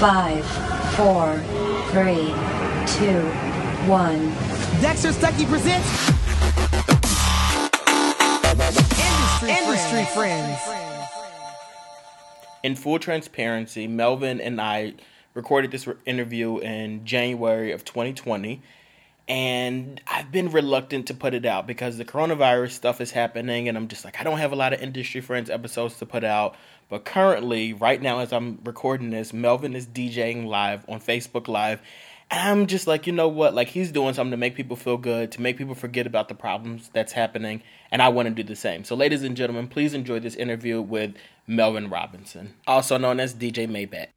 Five, 0.00 0.46
four, 0.96 1.36
three, 1.90 2.32
two, 2.86 3.20
one. 3.86 4.30
Dexter 4.80 5.10
Stuckey 5.10 5.46
presents 5.46 6.08
Industry, 8.50 9.50
Industry 9.50 10.04
Friends. 10.14 10.58
In 12.62 12.76
full 12.76 12.98
transparency, 12.98 13.86
Melvin 13.86 14.40
and 14.40 14.58
I 14.58 14.94
recorded 15.34 15.70
this 15.70 15.86
re- 15.86 15.96
interview 16.06 16.56
in 16.60 17.04
January 17.04 17.70
of 17.72 17.84
2020, 17.84 18.62
and 19.28 20.00
I've 20.06 20.32
been 20.32 20.50
reluctant 20.50 21.08
to 21.08 21.14
put 21.14 21.34
it 21.34 21.44
out 21.44 21.66
because 21.66 21.98
the 21.98 22.06
coronavirus 22.06 22.70
stuff 22.70 23.02
is 23.02 23.10
happening, 23.10 23.68
and 23.68 23.76
I'm 23.76 23.86
just 23.86 24.06
like, 24.06 24.18
I 24.18 24.24
don't 24.24 24.38
have 24.38 24.52
a 24.52 24.56
lot 24.56 24.72
of 24.72 24.80
Industry 24.80 25.20
Friends 25.20 25.50
episodes 25.50 25.98
to 25.98 26.06
put 26.06 26.24
out. 26.24 26.56
But 26.90 27.04
currently, 27.04 27.72
right 27.72 28.02
now, 28.02 28.18
as 28.18 28.32
I'm 28.32 28.58
recording 28.64 29.10
this, 29.10 29.32
Melvin 29.32 29.74
is 29.76 29.86
DJing 29.86 30.46
live 30.46 30.84
on 30.88 31.00
Facebook 31.00 31.46
Live. 31.48 31.80
And 32.32 32.40
I'm 32.40 32.66
just 32.66 32.86
like, 32.86 33.06
you 33.06 33.12
know 33.12 33.28
what? 33.28 33.54
Like, 33.54 33.68
he's 33.68 33.92
doing 33.92 34.12
something 34.12 34.32
to 34.32 34.36
make 34.36 34.56
people 34.56 34.76
feel 34.76 34.96
good, 34.96 35.32
to 35.32 35.40
make 35.40 35.56
people 35.56 35.74
forget 35.74 36.06
about 36.06 36.28
the 36.28 36.34
problems 36.34 36.90
that's 36.92 37.12
happening. 37.12 37.62
And 37.92 38.02
I 38.02 38.08
want 38.08 38.28
to 38.28 38.34
do 38.34 38.42
the 38.42 38.56
same. 38.56 38.84
So, 38.84 38.96
ladies 38.96 39.22
and 39.22 39.36
gentlemen, 39.36 39.68
please 39.68 39.94
enjoy 39.94 40.18
this 40.18 40.34
interview 40.34 40.82
with 40.82 41.14
Melvin 41.46 41.88
Robinson, 41.88 42.54
also 42.66 42.98
known 42.98 43.20
as 43.20 43.34
DJ 43.34 43.68
Maybach. 43.68 44.08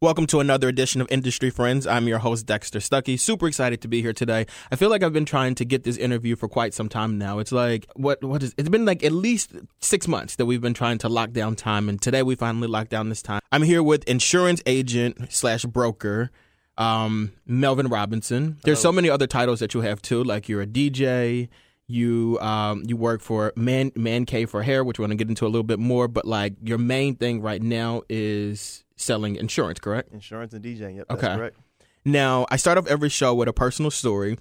Welcome 0.00 0.28
to 0.28 0.38
another 0.38 0.68
edition 0.68 1.00
of 1.00 1.08
Industry 1.10 1.50
Friends. 1.50 1.84
I'm 1.84 2.06
your 2.06 2.20
host, 2.20 2.46
Dexter 2.46 2.78
Stuckey. 2.78 3.18
Super 3.18 3.48
excited 3.48 3.80
to 3.80 3.88
be 3.88 4.00
here 4.00 4.12
today. 4.12 4.46
I 4.70 4.76
feel 4.76 4.90
like 4.90 5.02
I've 5.02 5.12
been 5.12 5.24
trying 5.24 5.56
to 5.56 5.64
get 5.64 5.82
this 5.82 5.96
interview 5.96 6.36
for 6.36 6.48
quite 6.48 6.72
some 6.72 6.88
time 6.88 7.18
now. 7.18 7.40
It's 7.40 7.50
like, 7.50 7.84
what, 7.96 8.22
what 8.22 8.44
is, 8.44 8.54
it's 8.56 8.68
been 8.68 8.84
like 8.84 9.02
at 9.02 9.10
least 9.10 9.54
six 9.80 10.06
months 10.06 10.36
that 10.36 10.46
we've 10.46 10.60
been 10.60 10.72
trying 10.72 10.98
to 10.98 11.08
lock 11.08 11.32
down 11.32 11.56
time. 11.56 11.88
And 11.88 12.00
today 12.00 12.22
we 12.22 12.36
finally 12.36 12.68
locked 12.68 12.90
down 12.90 13.08
this 13.08 13.22
time. 13.22 13.40
I'm 13.50 13.64
here 13.64 13.82
with 13.82 14.04
insurance 14.04 14.62
agent 14.66 15.32
slash 15.32 15.64
broker, 15.64 16.30
um, 16.76 17.32
Melvin 17.44 17.88
Robinson. 17.88 18.58
There's 18.62 18.78
so 18.78 18.92
many 18.92 19.10
other 19.10 19.26
titles 19.26 19.58
that 19.58 19.74
you 19.74 19.80
have 19.80 20.00
too. 20.00 20.22
Like 20.22 20.48
you're 20.48 20.62
a 20.62 20.66
DJ. 20.66 21.48
You 21.88 22.38
um 22.40 22.84
you 22.86 22.96
work 22.98 23.22
for 23.22 23.52
Man 23.56 23.90
Man 23.96 24.26
Cave 24.26 24.50
for 24.50 24.62
Hair, 24.62 24.84
which 24.84 24.98
we're 24.98 25.06
gonna 25.06 25.16
get 25.16 25.30
into 25.30 25.46
a 25.46 25.48
little 25.48 25.62
bit 25.62 25.78
more. 25.78 26.06
But 26.06 26.26
like 26.26 26.52
your 26.62 26.76
main 26.76 27.16
thing 27.16 27.40
right 27.40 27.62
now 27.62 28.02
is 28.10 28.84
selling 28.98 29.36
insurance, 29.36 29.78
correct? 29.80 30.12
Insurance 30.12 30.52
and 30.52 30.62
DJing. 30.64 30.96
Yep, 30.96 31.06
that's 31.08 31.24
Okay. 31.24 31.34
correct. 31.36 31.56
Now, 32.04 32.46
I 32.50 32.56
start 32.56 32.76
off 32.78 32.86
every 32.86 33.08
show 33.08 33.34
with 33.34 33.48
a 33.48 33.52
personal 33.52 33.90
story. 33.90 34.38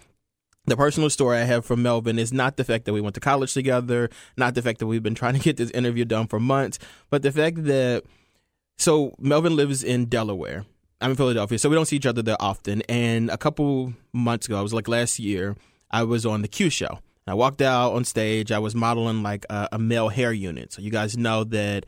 The 0.66 0.76
personal 0.76 1.10
story 1.10 1.38
I 1.38 1.44
have 1.44 1.66
from 1.66 1.82
Melvin 1.82 2.20
is 2.20 2.34
not 2.34 2.58
the 2.58 2.64
fact 2.66 2.86
that 2.86 2.94
we 2.94 3.00
went 3.00 3.16
to 3.16 3.22
college 3.22 3.54
together, 3.54 4.10
not 4.36 4.54
the 4.54 4.62
fact 4.62 4.80
that 4.80 4.88
we've 4.88 5.02
been 5.04 5.16
trying 5.16 5.34
to 5.36 5.40
get 5.40 5.56
this 5.58 5.72
interview 5.72 6.04
done 6.04 6.28
for 6.28 6.40
months, 6.40 6.78
but 7.10 7.22
the 7.22 7.32
fact 7.32 7.64
that 7.66 8.04
so 8.78 9.14
Melvin 9.18 9.56
lives 9.56 9.84
in 9.84 10.06
Delaware. 10.06 10.66
I'm 11.00 11.12
in 11.12 11.16
Philadelphia, 11.16 11.60
so 11.60 11.70
we 11.70 11.76
don't 11.76 11.86
see 11.86 11.96
each 11.96 12.06
other 12.08 12.22
that 12.24 12.38
often. 12.40 12.82
And 12.90 13.30
a 13.30 13.38
couple 13.38 13.94
months 14.14 14.48
ago, 14.48 14.58
I 14.58 14.62
was 14.62 14.74
like 14.74 14.88
last 14.88 15.20
year, 15.20 15.56
I 15.92 16.04
was 16.04 16.26
on 16.26 16.42
the 16.42 16.48
Q 16.48 16.70
show. 16.72 17.00
I 17.28 17.34
walked 17.34 17.62
out 17.62 17.94
on 17.94 18.04
stage. 18.04 18.52
I 18.52 18.60
was 18.60 18.74
modeling 18.74 19.22
like 19.22 19.46
a, 19.50 19.70
a 19.74 19.80
male 19.80 20.10
hair 20.10 20.32
unit. 20.34 20.74
So 20.74 20.82
you 20.82 20.90
guys 20.90 21.16
know 21.18 21.44
that 21.46 21.86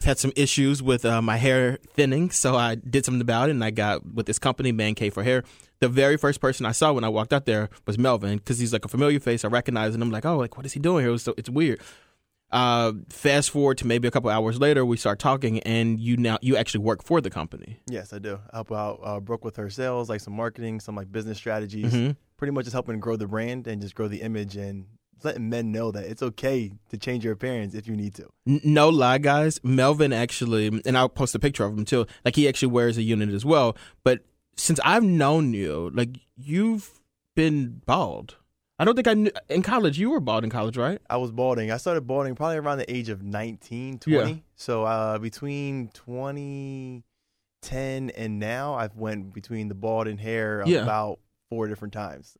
I've 0.00 0.04
had 0.04 0.18
some 0.18 0.32
issues 0.36 0.82
with 0.82 1.04
uh, 1.04 1.22
my 1.22 1.36
hair 1.38 1.78
thinning, 1.94 2.30
so 2.30 2.54
I 2.54 2.74
did 2.74 3.04
something 3.04 3.20
about 3.20 3.48
it, 3.48 3.52
and 3.52 3.64
I 3.64 3.70
got 3.70 4.04
with 4.14 4.26
this 4.26 4.38
company, 4.38 4.70
Man 4.72 4.94
Cave 4.94 5.14
for 5.14 5.22
Hair. 5.22 5.44
The 5.80 5.88
very 5.88 6.16
first 6.16 6.40
person 6.40 6.66
I 6.66 6.72
saw 6.72 6.92
when 6.92 7.04
I 7.04 7.08
walked 7.08 7.32
out 7.32 7.46
there 7.46 7.70
was 7.86 7.96
Melvin, 7.98 8.38
because 8.38 8.58
he's 8.58 8.72
like 8.72 8.84
a 8.84 8.88
familiar 8.88 9.20
face. 9.20 9.44
I 9.44 9.48
recognize, 9.48 9.94
and 9.94 10.02
I'm 10.02 10.10
like, 10.10 10.26
oh, 10.26 10.36
like 10.36 10.56
what 10.56 10.66
is 10.66 10.74
he 10.74 10.80
doing 10.80 11.00
here? 11.02 11.08
It 11.10 11.12
was 11.12 11.22
so, 11.22 11.34
it's 11.38 11.48
weird. 11.48 11.80
Uh, 12.52 12.92
fast 13.08 13.50
forward 13.50 13.76
to 13.78 13.86
maybe 13.86 14.06
a 14.06 14.10
couple 14.10 14.30
hours 14.30 14.60
later, 14.60 14.84
we 14.84 14.96
start 14.98 15.18
talking, 15.18 15.60
and 15.60 15.98
you 15.98 16.16
now 16.18 16.38
you 16.42 16.56
actually 16.56 16.84
work 16.84 17.02
for 17.02 17.20
the 17.22 17.30
company. 17.30 17.80
Yes, 17.90 18.12
I 18.12 18.18
do. 18.18 18.38
I 18.52 18.56
help 18.58 18.72
out 18.72 19.00
uh, 19.02 19.18
Brooke 19.20 19.44
with 19.44 19.56
her 19.56 19.70
sales, 19.70 20.08
like 20.10 20.20
some 20.20 20.34
marketing, 20.36 20.78
some 20.80 20.94
like 20.94 21.10
business 21.10 21.38
strategies. 21.38 21.92
Mhm. 21.92 22.16
Pretty 22.36 22.52
much 22.52 22.66
just 22.66 22.74
helping 22.74 23.00
grow 23.00 23.16
the 23.16 23.26
brand 23.26 23.66
and 23.66 23.80
just 23.80 23.94
grow 23.94 24.08
the 24.08 24.20
image 24.20 24.56
and 24.56 24.84
letting 25.24 25.48
men 25.48 25.72
know 25.72 25.90
that 25.90 26.04
it's 26.04 26.22
okay 26.22 26.72
to 26.90 26.98
change 26.98 27.24
your 27.24 27.32
appearance 27.32 27.74
if 27.74 27.86
you 27.88 27.96
need 27.96 28.14
to. 28.14 28.28
No 28.46 28.88
lie, 28.88 29.18
guys. 29.18 29.60
Melvin 29.64 30.12
actually, 30.12 30.66
and 30.84 30.96
I'll 30.98 31.08
post 31.08 31.34
a 31.34 31.38
picture 31.38 31.64
of 31.64 31.76
him 31.76 31.84
too. 31.84 32.06
Like 32.24 32.36
he 32.36 32.48
actually 32.48 32.68
wears 32.72 32.96
a 32.98 33.02
unit 33.02 33.30
as 33.30 33.44
well. 33.44 33.76
But 34.04 34.20
since 34.56 34.78
I've 34.84 35.04
known 35.04 35.52
you, 35.54 35.90
like 35.94 36.10
you've 36.36 37.00
been 37.34 37.82
bald. 37.86 38.36
I 38.78 38.84
don't 38.84 38.94
think 38.94 39.08
I 39.08 39.14
knew 39.14 39.30
in 39.48 39.62
college. 39.62 39.98
You 39.98 40.10
were 40.10 40.20
bald 40.20 40.44
in 40.44 40.50
college, 40.50 40.76
right? 40.76 41.00
I 41.08 41.16
was 41.16 41.30
balding. 41.32 41.70
I 41.70 41.78
started 41.78 42.02
balding 42.06 42.34
probably 42.34 42.58
around 42.58 42.76
the 42.78 42.94
age 42.94 43.08
of 43.08 43.22
19, 43.22 43.98
20. 44.00 44.30
Yeah. 44.30 44.36
So 44.54 44.84
uh, 44.84 45.16
between 45.18 45.88
2010 47.62 48.10
and 48.10 48.38
now, 48.38 48.74
I've 48.74 48.96
went 48.96 49.32
between 49.32 49.68
the 49.68 49.74
bald 49.74 50.06
and 50.06 50.20
hair 50.20 50.62
Yeah. 50.66 50.82
about 50.82 51.20
four 51.48 51.68
different 51.68 51.94
times. 51.94 52.36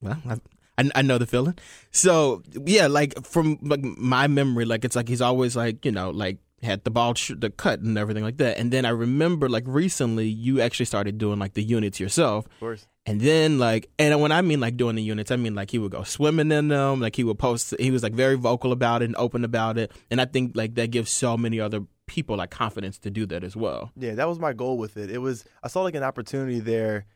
Well, 0.00 0.20
I, 0.28 0.38
I, 0.78 0.90
I 0.94 1.02
know 1.02 1.18
the 1.18 1.26
feeling. 1.26 1.56
So 1.90 2.42
yeah, 2.64 2.86
like 2.86 3.24
from 3.24 3.58
like 3.62 3.82
my 3.82 4.26
memory, 4.26 4.64
like 4.64 4.84
it's 4.84 4.96
like 4.96 5.08
he's 5.08 5.20
always 5.20 5.56
like 5.56 5.84
you 5.84 5.92
know 5.92 6.10
like 6.10 6.38
had 6.64 6.82
the 6.84 6.90
ball 6.90 7.14
sh- 7.14 7.32
the 7.36 7.50
cut 7.50 7.80
and 7.80 7.96
everything 7.96 8.24
like 8.24 8.38
that. 8.38 8.58
And 8.58 8.72
then 8.72 8.84
I 8.84 8.90
remember 8.90 9.48
like 9.48 9.64
recently 9.66 10.26
you 10.26 10.60
actually 10.60 10.86
started 10.86 11.18
doing 11.18 11.38
like 11.38 11.54
the 11.54 11.62
units 11.62 12.00
yourself. 12.00 12.46
Of 12.46 12.60
course. 12.60 12.86
And 13.06 13.20
then 13.20 13.58
like, 13.58 13.90
and 13.98 14.18
when 14.20 14.32
I 14.32 14.40
mean 14.40 14.60
like 14.60 14.76
doing 14.76 14.96
the 14.96 15.02
units, 15.02 15.30
I 15.30 15.36
mean 15.36 15.54
like 15.54 15.70
he 15.70 15.78
would 15.78 15.92
go 15.92 16.02
swimming 16.02 16.50
in 16.50 16.68
them. 16.68 17.00
Like 17.00 17.16
he 17.16 17.24
would 17.24 17.38
post. 17.38 17.74
He 17.78 17.90
was 17.90 18.02
like 18.02 18.14
very 18.14 18.36
vocal 18.36 18.72
about 18.72 19.02
it 19.02 19.06
and 19.06 19.16
open 19.16 19.44
about 19.44 19.78
it. 19.78 19.92
And 20.10 20.20
I 20.20 20.24
think 20.24 20.56
like 20.56 20.74
that 20.76 20.90
gives 20.90 21.10
so 21.10 21.36
many 21.36 21.60
other 21.60 21.82
people 22.06 22.36
like 22.36 22.50
confidence 22.50 22.98
to 23.00 23.10
do 23.10 23.26
that 23.26 23.44
as 23.44 23.54
well. 23.54 23.92
Yeah, 23.96 24.14
that 24.14 24.28
was 24.28 24.38
my 24.38 24.52
goal 24.52 24.78
with 24.78 24.96
it. 24.96 25.10
It 25.10 25.18
was 25.18 25.44
I 25.62 25.68
saw 25.68 25.82
like 25.82 25.94
an 25.94 26.02
opportunity 26.02 26.60
there 26.60 27.06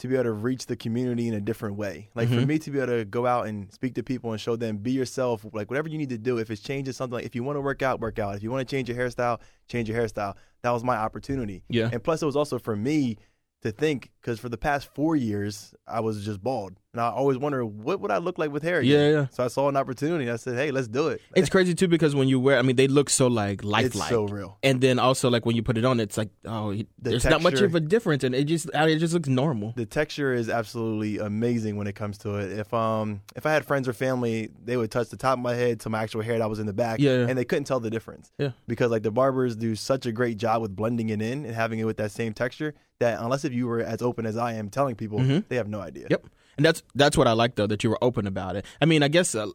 to 0.00 0.08
be 0.08 0.14
able 0.14 0.24
to 0.24 0.32
reach 0.32 0.66
the 0.66 0.76
community 0.76 1.28
in 1.28 1.34
a 1.34 1.40
different 1.40 1.76
way. 1.76 2.10
Like 2.14 2.28
for 2.28 2.34
Mhm. 2.36 2.46
me 2.48 2.58
to 2.58 2.70
be 2.70 2.78
able 2.78 2.98
to 2.98 3.04
go 3.04 3.26
out 3.26 3.46
and 3.46 3.72
speak 3.72 3.94
to 3.94 4.02
people 4.02 4.32
and 4.32 4.40
show 4.40 4.56
them 4.56 4.78
be 4.78 4.90
yourself, 4.90 5.46
like 5.52 5.70
whatever 5.70 5.88
you 5.88 5.98
need 5.98 6.08
to 6.10 6.18
do. 6.18 6.38
If 6.38 6.50
it's 6.50 6.60
changing 6.60 6.92
something, 6.94 7.14
like 7.14 7.24
if 7.26 7.34
you 7.34 7.44
want 7.44 7.56
to 7.56 7.60
work 7.60 7.80
out, 7.82 8.00
work 8.00 8.18
out. 8.18 8.34
If 8.34 8.42
you 8.42 8.50
want 8.50 8.66
to 8.68 8.76
change 8.76 8.88
your 8.88 8.98
hairstyle, 8.98 9.40
change 9.68 9.88
your 9.88 9.98
hairstyle. 10.00 10.34
That 10.62 10.70
was 10.70 10.82
my 10.82 10.96
opportunity. 10.96 11.62
Yeah. 11.68 11.90
And 11.92 12.02
plus, 12.02 12.22
it 12.22 12.26
was 12.26 12.36
also 12.36 12.58
for 12.58 12.74
me 12.74 13.18
to 13.64 13.72
think 13.72 14.10
because 14.20 14.38
for 14.40 14.48
the 14.48 14.56
past 14.56 14.88
four 14.94 15.16
years 15.16 15.74
I 15.86 16.00
was 16.00 16.24
just 16.24 16.42
bald, 16.42 16.74
and 16.92 17.00
I 17.00 17.08
always 17.10 17.36
wonder 17.36 17.64
what 17.64 18.00
would 18.00 18.10
I 18.10 18.18
look 18.18 18.38
like 18.38 18.50
with 18.52 18.62
hair. 18.62 18.78
Again? 18.78 18.92
Yeah, 19.12 19.20
yeah. 19.20 19.26
So 19.30 19.44
I 19.44 19.48
saw 19.48 19.68
an 19.68 19.76
opportunity. 19.76 20.30
I 20.30 20.36
said, 20.36 20.54
"Hey, 20.56 20.70
let's 20.70 20.88
do 20.88 21.08
it." 21.08 21.20
It's 21.36 21.50
crazy 21.50 21.74
too 21.74 21.88
because 21.88 22.14
when 22.14 22.28
you 22.28 22.38
wear, 22.40 22.58
I 22.58 22.62
mean, 22.62 22.76
they 22.76 22.88
look 22.88 23.10
so 23.10 23.26
like 23.26 23.58
It's 23.60 23.64
lifelike. 23.64 24.08
so 24.10 24.24
real. 24.24 24.56
And 24.62 24.80
then 24.80 24.98
also 24.98 25.28
like 25.28 25.44
when 25.44 25.56
you 25.56 25.62
put 25.62 25.76
it 25.76 25.84
on, 25.84 25.98
it's 26.00 26.16
like 26.16 26.30
oh, 26.46 26.72
The 26.72 26.86
there's 26.98 27.24
not 27.24 27.42
much 27.42 27.60
of 27.60 27.74
a 27.74 27.80
difference, 27.80 28.22
and 28.24 28.34
it 28.34 28.44
just 28.44 28.70
it 28.72 28.98
just 28.98 29.12
looks 29.14 29.28
normal. 29.28 29.72
the 29.76 29.86
texture 29.86 30.32
is 30.32 30.48
absolutely 30.48 31.18
amazing 31.18 31.76
when 31.76 31.86
it 31.86 31.94
comes 31.94 32.16
to 32.18 32.36
it. 32.36 32.52
If 32.58 32.72
um 32.72 33.20
if 33.36 33.44
I 33.46 33.52
had 33.52 33.64
friends 33.66 33.88
or 33.88 33.92
family, 33.92 34.50
they 34.64 34.76
would 34.76 34.90
touch 34.90 35.08
the 35.08 35.16
top 35.16 35.34
of 35.38 35.42
my 35.42 35.54
head 35.54 35.80
to 35.80 35.90
my 35.90 36.02
actual 36.02 36.22
hair 36.22 36.38
that 36.38 36.48
was 36.48 36.58
in 36.58 36.66
the 36.66 36.72
back, 36.72 37.00
Yeah, 37.00 37.18
yeah. 37.20 37.26
and 37.28 37.36
they 37.38 37.44
couldn't 37.44 37.64
tell 37.64 37.80
the 37.80 37.90
difference. 37.90 38.30
Yeah. 38.38 38.50
because 38.66 38.90
like 38.90 39.02
the 39.02 39.10
barbers 39.10 39.56
do 39.56 39.74
such 39.74 40.06
a 40.06 40.12
great 40.12 40.36
job 40.38 40.60
with 40.62 40.74
blending 40.76 41.08
it 41.10 41.20
in 41.22 41.44
and 41.46 41.54
having 41.54 41.78
it 41.78 41.84
with 41.84 41.96
that 41.98 42.10
same 42.12 42.32
texture 42.32 42.74
that 43.04 43.20
unless 43.20 43.44
if 43.44 43.52
you 43.52 43.66
were 43.66 43.80
as 43.80 44.00
open 44.02 44.26
as 44.26 44.36
I 44.36 44.54
am 44.54 44.68
telling 44.70 44.94
people, 44.96 45.18
Mhm. 45.20 45.44
they 45.48 45.56
have 45.56 45.68
no 45.68 45.80
idea. 45.80 46.06
Yep. 46.10 46.26
And 46.56 46.64
that's 46.66 46.82
that's 46.94 47.16
what 47.16 47.26
I 47.26 47.32
like 47.32 47.54
though 47.56 47.66
that 47.72 47.82
you 47.84 47.90
were 47.90 48.02
open 48.08 48.26
about 48.26 48.56
it. 48.56 48.64
I 48.80 48.84
mean, 48.86 49.02
I 49.02 49.08
guess 49.08 49.34
uh, 49.34 49.46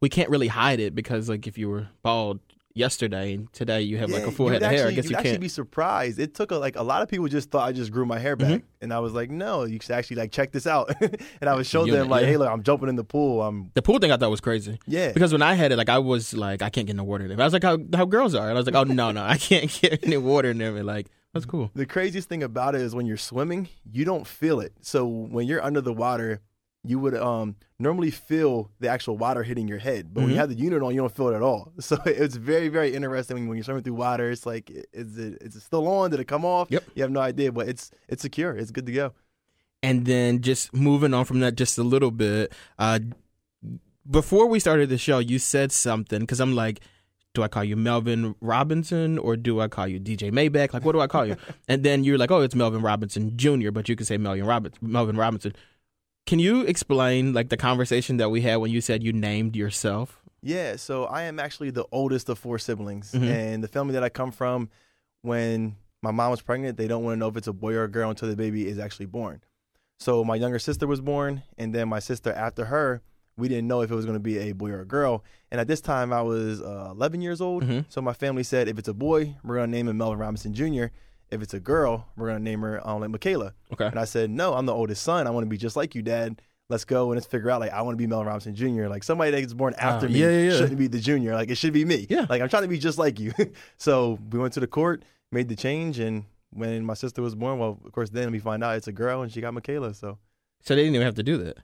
we 0.00 0.08
can't 0.08 0.30
really 0.30 0.48
hide 0.48 0.80
it 0.80 0.94
because 0.94 1.28
like 1.28 1.46
if 1.46 1.56
you 1.58 1.68
were 1.68 1.88
bald 2.02 2.40
yesterday 2.76 3.34
and 3.34 3.52
today 3.52 3.80
you 3.82 3.98
have 3.98 4.10
like 4.10 4.24
a 4.24 4.32
full 4.32 4.48
head 4.48 4.60
of 4.60 4.68
hair, 4.72 4.88
I 4.88 4.90
guess 4.90 5.08
you 5.08 5.14
actually 5.16 5.30
can't. 5.30 5.40
be 5.40 5.48
surprised. 5.48 6.18
It 6.18 6.34
took 6.34 6.50
a, 6.50 6.56
like 6.56 6.74
a 6.74 6.82
lot 6.82 7.02
of 7.02 7.08
people 7.08 7.28
just 7.28 7.50
thought 7.52 7.68
I 7.68 7.72
just 7.72 7.92
grew 7.92 8.04
my 8.04 8.18
hair 8.18 8.34
back, 8.34 8.48
Mm-hmm. 8.62 8.82
and 8.82 8.92
I 8.92 8.98
was 8.98 9.12
like, 9.12 9.30
no, 9.30 9.62
you 9.62 9.78
should 9.80 9.92
actually 9.92 10.16
like 10.16 10.32
check 10.32 10.50
this 10.50 10.66
out, 10.66 10.90
and 11.40 11.48
I 11.50 11.54
would 11.54 11.66
show 11.66 11.84
Unit, 11.84 12.00
them 12.00 12.08
like, 12.08 12.22
yeah. 12.22 12.30
hey, 12.30 12.36
look, 12.36 12.50
I'm 12.50 12.64
jumping 12.64 12.88
in 12.88 12.96
the 12.96 13.04
pool. 13.04 13.42
I'm 13.42 13.70
the 13.74 13.82
pool 13.82 14.00
thing 14.00 14.10
I 14.10 14.16
thought 14.16 14.30
was 14.30 14.40
crazy. 14.40 14.80
yeah. 14.88 15.12
Because 15.12 15.30
when 15.30 15.42
I 15.42 15.54
had 15.54 15.70
it, 15.70 15.76
like 15.76 15.88
I 15.88 15.98
was 15.98 16.34
like, 16.34 16.62
I 16.62 16.70
can't 16.70 16.88
get 16.88 16.96
no 16.96 17.04
water 17.04 17.24
in 17.26 17.30
it. 17.30 17.38
I 17.38 17.44
was 17.44 17.52
like, 17.52 17.62
how 17.62 17.78
how 17.94 18.06
girls 18.06 18.34
are, 18.34 18.48
and 18.48 18.56
I 18.58 18.60
was 18.60 18.66
like, 18.66 18.74
oh 18.74 18.82
no 18.82 19.12
no, 19.12 19.22
I 19.22 19.36
can't 19.38 19.70
get 19.80 20.04
any 20.04 20.16
water 20.16 20.50
in 20.50 20.58
there. 20.58 20.74
And 20.76 20.84
like 20.86 21.06
that's 21.34 21.44
cool. 21.44 21.70
The 21.74 21.84
craziest 21.84 22.28
thing 22.30 22.42
about 22.42 22.74
it 22.74 22.80
is 22.80 22.94
when 22.94 23.04
you're 23.04 23.16
swimming, 23.18 23.68
you 23.92 24.06
don't 24.06 24.26
feel 24.26 24.60
it. 24.60 24.72
So 24.80 25.06
when 25.06 25.46
you're 25.46 25.62
under 25.62 25.82
the 25.82 25.92
water, 25.92 26.40
you 26.86 26.98
would 26.98 27.14
um 27.14 27.56
normally 27.78 28.10
feel 28.10 28.70
the 28.80 28.88
actual 28.88 29.16
water 29.18 29.42
hitting 29.42 29.66
your 29.68 29.78
head, 29.78 30.12
but 30.14 30.20
when 30.20 30.30
you 30.30 30.36
Mhm. 30.36 30.40
have 30.40 30.48
the 30.50 30.54
unit 30.54 30.82
on, 30.82 30.94
you 30.94 31.00
don't 31.00 31.14
feel 31.14 31.28
it 31.28 31.34
at 31.34 31.42
all. 31.42 31.72
So 31.80 31.96
it's 32.06 32.36
very 32.36 32.68
very 32.68 32.94
interesting 32.94 33.48
when 33.48 33.56
you're 33.56 33.64
swimming 33.64 33.82
through 33.82 33.94
water. 33.94 34.30
It's 34.30 34.46
like 34.46 34.70
is 34.70 35.18
it 35.18 35.38
is 35.42 35.56
it 35.56 35.60
still 35.62 35.86
on? 35.88 36.10
Did 36.10 36.20
it 36.20 36.28
come 36.28 36.44
off? 36.44 36.68
Yep. 36.70 36.84
You 36.94 37.02
have 37.02 37.10
no 37.10 37.20
idea, 37.20 37.52
but 37.52 37.68
it's 37.68 37.90
it's 38.08 38.22
secure. 38.22 38.56
It's 38.56 38.70
good 38.70 38.86
to 38.86 38.92
go. 38.92 39.12
And 39.82 40.06
then 40.06 40.40
just 40.40 40.72
moving 40.74 41.12
on 41.14 41.24
from 41.26 41.40
that 41.40 41.56
just 41.56 41.76
a 41.78 41.82
little 41.82 42.10
bit. 42.10 42.52
Uh, 42.78 43.00
before 44.10 44.46
we 44.46 44.60
started 44.60 44.88
the 44.90 44.98
show, 44.98 45.18
you 45.18 45.38
said 45.38 45.72
something 45.72 46.20
because 46.20 46.40
I'm 46.40 46.54
like, 46.54 46.80
do 47.34 47.42
I 47.42 47.48
call 47.48 47.64
you 47.64 47.76
Melvin 47.76 48.34
Robinson 48.40 49.18
or 49.18 49.36
do 49.36 49.60
I 49.60 49.66
call 49.68 49.88
you 49.88 49.98
DJ 50.00 50.30
Maybach? 50.32 50.72
Like, 50.72 50.84
what 50.84 50.92
do 50.92 51.00
I 51.00 51.08
call 51.08 51.26
you? 51.26 51.36
and 51.68 51.82
then 51.82 52.04
you're 52.04 52.16
like, 52.16 52.30
oh, 52.30 52.40
it's 52.40 52.54
Melvin 52.54 52.80
Robinson 52.80 53.36
Jr., 53.36 53.70
but 53.72 53.88
you 53.88 53.96
can 53.96 54.06
say 54.06 54.16
Melvin 54.16 54.46
Robinson. 54.46 54.78
Melvin 54.80 55.16
Robinson. 55.16 55.54
Can 56.26 56.38
you 56.38 56.62
explain 56.62 57.32
like 57.34 57.48
the 57.50 57.56
conversation 57.56 58.16
that 58.18 58.30
we 58.30 58.40
had 58.40 58.56
when 58.56 58.70
you 58.70 58.80
said 58.80 59.02
you 59.02 59.12
named 59.12 59.56
yourself? 59.56 60.20
Yeah, 60.42 60.76
so 60.76 61.04
I 61.06 61.22
am 61.22 61.40
actually 61.40 61.70
the 61.70 61.84
oldest 61.90 62.28
of 62.28 62.38
four 62.38 62.58
siblings, 62.58 63.12
Mhm. 63.12 63.22
and 63.28 63.64
the 63.64 63.68
family 63.68 63.94
that 63.94 64.04
I 64.04 64.10
come 64.10 64.30
from, 64.30 64.68
when 65.22 65.76
my 66.02 66.10
mom 66.12 66.30
was 66.30 66.40
pregnant, 66.42 66.76
they 66.76 66.86
don't 66.86 67.02
want 67.02 67.14
to 67.14 67.18
know 67.18 67.28
if 67.28 67.36
it's 67.36 67.46
a 67.48 67.52
boy 67.52 67.72
or 67.74 67.84
a 67.84 67.88
girl 67.90 68.10
until 68.10 68.28
the 68.28 68.36
baby 68.36 68.68
is 68.68 68.78
actually 68.78 69.06
born. 69.06 69.40
So 69.98 70.22
my 70.22 70.36
younger 70.36 70.58
sister 70.58 70.86
was 70.86 71.00
born, 71.00 71.42
and 71.58 71.74
then 71.74 71.88
my 71.88 71.98
sister 71.98 72.30
after 72.32 72.66
her, 72.66 73.00
we 73.36 73.48
didn't 73.48 73.66
know 73.66 73.80
if 73.82 73.90
it 73.90 73.94
was 73.94 74.04
going 74.04 74.16
to 74.16 74.20
be 74.20 74.38
a 74.38 74.52
boy 74.52 74.70
or 74.70 74.80
a 74.80 74.86
girl. 74.86 75.24
And 75.50 75.60
at 75.60 75.66
this 75.68 75.80
time, 75.80 76.12
I 76.12 76.22
was 76.22 76.60
uh, 76.62 76.88
11 76.92 77.20
years 77.20 77.40
old. 77.40 77.64
Mhm. 77.64 77.84
So 77.88 78.00
my 78.00 78.12
family 78.12 78.42
said, 78.42 78.68
if 78.68 78.78
it's 78.78 78.88
a 78.88 78.94
boy, 78.94 79.34
we're 79.42 79.56
going 79.56 79.70
to 79.70 79.76
name 79.76 79.88
him 79.88 79.96
Melvin 79.98 80.18
Robinson 80.18 80.54
Jr. 80.54 80.86
If 81.30 81.42
it's 81.42 81.54
a 81.54 81.60
girl, 81.60 82.06
we're 82.16 82.28
going 82.28 82.38
to 82.38 82.44
name 82.44 82.60
her 82.60 82.86
um, 82.88 83.00
like 83.00 83.10
Michaela. 83.10 83.54
Okay. 83.72 83.86
And 83.86 83.98
I 83.98 84.04
said, 84.04 84.30
no, 84.30 84.54
I'm 84.54 84.66
the 84.66 84.74
oldest 84.74 85.02
son. 85.02 85.26
I 85.26 85.30
want 85.30 85.44
to 85.44 85.48
be 85.50 85.56
just 85.56 85.74
like 85.74 85.94
you, 85.94 86.02
Dad. 86.02 86.40
Let's 86.70 86.84
go 86.84 87.10
and 87.10 87.16
let's 87.16 87.26
figure 87.26 87.50
out 87.50 87.60
like 87.60 87.72
I 87.72 87.82
want 87.82 87.92
to 87.94 87.98
be 87.98 88.06
Melvin 88.06 88.26
Robinson 88.28 88.54
Jr. 88.54 88.86
Like 88.86 89.02
somebody 89.04 89.30
that 89.32 89.40
gets 89.40 89.52
born 89.52 89.74
after 89.78 90.06
Ah, 90.06 90.08
me 90.08 90.18
yeah, 90.20 90.30
yeah, 90.30 90.50
yeah. 90.52 90.56
shouldn't 90.58 90.78
be 90.78 90.86
the 90.86 90.98
junior. 91.00 91.34
Like 91.34 91.50
it 91.50 91.56
should 91.56 91.74
be 91.74 91.84
me. 91.84 92.06
Yeah. 92.08 92.24
Like 92.28 92.40
I'm 92.40 92.48
trying 92.48 92.62
to 92.62 92.68
be 92.68 92.78
just 92.78 92.96
like 92.98 93.20
you. 93.20 93.32
so 93.76 94.18
we 94.30 94.38
went 94.38 94.54
to 94.54 94.60
the 94.60 94.66
court, 94.66 95.04
made 95.30 95.48
the 95.48 95.56
change, 95.56 95.98
and 95.98 96.24
when 96.52 96.84
my 96.84 96.94
sister 96.94 97.20
was 97.20 97.34
born, 97.34 97.58
well, 97.58 97.78
of 97.84 97.92
course, 97.92 98.08
then 98.10 98.30
we 98.30 98.38
find 98.38 98.64
out 98.64 98.76
it's 98.76 98.86
a 98.88 98.92
girl 98.92 99.20
and 99.22 99.30
she 99.30 99.40
got 99.42 99.52
Michaela. 99.52 99.92
So 99.92 100.18
So 100.62 100.74
they 100.74 100.82
didn't 100.84 100.94
even 100.94 101.04
have 101.04 101.16
to 101.16 101.22
do 101.22 101.36
that. 101.38 101.58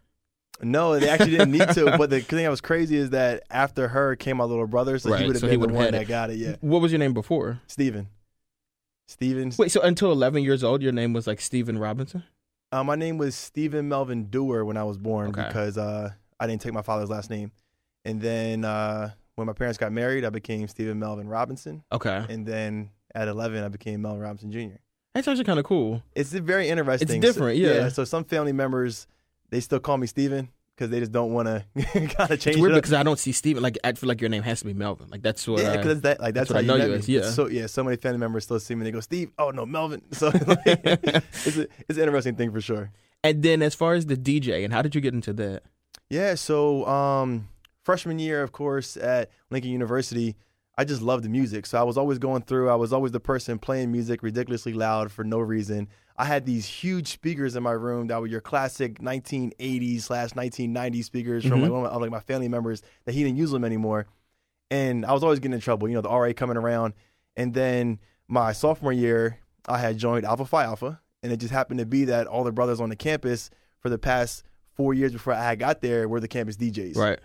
No, 0.62 0.98
they 0.98 1.08
actually 1.08 1.32
didn't 1.32 1.52
need 1.52 1.68
to. 1.70 1.96
But 1.98 2.10
the 2.10 2.20
thing 2.20 2.44
that 2.44 2.50
was 2.50 2.60
crazy 2.60 2.96
is 2.96 3.10
that 3.10 3.42
after 3.50 3.88
her 3.88 4.16
came 4.16 4.38
my 4.38 4.44
little 4.44 4.66
brother, 4.66 4.98
so 4.98 5.10
Right, 5.10 5.20
he 5.20 5.26
would 5.26 5.36
have 5.36 5.40
so 5.40 5.48
been 5.48 5.60
the 5.60 5.68
one 5.68 5.92
that 5.92 6.06
got 6.08 6.30
it. 6.30 6.36
Yeah, 6.36 6.56
What 6.60 6.80
was 6.82 6.92
your 6.92 6.98
name 6.98 7.12
before? 7.14 7.60
Steven. 7.66 8.08
Steven. 9.06 9.52
Wait, 9.58 9.70
so 9.72 9.80
until 9.80 10.12
11 10.12 10.42
years 10.42 10.62
old, 10.62 10.82
your 10.82 10.92
name 10.92 11.12
was 11.12 11.26
like 11.26 11.40
Stephen 11.40 11.78
Robinson? 11.78 12.22
Uh, 12.72 12.84
my 12.84 12.94
name 12.94 13.18
was 13.18 13.34
Stephen 13.34 13.88
Melvin 13.88 14.26
Dewar 14.26 14.64
when 14.64 14.76
I 14.76 14.84
was 14.84 14.96
born 14.98 15.30
Okay. 15.30 15.44
because 15.46 15.76
uh, 15.76 16.10
I 16.38 16.46
didn't 16.46 16.60
take 16.62 16.72
my 16.72 16.82
father's 16.82 17.10
last 17.10 17.28
name. 17.30 17.50
And 18.04 18.20
then 18.20 18.64
uh, 18.64 19.10
when 19.34 19.46
my 19.48 19.52
parents 19.52 19.78
got 19.78 19.90
married, 19.92 20.24
I 20.24 20.30
became 20.30 20.68
Stephen 20.68 20.98
Melvin 21.00 21.28
Robinson. 21.28 21.82
Okay. 21.90 22.24
And 22.28 22.46
then 22.46 22.90
at 23.14 23.26
11, 23.26 23.64
I 23.64 23.68
became 23.68 24.02
Melvin 24.02 24.20
Robinson 24.22 24.52
Jr. 24.52 24.76
That's 25.14 25.26
actually 25.26 25.42
kind 25.44 25.58
of 25.58 25.64
cool. 25.64 26.04
It's 26.14 26.30
very 26.32 26.68
interesting. 26.68 27.08
It's 27.10 27.26
different, 27.26 27.58
So- 27.58 27.62
yeah. 27.64 27.88
So 27.88 28.04
some 28.04 28.22
family 28.22 28.52
members, 28.52 29.08
they 29.50 29.60
still 29.60 29.80
call 29.80 29.96
me 29.98 30.06
Stephen 30.06 30.48
because 30.74 30.90
they 30.90 31.00
just 31.00 31.12
don't 31.12 31.32
want 31.32 31.46
to 31.46 31.64
kind 31.82 32.30
of 32.32 32.40
change 32.40 32.46
It's 32.46 32.56
weird 32.58 32.72
it 32.72 32.76
up. 32.76 32.78
because 32.82 32.92
I 32.94 33.02
don't 33.02 33.18
see 33.18 33.32
Stephen. 33.32 33.62
Like, 33.62 33.76
I 33.84 33.92
feel 33.92 34.08
like 34.08 34.20
your 34.22 34.30
name 34.30 34.42
has 34.44 34.60
to 34.60 34.64
be 34.64 34.72
Melvin. 34.72 35.10
Like, 35.10 35.20
that's 35.22 35.46
what. 35.46 35.60
Yeah, 35.62 35.72
I- 35.72 35.76
because 35.76 36.00
that 36.02 36.20
like 36.20 36.32
that's, 36.34 36.48
that's 36.48 36.64
what 36.64 36.66
how 36.66 36.74
I 36.74 36.78
know 36.78 36.86
you 36.86 36.94
as, 36.94 37.08
yeah. 37.08 37.22
So 37.30 37.48
yeah, 37.48 37.66
so 37.66 37.84
many 37.84 37.96
family 37.96 38.18
members 38.18 38.44
still 38.44 38.58
see 38.60 38.74
me. 38.74 38.80
and 38.80 38.86
They 38.86 38.90
go, 38.92 39.00
Steve. 39.00 39.30
Oh 39.38 39.50
no, 39.50 39.66
Melvin. 39.66 40.02
So 40.12 40.28
like, 40.28 40.58
it's 40.64 41.56
a, 41.56 41.68
it's 41.88 41.98
an 41.98 42.04
interesting 42.04 42.36
thing 42.36 42.50
for 42.52 42.60
sure. 42.60 42.90
and 43.22 43.42
then 43.42 43.60
as 43.62 43.74
far 43.74 43.94
as 43.94 44.06
the 44.06 44.16
DJ, 44.16 44.64
and 44.64 44.72
how 44.72 44.80
did 44.82 44.94
you 44.94 45.00
get 45.00 45.12
into 45.14 45.32
that? 45.34 45.64
Yeah, 46.08 46.34
so 46.34 46.86
um, 46.86 47.48
freshman 47.84 48.18
year, 48.18 48.42
of 48.42 48.50
course, 48.52 48.96
at 48.96 49.30
Lincoln 49.50 49.70
University, 49.70 50.34
I 50.80 50.84
just 50.84 51.02
loved 51.02 51.24
the 51.24 51.28
music. 51.28 51.66
So 51.66 51.78
I 51.78 51.82
was 51.82 51.98
always 51.98 52.18
going 52.18 52.42
through. 52.42 52.70
I 52.70 52.74
was 52.74 52.90
always 52.92 53.12
the 53.12 53.20
person 53.20 53.58
playing 53.58 53.92
music 53.92 54.22
ridiculously 54.22 54.72
loud 54.72 55.12
for 55.12 55.24
no 55.24 55.38
reason. 55.38 55.88
I 56.16 56.24
had 56.24 56.46
these 56.46 56.64
huge 56.66 57.08
speakers 57.08 57.54
in 57.54 57.62
my 57.62 57.72
room 57.72 58.06
that 58.06 58.18
were 58.20 58.26
your 58.26 58.40
classic 58.40 58.98
1980s 59.00 60.02
slash 60.04 60.30
1990s 60.30 61.04
speakers 61.04 61.44
from 61.44 61.60
like, 61.60 61.70
Mhm. 61.70 61.82
one 61.82 61.86
of 61.90 62.00
like 62.00 62.10
my 62.10 62.20
family 62.20 62.48
members 62.48 62.82
that 63.04 63.12
he 63.12 63.22
didn't 63.22 63.36
use 63.36 63.50
them 63.50 63.64
anymore. 63.64 64.06
And 64.70 65.04
I 65.04 65.12
was 65.12 65.22
always 65.22 65.38
getting 65.38 65.54
in 65.54 65.60
trouble. 65.60 65.86
You 65.88 65.94
know, 65.96 66.00
the 66.00 66.08
RA 66.08 66.32
coming 66.32 66.56
around. 66.56 66.94
And 67.36 67.52
then 67.52 67.98
my 68.28 68.52
sophomore 68.52 68.92
year, 68.92 69.38
I 69.66 69.78
had 69.78 69.98
joined 69.98 70.24
Alpha 70.24 70.44
Phi 70.46 70.64
Alpha, 70.64 71.00
and 71.22 71.30
it 71.32 71.36
just 71.38 71.52
happened 71.52 71.80
to 71.80 71.86
be 71.86 72.04
that 72.06 72.26
all 72.26 72.44
the 72.44 72.52
brothers 72.52 72.80
on 72.80 72.88
the 72.88 72.96
campus 72.96 73.50
for 73.80 73.88
the 73.90 73.98
past 73.98 74.44
four 74.72 74.94
years 74.94 75.12
before 75.12 75.34
I 75.34 75.56
got 75.56 75.80
there 75.82 76.08
were 76.08 76.20
the 76.20 76.28
campus 76.28 76.56
DJs. 76.56 76.96
Right. 76.96 77.18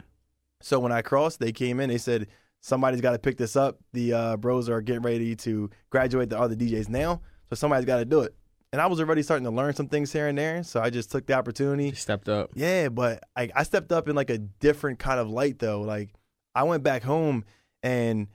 So 0.61 0.79
when 0.79 0.91
I 0.91 1.01
crossed, 1.01 1.39
they 1.39 1.51
came 1.51 1.79
in. 1.79 1.89
They 1.89 1.97
said 1.97 2.27
somebody's 2.65 2.99
got 3.01 3.11
to 3.11 3.19
pick 3.19 3.37
this 3.37 3.55
up. 3.55 3.77
The 3.93 4.13
uh, 4.13 4.37
bros 4.37 4.69
are 4.69 4.81
getting 4.81 5.03
ready 5.03 5.35
to 5.35 5.69
graduate 5.91 6.29
the 6.29 6.39
other 6.39 6.55
DJs 6.55 6.89
now, 6.89 7.21
so 7.47 7.55
somebody's 7.55 7.85
got 7.85 7.97
to 7.97 8.05
do 8.05 8.21
it. 8.21 8.35
And 8.73 8.81
I 8.81 8.87
was 8.87 8.99
already 8.99 9.21
starting 9.21 9.45
to 9.45 9.51
learn 9.51 9.75
some 9.75 9.87
things 9.87 10.11
here 10.11 10.27
and 10.27 10.37
there, 10.37 10.63
so 10.63 10.81
I 10.81 10.89
just 10.89 11.11
took 11.11 11.27
the 11.27 11.33
opportunity. 11.33 11.89
You 11.89 11.95
stepped 11.95 12.27
up. 12.27 12.49
Yeah, 12.55 12.89
but 12.89 13.23
I, 13.35 13.49
I 13.55 13.63
stepped 13.63 13.91
up 13.91 14.09
in 14.09 14.15
like 14.15 14.31
a 14.31 14.39
different 14.39 14.97
kind 14.97 15.19
of 15.19 15.29
light 15.29 15.59
though. 15.59 15.81
Like 15.81 16.09
I 16.55 16.63
went 16.63 16.81
back 16.81 17.03
home 17.03 17.45
and 17.83 18.27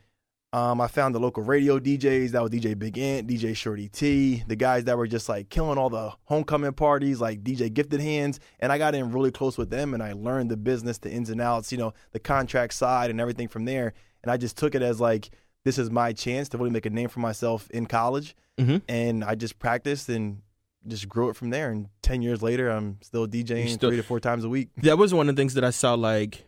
um, 0.53 0.81
I 0.81 0.87
found 0.87 1.15
the 1.15 1.21
local 1.21 1.43
radio 1.43 1.79
DJs. 1.81 2.31
That 2.31 2.43
was 2.43 2.53
DJ 2.53 2.79
Big 2.79 2.97
Ant, 2.99 3.29
DJ 3.29 3.55
Shorty 3.55 3.89
T, 3.89 4.45
the 4.47 4.57
guys 4.57 4.85
that 4.85 4.97
were 4.97 5.09
just 5.09 5.29
like 5.29 5.49
killing 5.49 5.77
all 5.77 5.91
the 5.91 6.13
homecoming 6.25 6.73
parties, 6.73 7.21
like 7.21 7.43
DJ 7.43 7.73
Gifted 7.73 8.01
Hands. 8.01 8.39
And 8.61 8.73
I 8.73 8.79
got 8.79 8.95
in 8.95 9.11
really 9.11 9.33
close 9.33 9.59
with 9.59 9.71
them 9.71 9.93
and 9.93 10.03
I 10.03 10.13
learned 10.13 10.51
the 10.51 10.57
business, 10.57 10.99
the 10.99 11.11
ins 11.11 11.31
and 11.31 11.41
outs, 11.41 11.73
you 11.73 11.79
know, 11.79 11.93
the 12.13 12.21
contract 12.21 12.75
side 12.75 13.11
and 13.11 13.21
everything 13.21 13.49
from 13.49 13.65
there. 13.65 13.93
And 14.23 14.31
I 14.31 14.37
just 14.37 14.57
took 14.57 14.75
it 14.75 14.83
as 14.83 15.01
like, 15.01 15.31
this 15.65 15.79
is 15.79 15.91
my 15.91 16.13
chance 16.13 16.49
to 16.51 16.59
really 16.59 16.71
make 16.71 16.87
a 16.87 16.91
name 16.91 17.09
for 17.09 17.21
myself 17.21 17.69
in 17.71 17.87
college. 17.87 18.35
Mhm. 18.59 18.83
And 18.89 19.25
I 19.25 19.35
just 19.35 19.59
practiced 19.59 20.09
and 20.09 20.43
just 20.87 21.09
grew 21.09 21.29
it 21.29 21.37
from 21.37 21.51
there. 21.51 21.71
And 21.71 21.89
10 22.03 22.23
years 22.23 22.43
later, 22.43 22.71
I'm 22.71 22.99
still 23.03 23.27
DJing 23.27 23.69
still- 23.69 23.91
three 23.91 23.97
to 23.99 24.03
four 24.03 24.21
times 24.21 24.45
a 24.45 24.49
week. 24.49 24.69
That 24.79 24.97
was 24.99 25.13
one 25.13 25.29
of 25.29 25.37
the 25.37 25.41
things 25.41 25.55
that 25.55 25.65
I 25.65 25.71
saw. 25.71 25.95
Like, 25.95 26.45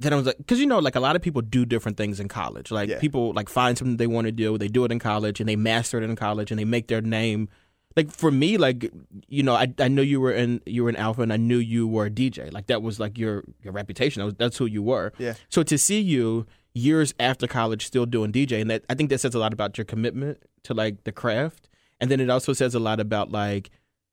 that 0.00 0.12
I 0.12 0.16
was 0.16 0.26
like, 0.26 0.38
because 0.38 0.58
you 0.58 0.66
know, 0.66 0.78
like 0.78 0.96
a 0.96 1.00
lot 1.00 1.14
of 1.14 1.22
people 1.22 1.42
do 1.42 1.64
different 1.66 1.96
things 1.96 2.18
in 2.20 2.26
college. 2.28 2.70
Like 2.70 2.88
Yeah. 2.88 2.98
people 2.98 3.32
like 3.34 3.48
find 3.48 3.76
something 3.76 3.96
they 3.98 4.06
want 4.06 4.24
to 4.26 4.32
do, 4.32 4.56
they 4.58 4.66
do 4.68 4.84
it 4.84 4.90
in 4.92 4.98
college, 4.98 5.40
and 5.40 5.48
they 5.48 5.56
master 5.56 5.98
it 5.98 6.04
in 6.04 6.16
college, 6.16 6.50
and 6.50 6.58
they 6.58 6.64
make 6.64 6.88
their 6.88 7.02
name. 7.02 7.48
Like 7.96 8.10
for 8.10 8.30
me, 8.30 8.56
like 8.56 8.90
you 9.28 9.42
know, 9.42 9.54
I 9.54 9.72
I 9.78 9.88
know 9.88 10.02
you 10.02 10.20
were 10.20 10.32
in 10.32 10.62
you 10.66 10.84
were 10.84 10.88
in 10.90 10.96
Alpha, 10.96 11.20
and 11.22 11.32
I 11.32 11.36
knew 11.36 11.58
you 11.58 11.86
were 11.86 12.06
a 12.06 12.10
DJ. 12.10 12.50
Like 12.52 12.66
that 12.68 12.80
was 12.82 12.98
like 12.98 13.18
your 13.18 13.44
your 13.62 13.72
reputation. 13.72 14.20
That 14.20 14.24
was, 14.24 14.34
that's 14.34 14.56
who 14.56 14.66
you 14.66 14.82
were. 14.82 15.12
Yeah. 15.18 15.34
So 15.48 15.62
to 15.64 15.76
see 15.76 16.00
you 16.00 16.46
years 16.78 17.14
after 17.18 17.46
college 17.46 17.86
still 17.86 18.06
doing 18.06 18.32
DJ, 18.32 18.60
and 18.60 18.70
that 18.70 18.84
I 18.88 18.94
think 18.94 19.10
that 19.10 19.18
says 19.18 19.34
a 19.34 19.38
lot 19.38 19.52
about 19.52 19.76
your 19.78 19.84
commitment 19.84 20.42
to 20.64 20.74
like 20.74 21.04
the 21.04 21.12
craft, 21.12 21.68
and 22.00 22.10
then 22.10 22.20
it 22.20 22.30
also 22.30 22.52
says 22.52 22.74
a 22.74 22.78
lot 22.80 23.00
about 23.00 23.30
like 23.30 23.70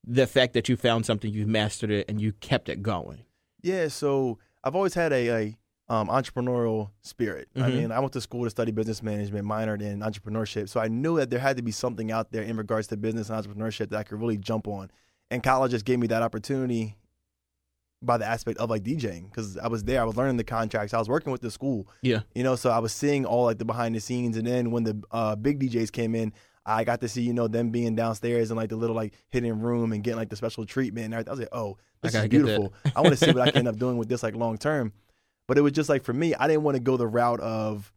the 0.07 0.27
fact 0.27 0.53
that 0.53 0.69
you 0.69 0.75
found 0.75 1.05
something, 1.05 1.31
you 1.31 1.47
mastered 1.47 1.91
it, 1.91 2.05
and 2.09 2.21
you 2.21 2.33
kept 2.33 2.69
it 2.69 2.81
going. 2.83 3.23
Yeah, 3.61 3.87
so 3.87 4.37
I've 4.63 4.75
always 4.75 4.93
had 4.93 5.11
a, 5.11 5.27
a 5.29 5.57
um, 5.87 6.07
entrepreneurial 6.09 6.89
spirit. 7.01 7.47
I 7.55 7.59
Mhm. 7.59 7.73
mean, 7.75 7.91
I 7.91 7.99
went 7.99 8.13
to 8.13 8.21
school 8.21 8.43
to 8.43 8.49
study 8.49 8.71
business 8.71 9.01
management, 9.03 9.45
minored 9.47 9.81
in 9.81 9.99
entrepreneurship. 10.01 10.69
So 10.69 10.79
I 10.79 10.87
knew 10.87 11.17
that 11.17 11.29
there 11.29 11.39
had 11.39 11.57
to 11.57 11.63
be 11.63 11.71
something 11.71 12.11
out 12.11 12.31
there 12.31 12.41
in 12.43 12.57
regards 12.57 12.87
to 12.87 12.97
business 12.97 13.29
and 13.29 13.37
entrepreneurship 13.43 13.89
that 13.89 13.97
I 13.99 14.03
could 14.03 14.19
really 14.19 14.37
jump 14.37 14.67
on. 14.67 14.89
And 15.31 15.41
college 15.43 15.71
just 15.71 15.85
gave 15.85 15.99
me 15.99 16.07
that 16.07 16.21
opportunity 16.21 16.97
by 18.01 18.17
the 18.17 18.25
aspect 18.25 18.59
of 18.59 18.69
like 18.69 18.83
DJing 18.83 19.29
because 19.29 19.57
I 19.57 19.67
was 19.67 19.83
there, 19.83 20.01
I 20.01 20.03
was 20.03 20.15
learning 20.15 20.37
the 20.37 20.43
contracts, 20.43 20.93
I 20.93 20.99
was 20.99 21.09
working 21.09 21.31
with 21.31 21.41
the 21.41 21.51
school. 21.51 21.87
Yeah. 22.01 22.21
You 22.33 22.43
know, 22.43 22.55
so 22.55 22.69
I 22.69 22.79
was 22.79 22.93
seeing 22.93 23.25
all 23.25 23.45
like 23.45 23.57
the 23.57 23.65
behind 23.65 23.95
the 23.95 23.99
scenes. 23.99 24.37
And 24.37 24.45
then 24.45 24.71
when 24.71 24.83
the 24.83 25.01
uh, 25.11 25.35
big 25.35 25.59
DJs 25.59 25.91
came 25.91 26.15
in, 26.15 26.33
I 26.65 26.83
got 26.83 27.01
to 27.01 27.07
see, 27.07 27.21
you 27.21 27.33
know, 27.33 27.47
them 27.47 27.69
being 27.69 27.95
downstairs 27.95 28.49
in 28.49 28.57
like 28.57 28.69
the 28.69 28.75
little 28.75 28.95
like 28.95 29.13
hidden 29.29 29.59
room 29.59 29.91
and 29.91 30.03
getting 30.03 30.17
like 30.17 30.29
the 30.29 30.35
special 30.35 30.65
treatment 30.65 31.05
and 31.05 31.13
everything. 31.13 31.29
I 31.29 31.33
was 31.33 31.39
like, 31.39 31.49
oh, 31.51 31.77
this 32.01 32.15
is 32.15 32.27
beautiful. 32.27 32.73
I 32.95 33.01
want 33.01 33.17
to 33.17 33.23
see 33.23 33.31
what 33.31 33.47
I 33.47 33.51
can 33.51 33.59
end 33.59 33.67
up 33.67 33.77
doing 33.77 33.97
with 33.97 34.09
this 34.09 34.23
like 34.23 34.35
long 34.35 34.57
term. 34.57 34.93
But 35.47 35.57
it 35.57 35.61
was 35.61 35.73
just 35.73 35.89
like 35.89 36.03
for 36.03 36.13
me, 36.13 36.33
I 36.33 36.47
didn't 36.47 36.63
want 36.63 36.75
to 36.75 36.81
go 36.81 36.97
the 36.97 37.07
route 37.07 37.39
of 37.39 37.93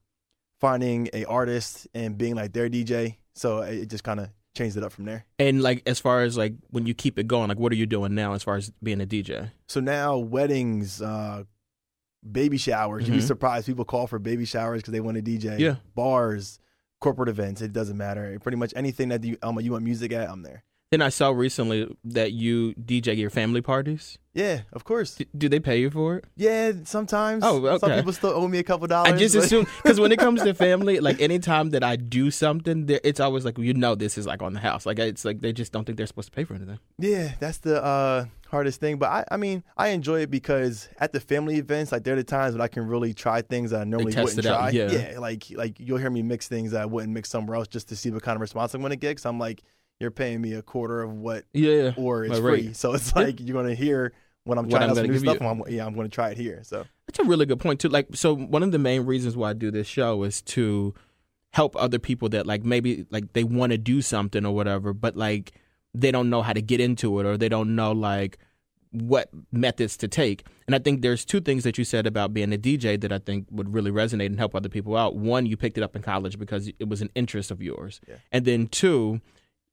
finding 0.60 1.08
a 1.12 1.24
artist 1.24 1.86
and 1.94 2.18
being 2.18 2.34
like 2.34 2.52
their 2.52 2.68
DJ. 2.68 3.16
So 3.34 3.60
it 3.60 3.88
just 3.88 4.04
kind 4.04 4.20
of 4.20 4.28
changed 4.58 4.76
it 4.76 4.82
up 4.84 4.92
from 4.92 5.04
there. 5.06 5.24
And 5.38 5.62
like 5.62 5.82
as 5.86 5.98
far 6.00 6.22
as 6.22 6.36
like 6.36 6.54
when 6.70 6.84
you 6.86 6.92
keep 6.94 7.18
it 7.18 7.26
going, 7.28 7.48
like 7.48 7.58
what 7.58 7.72
are 7.72 7.76
you 7.76 7.86
doing 7.86 8.14
now 8.14 8.34
as 8.34 8.42
far 8.42 8.56
as 8.56 8.70
being 8.82 9.00
a 9.00 9.06
DJ? 9.06 9.50
So 9.68 9.80
now 9.80 10.18
weddings, 10.18 11.00
uh, 11.00 11.44
baby 12.30 12.58
showers. 12.58 13.06
You'd 13.06 13.14
be 13.14 13.20
Mhm. 13.20 13.26
surprised 13.26 13.66
people 13.66 13.84
call 13.84 14.06
for 14.06 14.18
baby 14.18 14.44
showers 14.44 14.82
because 14.82 14.92
they 14.92 15.00
want 15.00 15.16
to 15.16 15.22
DJ. 15.22 15.58
Yeah. 15.58 15.76
Bars, 15.94 16.58
corporate 17.00 17.28
events. 17.28 17.62
It 17.62 17.72
doesn't 17.72 17.96
matter. 17.96 18.38
Pretty 18.40 18.56
much 18.58 18.72
anything 18.76 19.08
that 19.10 19.22
you 19.24 19.38
um, 19.42 19.58
you 19.60 19.72
want 19.72 19.84
music 19.84 20.12
at, 20.12 20.28
I'm 20.28 20.42
there. 20.42 20.64
Then 20.90 21.02
I 21.02 21.10
saw 21.10 21.30
recently 21.30 21.94
that 22.04 22.32
you 22.32 22.72
DJ 22.74 23.14
your 23.18 23.28
family 23.28 23.60
parties. 23.60 24.16
Yeah, 24.32 24.60
of 24.72 24.84
course. 24.84 25.16
D- 25.16 25.26
do 25.36 25.48
they 25.48 25.60
pay 25.60 25.80
you 25.80 25.90
for 25.90 26.16
it? 26.16 26.24
Yeah, 26.34 26.72
sometimes. 26.84 27.42
Oh, 27.44 27.66
okay. 27.66 27.78
Some 27.78 27.92
people 27.92 28.12
still 28.14 28.30
owe 28.30 28.48
me 28.48 28.58
a 28.58 28.62
couple 28.62 28.86
dollars. 28.86 29.12
I 29.12 29.16
just 29.16 29.34
but- 29.34 29.44
assume 29.44 29.66
because 29.82 30.00
when 30.00 30.12
it 30.12 30.18
comes 30.18 30.42
to 30.44 30.54
family, 30.68 31.00
like 31.00 31.20
anytime 31.20 31.70
that 31.70 31.84
I 31.84 31.96
do 31.96 32.30
something, 32.30 32.86
it's 32.88 33.20
always 33.20 33.44
like 33.44 33.58
you 33.58 33.74
know 33.74 33.96
this 33.96 34.16
is 34.16 34.26
like 34.26 34.40
on 34.40 34.54
the 34.54 34.60
house. 34.60 34.86
Like 34.86 34.98
it's 34.98 35.26
like 35.26 35.40
they 35.42 35.52
just 35.52 35.72
don't 35.72 35.84
think 35.84 35.98
they're 35.98 36.06
supposed 36.06 36.28
to 36.28 36.36
pay 36.36 36.44
for 36.44 36.54
anything. 36.54 36.78
Yeah, 36.98 37.32
that's 37.38 37.58
the 37.58 37.84
uh, 37.84 38.24
hardest 38.48 38.80
thing. 38.80 38.96
But 38.96 39.10
I, 39.10 39.24
I 39.32 39.36
mean, 39.36 39.64
I 39.76 39.88
enjoy 39.88 40.20
it 40.20 40.30
because 40.30 40.88
at 41.00 41.12
the 41.12 41.20
family 41.20 41.56
events, 41.56 41.92
like 41.92 42.04
they're 42.04 42.16
the 42.16 42.24
times 42.24 42.54
when 42.54 42.62
I 42.62 42.68
can 42.68 42.86
really 42.86 43.12
try 43.12 43.42
things 43.42 43.72
that 43.72 43.82
I 43.82 43.84
normally 43.84 44.14
wouldn't 44.14 44.38
it 44.38 44.46
out, 44.46 44.58
try. 44.58 44.70
yeah. 44.70 45.18
like 45.18 45.44
like 45.50 45.78
you'll 45.80 45.98
hear 45.98 46.10
me 46.10 46.22
mix 46.22 46.48
things 46.48 46.70
that 46.70 46.80
I 46.80 46.86
wouldn't 46.86 47.12
mix 47.12 47.28
somewhere 47.28 47.56
else 47.56 47.68
just 47.68 47.90
to 47.90 47.96
see 47.96 48.10
what 48.10 48.22
kind 48.22 48.36
of 48.36 48.40
response 48.40 48.72
I'm 48.72 48.80
going 48.80 48.90
to 48.90 48.96
get. 48.96 49.10
Because 49.10 49.26
I'm 49.26 49.38
like, 49.38 49.62
you're 50.00 50.10
paying 50.10 50.40
me 50.40 50.54
a 50.54 50.62
quarter 50.62 51.02
of 51.02 51.12
what, 51.12 51.44
Yeah, 51.52 51.92
or 51.96 52.24
it's 52.24 52.38
free. 52.38 52.52
rate. 52.68 52.76
So 52.76 52.94
it's 52.94 53.14
like 53.16 53.40
you're 53.40 53.54
going 53.54 53.66
to 53.68 53.74
hear 53.74 54.12
when 54.44 54.58
I'm 54.58 54.64
What 54.64 54.70
trying 54.78 54.82
I'm 54.84 54.90
out 54.90 54.96
some 54.96 55.06
gonna 55.06 55.18
new 55.18 55.32
stuff. 55.34 55.42
I'm, 55.42 55.62
yeah, 55.68 55.84
I'm 55.86 55.94
going 55.94 56.06
to 56.08 56.14
try 56.14 56.30
it 56.30 56.36
here. 56.38 56.60
So 56.62 56.84
That's 57.06 57.18
a 57.18 57.24
really 57.24 57.46
good 57.46 57.60
point 57.60 57.80
too. 57.80 57.88
Like, 57.88 58.08
so 58.14 58.34
one 58.34 58.62
of 58.62 58.72
the 58.72 58.78
main 58.78 59.04
reasons 59.06 59.36
why 59.36 59.50
I 59.50 59.52
do 59.52 59.70
this 59.70 59.86
show 59.86 60.22
is 60.22 60.40
to 60.42 60.94
help 61.52 61.74
other 61.76 61.98
people 61.98 62.28
that 62.30 62.46
like 62.46 62.62
maybe 62.64 63.06
like 63.10 63.32
they 63.32 63.44
want 63.44 63.72
to 63.72 63.78
do 63.78 64.00
something 64.02 64.44
or 64.46 64.54
whatever, 64.54 64.92
but 64.92 65.16
like 65.16 65.52
they 65.94 66.10
don't 66.10 66.30
know 66.30 66.42
how 66.42 66.52
to 66.52 66.62
get 66.62 66.80
into 66.80 67.18
it 67.20 67.26
or 67.26 67.36
they 67.36 67.48
don't 67.48 67.74
know 67.74 67.92
like 67.92 68.38
what 68.90 69.28
methods 69.52 69.96
to 69.98 70.08
take. 70.08 70.44
And 70.66 70.74
I 70.74 70.78
think 70.78 71.02
there's 71.02 71.24
two 71.24 71.40
things 71.40 71.64
that 71.64 71.76
you 71.76 71.84
said 71.84 72.06
about 72.06 72.32
being 72.32 72.52
a 72.52 72.58
DJ 72.58 73.00
that 73.00 73.12
I 73.12 73.18
think 73.18 73.46
would 73.50 73.72
really 73.74 73.90
resonate 73.90 74.26
and 74.26 74.38
help 74.38 74.54
other 74.54 74.68
people 74.68 74.96
out. 74.96 75.16
One, 75.16 75.46
you 75.46 75.56
picked 75.56 75.76
it 75.78 75.82
up 75.82 75.96
in 75.96 76.02
college 76.02 76.38
because 76.38 76.68
it 76.78 76.88
was 76.88 77.02
an 77.02 77.10
interest 77.14 77.50
of 77.50 77.60
yours. 77.60 78.00
Yeah. 78.08 78.16
And 78.32 78.44
then 78.44 78.66
two, 78.68 79.20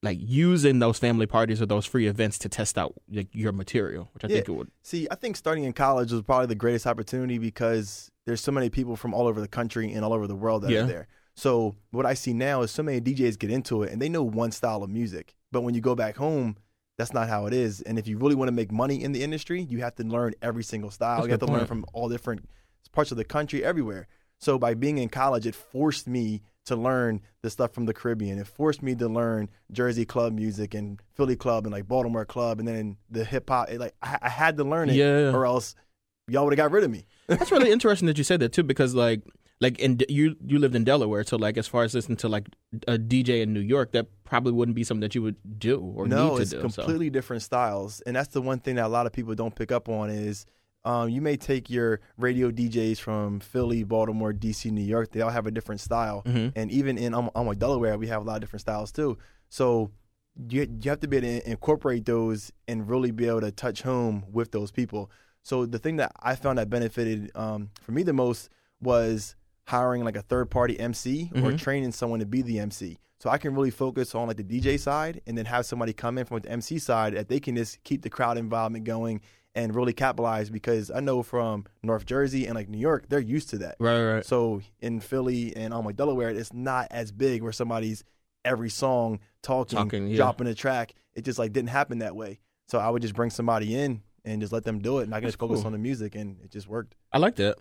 like 0.04 0.18
using 0.22 0.80
those 0.80 1.00
family 1.00 1.26
parties 1.26 1.62
or 1.62 1.66
those 1.66 1.86
free 1.86 2.08
events 2.08 2.38
to 2.40 2.50
test 2.50 2.78
out 2.78 2.94
like, 3.12 3.28
your 3.34 3.52
material, 3.52 4.10
which 4.14 4.24
I 4.24 4.28
Yeah. 4.28 4.36
think 4.38 4.50
it 4.50 4.52
would. 4.52 4.72
See, 4.84 5.08
I 5.10 5.16
think 5.16 5.36
starting 5.36 5.64
in 5.64 5.74
college 5.74 6.12
was 6.12 6.22
probably 6.22 6.48
the 6.48 6.56
greatest 6.56 6.86
opportunity 6.86 7.38
because 7.38 8.12
there's 8.26 8.42
so 8.42 8.52
many 8.52 8.70
people 8.70 8.96
from 8.96 9.14
all 9.14 9.28
over 9.28 9.42
the 9.42 9.48
country 9.48 9.92
and 9.92 10.06
all 10.06 10.14
over 10.14 10.28
the 10.28 10.36
world 10.36 10.62
that 10.64 10.72
Yeah. 10.72 10.84
are 10.84 10.88
there. 10.88 11.08
So 11.36 11.76
what 11.92 12.06
I 12.06 12.14
see 12.14 12.34
now 12.34 12.62
is 12.62 12.72
so 12.72 12.84
many 12.84 13.02
DJs 13.02 13.38
get 13.40 13.50
into 13.52 13.84
it 13.84 13.92
and 13.92 14.02
they 14.02 14.10
know 14.10 14.24
one 14.24 14.52
style 14.52 14.84
of 14.84 14.90
music. 14.90 15.36
But 15.52 15.62
when 15.62 15.74
you 15.74 15.82
go 15.82 15.96
back 15.96 16.18
home, 16.18 16.58
that's 16.98 17.14
not 17.14 17.28
how 17.28 17.46
it 17.46 17.54
is. 17.54 17.82
And 17.82 17.98
if 18.00 18.08
you 18.08 18.18
really 18.18 18.36
want 18.36 18.48
to 18.48 18.54
make 18.54 18.72
money 18.72 19.04
in 19.04 19.12
the 19.12 19.22
industry, 19.24 19.62
you 19.62 19.80
have 19.80 19.96
to 19.96 20.04
learn 20.04 20.34
every 20.42 20.64
single 20.64 20.92
style. 20.92 21.18
That's 21.18 21.28
you 21.28 21.32
have 21.32 21.40
to 21.42 21.46
good 21.48 21.52
learn 21.54 21.66
from 21.66 21.86
all 21.94 22.08
different 22.10 22.48
parts 22.94 23.12
of 23.12 23.18
the 23.18 23.26
country, 23.26 23.64
everywhere. 23.66 24.08
So 24.40 24.58
by 24.58 24.76
being 24.76 24.98
in 24.98 25.10
college, 25.10 25.46
it 25.46 25.56
forced 25.56 26.08
me 26.08 26.42
to 26.66 26.76
learn 26.76 27.22
the 27.42 27.50
stuff 27.50 27.74
from 27.74 27.86
the 27.86 27.94
Caribbean. 27.94 28.40
It 28.40 28.48
forced 28.48 28.82
me 28.82 28.96
to 28.96 29.08
learn 29.08 29.50
Jersey 29.72 30.06
club 30.06 30.34
music 30.34 30.74
and 30.74 31.00
Philly 31.16 31.36
club 31.36 31.66
and 31.66 31.74
like 31.74 31.88
Baltimore 31.88 32.26
club 32.26 32.60
and 32.60 32.68
then 32.68 32.98
the 33.10 33.24
hip 33.24 33.50
hop. 33.50 33.70
Like 33.72 33.94
I, 34.02 34.18
I 34.24 34.30
had 34.30 34.58
to 34.58 34.64
learn 34.64 34.90
it, 34.90 34.96
Yeah. 34.96 35.32
or 35.32 35.46
else 35.46 35.76
y'all 36.28 36.44
would 36.46 36.54
have 36.54 36.58
got 36.58 36.72
rid 36.72 36.84
of 36.84 36.92
me. 36.92 37.06
That's 37.28 37.52
really 37.52 37.72
interesting 37.72 38.08
that 38.08 38.18
you 38.18 38.24
said 38.24 38.40
that 38.40 38.52
too, 38.54 38.64
because 38.64 38.96
like 38.96 39.22
like 39.62 39.80
in 39.80 40.00
you 40.10 40.36
you 40.46 40.60
lived 40.60 40.76
in 40.76 40.84
Delaware, 40.84 41.24
so 41.24 41.38
like 41.38 41.58
as 41.58 41.68
far 41.68 41.84
as 41.84 41.94
listening 41.94 42.18
to 42.18 42.28
like 42.28 42.48
a 42.88 42.98
DJ 42.98 43.42
in 43.42 43.54
New 43.54 43.62
York, 43.62 43.92
that 43.94 44.08
probably 44.24 44.52
wouldn't 44.52 44.76
be 44.76 44.84
something 44.84 45.02
that 45.02 45.16
you 45.16 45.22
would 45.22 45.38
do 45.60 45.80
or 45.96 46.08
no, 46.08 46.30
need 46.32 46.36
to 46.38 46.42
it's 46.42 46.52
do. 46.52 46.58
so. 46.62 46.82
completely 46.82 47.10
different 47.10 47.42
styles, 47.44 48.02
and 48.02 48.16
that's 48.16 48.30
the 48.34 48.42
one 48.42 48.60
thing 48.60 48.76
that 48.76 48.86
a 48.86 48.90
lot 48.90 49.06
of 49.06 49.14
people 49.14 49.34
don't 49.36 49.56
pick 49.56 49.72
up 49.72 49.88
on 49.88 50.10
is. 50.10 50.46
Um, 50.86 51.10
you 51.10 51.20
may 51.20 51.36
take 51.36 51.70
your 51.70 52.00
radio 52.18 52.52
DJs 52.52 53.00
from 53.00 53.40
Philly, 53.40 53.84
Baltimore, 53.84 54.32
DC, 54.34 54.72
New 54.72 54.84
York. 54.84 55.12
They 55.12 55.22
all 55.22 55.32
have 55.32 55.48
a 55.48 55.52
different 55.52 55.82
style, 55.82 56.22
Mhm. 56.26 56.54
and 56.56 56.72
even 56.72 56.98
in 56.98 57.14
um, 57.14 57.30
like 57.36 57.58
Delaware, 57.60 57.98
we 57.98 58.08
have 58.08 58.22
a 58.22 58.26
lot 58.26 58.36
of 58.36 58.42
different 58.42 58.62
styles 58.62 58.92
too. 58.92 59.18
So 59.50 59.92
you 60.50 60.62
you 60.82 60.90
have 60.92 61.00
to 61.00 61.08
be 61.08 61.18
able 61.18 61.28
to 61.42 61.50
incorporate 61.50 62.06
those 62.06 62.52
and 62.68 62.88
really 62.88 63.12
be 63.12 63.28
able 63.28 63.42
to 63.42 63.52
touch 63.52 63.82
home 63.82 64.26
with 64.32 64.52
those 64.52 64.72
people. 64.72 65.10
So 65.44 65.66
the 65.66 65.80
thing 65.80 65.96
that 65.98 66.12
I 66.22 66.36
found 66.36 66.58
that 66.60 66.70
benefited 66.70 67.32
um, 67.36 67.70
for 67.82 67.92
me 67.92 68.04
the 68.04 68.14
most 68.14 68.50
was 68.82 69.36
hiring 69.68 70.04
like 70.04 70.16
a 70.16 70.22
third 70.22 70.52
party 70.52 70.80
MC 70.80 71.32
or 71.36 71.52
Mhm. 71.52 71.58
training 71.58 71.92
someone 71.94 72.20
to 72.20 72.26
be 72.26 72.42
the 72.44 72.60
MC. 72.60 72.98
So 73.20 73.30
I 73.32 73.38
can 73.40 73.56
really 73.56 73.72
focus 73.72 74.14
on 74.14 74.28
like 74.28 74.38
the 74.38 74.44
DJ 74.44 74.78
side 74.78 75.22
and 75.26 75.36
then 75.38 75.46
have 75.46 75.66
somebody 75.66 75.94
come 75.94 76.18
in 76.20 76.26
from 76.26 76.42
the 76.42 76.52
MC 76.52 76.78
side 76.78 77.14
that 77.16 77.30
they 77.30 77.40
can 77.40 77.56
just 77.56 77.84
keep 77.84 78.02
the 78.04 78.10
crowd 78.10 78.38
involvement 78.38 78.84
going 78.84 79.22
and 79.56 79.74
really 79.74 79.94
capitalize 79.94 80.50
because 80.50 80.92
I 80.92 81.00
know 81.00 81.24
from 81.24 81.66
North 81.82 82.06
Jersey 82.06 82.46
and 82.46 82.56
like 82.56 82.70
New 82.70 82.78
York, 82.78 83.06
they're 83.10 83.20
used 83.20 83.50
to 83.52 83.58
that. 83.60 83.78
Right, 83.80 84.04
right. 84.04 84.26
So 84.26 84.62
in 84.82 85.00
Philly 85.00 85.56
and 85.56 85.74
um, 85.74 85.86
like 85.86 85.96
Delaware, 85.96 86.30
it's 86.30 86.54
not 86.54 86.88
as 86.92 87.12
big 87.12 87.42
where 87.42 87.54
somebody's 87.54 88.04
every 88.44 88.70
song 88.70 89.20
talking, 89.42 89.78
Talking, 89.78 90.08
yeah. 90.08 90.18
dropping 90.18 90.48
a 90.48 90.54
track. 90.54 90.94
It 91.14 91.24
just 91.24 91.40
like 91.40 91.54
didn't 91.54 91.70
happen 91.70 92.00
that 92.00 92.16
way. 92.16 92.40
So 92.68 92.80
I 92.80 92.90
would 92.90 93.02
just 93.02 93.16
bring 93.16 93.30
somebody 93.30 93.76
in 93.76 94.02
and 94.26 94.42
just 94.42 94.52
let 94.52 94.64
them 94.64 94.80
do 94.80 95.00
it, 95.00 95.04
and 95.04 95.14
I 95.14 95.18
can 95.18 95.26
That's 95.26 95.34
just 95.34 95.40
focus 95.40 95.60
cool. 95.60 95.68
on 95.68 95.72
the 95.72 95.78
music, 95.78 96.16
and 96.16 96.38
it 96.44 96.52
just 96.52 96.68
worked. 96.68 96.96
I 97.14 97.20
like 97.20 97.36
that. 97.36 97.58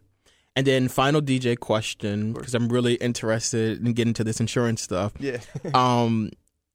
And 0.57 0.67
then 0.67 0.89
final 0.89 1.21
DJ 1.21 1.59
question 1.59 2.33
because 2.33 2.55
I'm 2.55 2.69
really 2.69 2.95
interested 2.95 3.85
in 3.85 3.93
getting 3.93 4.15
to 4.15 4.25
this 4.25 4.41
insurance 4.41 4.83
stuff. 4.83 5.13
Yeah. 5.19 5.39
Um, 5.75 6.31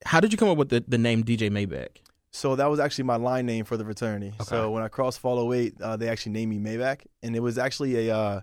how 0.06 0.20
did 0.20 0.32
you 0.32 0.38
come 0.38 0.48
up 0.48 0.56
with 0.56 0.70
the, 0.70 0.82
the 0.86 0.96
name 0.96 1.24
DJ 1.24 1.50
Maybach? 1.50 1.88
So 2.32 2.54
that 2.56 2.66
was 2.66 2.78
actually 2.78 3.04
my 3.04 3.16
line 3.16 3.46
name 3.46 3.64
for 3.64 3.76
the 3.76 3.84
fraternity. 3.84 4.28
Okay. 4.40 4.44
So 4.44 4.70
when 4.70 4.82
I 4.82 4.88
crossed 4.88 5.18
Fall 5.18 5.52
08, 5.52 5.80
uh, 5.80 5.96
they 5.96 6.08
actually 6.08 6.32
named 6.32 6.50
me 6.50 6.58
Maybach, 6.58 7.00
and 7.22 7.34
it 7.34 7.40
was 7.40 7.58
actually 7.58 8.08
a 8.08 8.16
uh, 8.16 8.40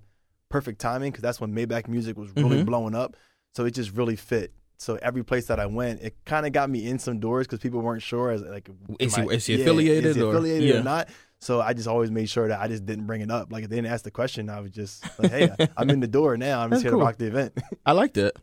perfect 0.50 0.80
timing 0.80 1.12
because 1.12 1.22
that's 1.22 1.40
when 1.40 1.54
Maybach 1.54 1.88
music 1.88 2.18
was 2.18 2.30
really 2.36 2.62
Mhm. 2.62 2.66
blowing 2.66 2.96
up. 2.96 3.16
So 3.56 3.66
it 3.66 3.72
just 3.72 3.92
really 3.96 4.16
fit. 4.18 4.54
So 4.78 5.00
every 5.02 5.24
place 5.24 5.48
that 5.48 5.60
I 5.60 5.66
went, 5.66 6.02
it 6.02 6.16
kind 6.26 6.46
of 6.46 6.52
got 6.52 6.70
me 6.70 6.86
in 6.88 7.00
some 7.00 7.20
doors 7.20 7.48
because 7.48 7.60
people 7.60 7.80
weren't 7.80 8.04
sure 8.04 8.30
as 8.30 8.42
like 8.44 8.70
Is 9.00 9.16
he- 9.16 9.22
I- 9.22 9.26
is 9.26 9.46
he 9.46 9.56
yeah, 9.56 9.62
affiliated 9.62 10.06
is 10.06 10.16
he 10.18 10.22
or- 10.22 10.46
yeah. 10.46 10.80
or 10.80 10.84
not? 10.84 11.10
So 11.40 11.62
I 11.62 11.74
just 11.74 11.88
always 11.88 12.12
made 12.12 12.30
sure 12.30 12.48
that 12.48 12.60
I 12.60 12.68
just 12.68 12.86
didn't 12.86 13.06
bring 13.08 13.22
it 13.22 13.32
up. 13.32 13.52
Like 13.52 13.64
if 13.64 13.70
they 13.70 13.78
didn't 13.78 13.92
ask 13.92 14.04
the 14.04 14.12
question, 14.12 14.50
I 14.50 14.60
was 14.60 14.72
just 14.72 15.04
like, 15.20 15.32
"Hey, 15.32 15.50
I'm 15.78 15.90
in 15.92 16.00
the 16.00 16.08
door 16.08 16.36
now. 16.38 16.62
I'm 16.62 16.70
That's 16.72 16.82
just 16.82 16.84
here 16.84 16.92
cool. 16.92 17.00
to 17.02 17.06
rock 17.06 17.18
the 17.18 17.28
event." 17.28 17.54
I 17.86 17.92
liked 17.94 18.18
it. 18.18 18.36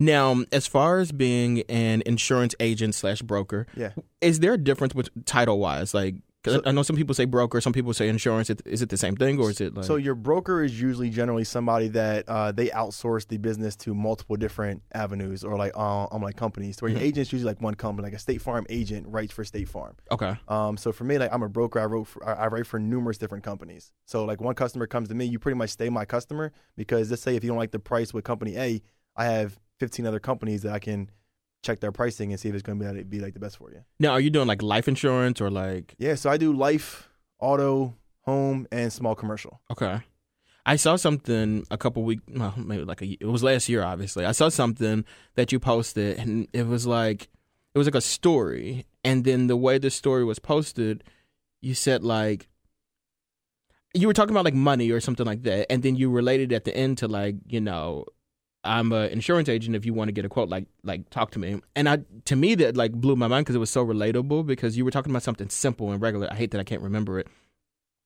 Now, 0.00 0.44
as 0.50 0.66
far 0.66 0.98
as 0.98 1.12
being 1.12 1.60
an 1.68 2.02
insurance 2.06 2.54
agent 2.58 2.94
slash 2.94 3.20
broker, 3.22 3.66
yeah. 3.76 3.90
is 4.22 4.40
there 4.40 4.54
a 4.54 4.58
difference 4.58 4.94
with 4.94 5.10
title 5.26 5.58
wise? 5.58 5.92
Like, 5.92 6.14
'cause 6.42 6.54
So- 6.54 6.62
I 6.64 6.72
know 6.72 6.82
some 6.82 6.96
people 6.96 7.14
say 7.14 7.26
broker, 7.26 7.60
some 7.60 7.74
people 7.74 7.92
say 7.92 8.08
insurance. 8.08 8.48
Is- 8.48 8.56
Is 8.64 8.80
it 8.80 8.88
the 8.88 8.96
same 8.96 9.14
thing, 9.14 9.38
or 9.38 9.50
is 9.50 9.60
it 9.60 9.74
like? 9.74 9.84
So 9.84 9.96
your 9.96 10.14
broker 10.14 10.62
is 10.64 10.80
usually 10.80 11.10
generally 11.10 11.44
somebody 11.44 11.88
that 11.88 12.24
uh, 12.28 12.50
they 12.50 12.68
outsource 12.68 13.28
the 13.28 13.36
business 13.36 13.76
to 13.76 13.92
multiple 13.94 14.36
different 14.36 14.80
avenues 14.94 15.44
or 15.44 15.58
like 15.58 15.72
uh, 15.76 16.06
um 16.10 16.22
like 16.22 16.36
companies. 16.36 16.80
Where 16.80 16.90
your 16.90 17.00
Mhm. 17.00 17.04
agent's 17.04 17.30
usually 17.30 17.50
like 17.52 17.60
one 17.60 17.74
company, 17.74 18.06
like 18.06 18.14
a 18.14 18.18
State 18.18 18.40
Farm 18.40 18.64
agent 18.70 19.06
writes 19.06 19.34
for 19.34 19.44
State 19.44 19.68
Farm. 19.68 19.96
okay, 20.10 20.34
Um, 20.48 20.78
so 20.78 20.92
for 20.92 21.04
me, 21.04 21.18
like 21.18 21.30
I'm 21.30 21.42
a 21.42 21.48
broker. 21.50 21.78
I 21.78 21.84
wrote 21.84 22.06
for, 22.06 22.26
I 22.26 22.46
write 22.46 22.66
for 22.66 22.78
numerous 22.80 23.18
different 23.18 23.44
companies. 23.44 23.92
So 24.06 24.24
like 24.24 24.40
one 24.40 24.54
customer 24.54 24.86
comes 24.86 25.10
to 25.10 25.14
me, 25.14 25.26
you 25.26 25.38
pretty 25.38 25.58
much 25.58 25.68
stay 25.68 25.90
my 25.90 26.06
customer 26.06 26.52
because 26.74 27.10
let's 27.10 27.20
say 27.20 27.36
if 27.36 27.44
you 27.44 27.48
don't 27.48 27.58
like 27.58 27.72
the 27.72 27.78
price 27.78 28.14
with 28.14 28.24
company 28.24 28.56
A, 28.56 28.80
I 29.14 29.26
have 29.26 29.58
15 29.80 30.06
other 30.06 30.20
companies 30.20 30.62
that 30.62 30.72
I 30.72 30.78
can 30.78 31.10
check 31.62 31.80
their 31.80 31.92
pricing 31.92 32.32
and 32.32 32.40
see 32.40 32.48
if 32.48 32.54
it's 32.54 32.62
going 32.62 32.78
to 32.78 32.92
be, 32.94 33.02
be 33.02 33.20
like 33.20 33.34
the 33.34 33.40
best 33.40 33.58
for 33.58 33.70
you. 33.70 33.82
now 33.98 34.12
are 34.12 34.20
you 34.20 34.30
doing 34.30 34.46
like 34.46 34.62
life 34.62 34.86
insurance 34.88 35.40
or 35.40 35.50
like? 35.50 35.94
Yeah. 35.98 36.14
So 36.14 36.30
I 36.30 36.36
do 36.36 36.52
life, 36.52 37.08
auto, 37.38 37.96
home, 38.22 38.66
and 38.70 38.92
small 38.92 39.14
commercial. 39.14 39.60
Okay. 39.70 40.00
I 40.66 40.76
saw 40.76 40.96
something 40.96 41.66
a 41.70 41.78
couple 41.78 42.02
weeks, 42.04 42.22
well, 42.28 42.54
maybe 42.56 42.84
like 42.84 43.02
a, 43.02 43.06
it 43.06 43.26
was 43.26 43.42
last 43.42 43.68
year, 43.68 43.82
obviously. 43.82 44.24
I 44.24 44.32
saw 44.32 44.48
something 44.50 45.04
that 45.34 45.52
you 45.52 45.58
posted, 45.58 46.18
and 46.18 46.48
it 46.52 46.66
was 46.66 46.86
like, 46.86 47.28
it 47.74 47.78
was 47.78 47.86
like 47.86 47.94
a 47.94 48.00
story, 48.00 48.86
and 49.02 49.24
then 49.24 49.46
the 49.46 49.56
way 49.56 49.78
the 49.78 49.90
story 49.90 50.24
was 50.24 50.38
posted, 50.38 51.02
you 51.62 51.74
said 51.74 52.04
like, 52.04 52.48
you 53.94 54.06
were 54.06 54.12
talking 54.12 54.32
about 54.32 54.44
like 54.44 54.54
money 54.54 54.90
or 54.90 55.00
something 55.00 55.26
like 55.26 55.42
that, 55.42 55.72
and 55.72 55.82
then 55.82 55.96
you 55.96 56.10
related 56.10 56.52
at 56.52 56.64
the 56.64 56.76
end 56.76 56.98
to 56.98 57.08
like, 57.08 57.36
you 57.46 57.60
know, 57.60 58.04
I'm 58.62 58.92
an 58.92 59.10
insurance 59.10 59.48
agent. 59.48 59.74
If 59.74 59.86
you 59.86 59.94
want 59.94 60.08
to 60.08 60.12
get 60.12 60.24
a 60.24 60.28
quote, 60.28 60.48
like, 60.48 60.66
like 60.82 61.08
talk 61.10 61.30
to 61.32 61.38
me. 61.38 61.60
And 61.74 61.88
I, 61.88 62.00
to 62.26 62.36
me, 62.36 62.54
that 62.56 62.76
like 62.76 62.92
blew 62.92 63.16
my 63.16 63.26
mind 63.26 63.46
because 63.46 63.56
it 63.56 63.60
was 63.60 63.70
so 63.70 63.84
relatable. 63.84 64.46
Because 64.46 64.76
you 64.76 64.84
were 64.84 64.90
talking 64.90 65.10
about 65.10 65.22
something 65.22 65.48
simple 65.48 65.90
and 65.90 66.00
regular. 66.00 66.28
I 66.30 66.36
hate 66.36 66.50
that 66.52 66.60
I 66.60 66.64
can't 66.64 66.82
remember 66.82 67.18
it 67.18 67.28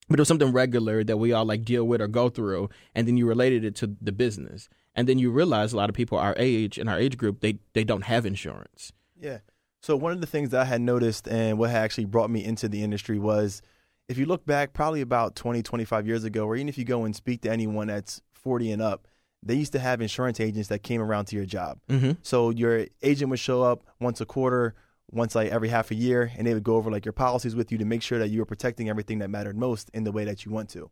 but 0.07 0.19
it 0.19 0.21
was 0.21 0.27
something 0.27 0.51
regular 0.51 1.03
that 1.03 1.17
we 1.17 1.33
all 1.33 1.45
like 1.45 1.65
deal 1.65 1.83
with 1.83 1.99
or 1.99 2.07
go 2.07 2.29
through 2.29 2.69
and 2.93 3.07
then 3.07 3.17
you 3.17 3.25
related 3.25 3.65
it 3.65 3.73
to 3.75 3.95
the 3.99 4.11
business 4.11 4.69
and 4.93 5.09
then 5.09 5.17
you 5.17 5.31
realize 5.31 5.73
a 5.73 5.77
lot 5.77 5.89
of 5.89 5.95
people 5.95 6.15
our 6.15 6.35
age 6.37 6.77
in 6.77 6.87
our 6.87 6.99
age 6.99 7.17
group 7.17 7.39
they 7.39 7.57
they 7.73 7.83
don't 7.83 8.03
have 8.03 8.23
insurance 8.23 8.93
Yeah. 9.19 9.39
So 9.81 9.95
one 9.95 10.11
of 10.11 10.21
the 10.21 10.27
things 10.27 10.49
that 10.49 10.61
I 10.61 10.65
had 10.65 10.81
noticed 10.81 11.27
and 11.27 11.57
what 11.57 11.69
actually 11.69 12.05
brought 12.05 12.29
me 12.29 12.43
into 12.43 12.67
the 12.67 12.83
industry 12.83 13.19
was 13.19 13.61
if 14.07 14.17
you 14.17 14.25
look 14.25 14.45
back 14.45 14.73
probably 14.73 15.01
about 15.01 15.35
20, 15.35 15.63
25 15.63 16.07
years 16.07 16.23
ago, 16.23 16.45
or 16.45 16.55
even 16.55 16.69
if 16.69 16.77
you 16.77 16.85
go 16.85 17.05
and 17.05 17.15
speak 17.15 17.41
to 17.41 17.51
anyone 17.51 17.87
that's 17.87 18.21
40 18.33 18.71
and 18.71 18.81
up, 18.81 19.07
they 19.45 19.55
used 19.55 19.71
to 19.73 19.79
have 19.79 20.01
insurance 20.01 20.39
agents 20.39 20.69
that 20.69 20.83
came 20.83 21.01
around 21.01 21.25
to 21.25 21.35
your 21.35 21.45
job. 21.45 21.79
mm-hmm. 21.89 22.13
So 22.23 22.49
your 22.49 22.87
agent 23.03 23.29
would 23.29 23.39
show 23.39 23.61
up 23.61 23.85
once 23.99 24.19
a 24.19 24.25
quarter, 24.25 24.75
once 25.11 25.35
like 25.35 25.51
every 25.51 25.69
half 25.69 25.91
a 25.91 25.95
year, 25.95 26.31
and 26.37 26.45
they 26.45 26.53
would 26.53 26.63
go 26.63 26.75
over 26.75 26.91
like 26.91 27.05
your 27.05 27.13
policies 27.13 27.55
with 27.55 27.71
you 27.71 27.77
to 27.77 27.85
make 27.85 28.01
sure 28.01 28.17
that 28.19 28.29
you 28.29 28.39
were 28.39 28.45
protecting 28.45 28.89
everything 28.89 29.19
that 29.19 29.29
mattered 29.29 29.55
most 29.55 29.89
in 29.93 30.03
the 30.03 30.11
way 30.11 30.25
that 30.25 30.45
you 30.45 30.51
want 30.51 30.69
to. 30.69 30.89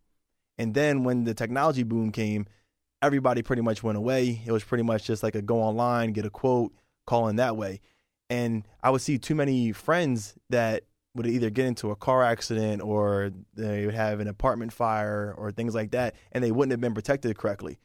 And 0.58 0.76
then 0.76 1.04
when 1.04 1.24
the 1.24 1.34
technology 1.34 1.84
boom 1.84 2.12
came, 2.12 2.46
everybody 3.02 3.42
pretty 3.42 3.64
much 3.64 3.82
went 3.82 3.98
away. 3.98 4.42
It 4.46 4.52
was 4.52 4.64
pretty 4.64 4.84
much 4.84 5.06
just 5.06 5.24
like 5.24 5.36
a 5.36 5.42
go 5.42 5.60
online, 5.60 6.14
get 6.14 6.26
a 6.26 6.30
quote, 6.30 6.74
call 7.08 7.28
in 7.28 7.38
that 7.38 7.58
way. 7.58 7.82
And 8.30 8.68
I 8.82 8.92
would 8.92 9.02
see 9.02 9.18
too 9.18 9.36
many 9.36 9.72
friends 9.72 10.36
that 10.50 10.84
would 11.16 11.28
either 11.28 11.50
get 11.50 11.66
into 11.66 11.92
a 11.92 11.96
car 11.96 12.24
accident 12.24 12.82
or 12.82 13.32
they 13.56 13.86
would 13.86 13.96
have 13.96 14.20
an 14.20 14.28
apartment 14.28 14.74
fire 14.74 15.34
or 15.38 15.52
things 15.52 15.76
like 15.76 15.92
that, 15.92 16.16
and 16.32 16.44
they 16.44 16.52
wouldn't 16.52 16.72
have 16.72 16.82
been 16.82 16.94
protected 16.94 17.38
correctly. 17.38 17.78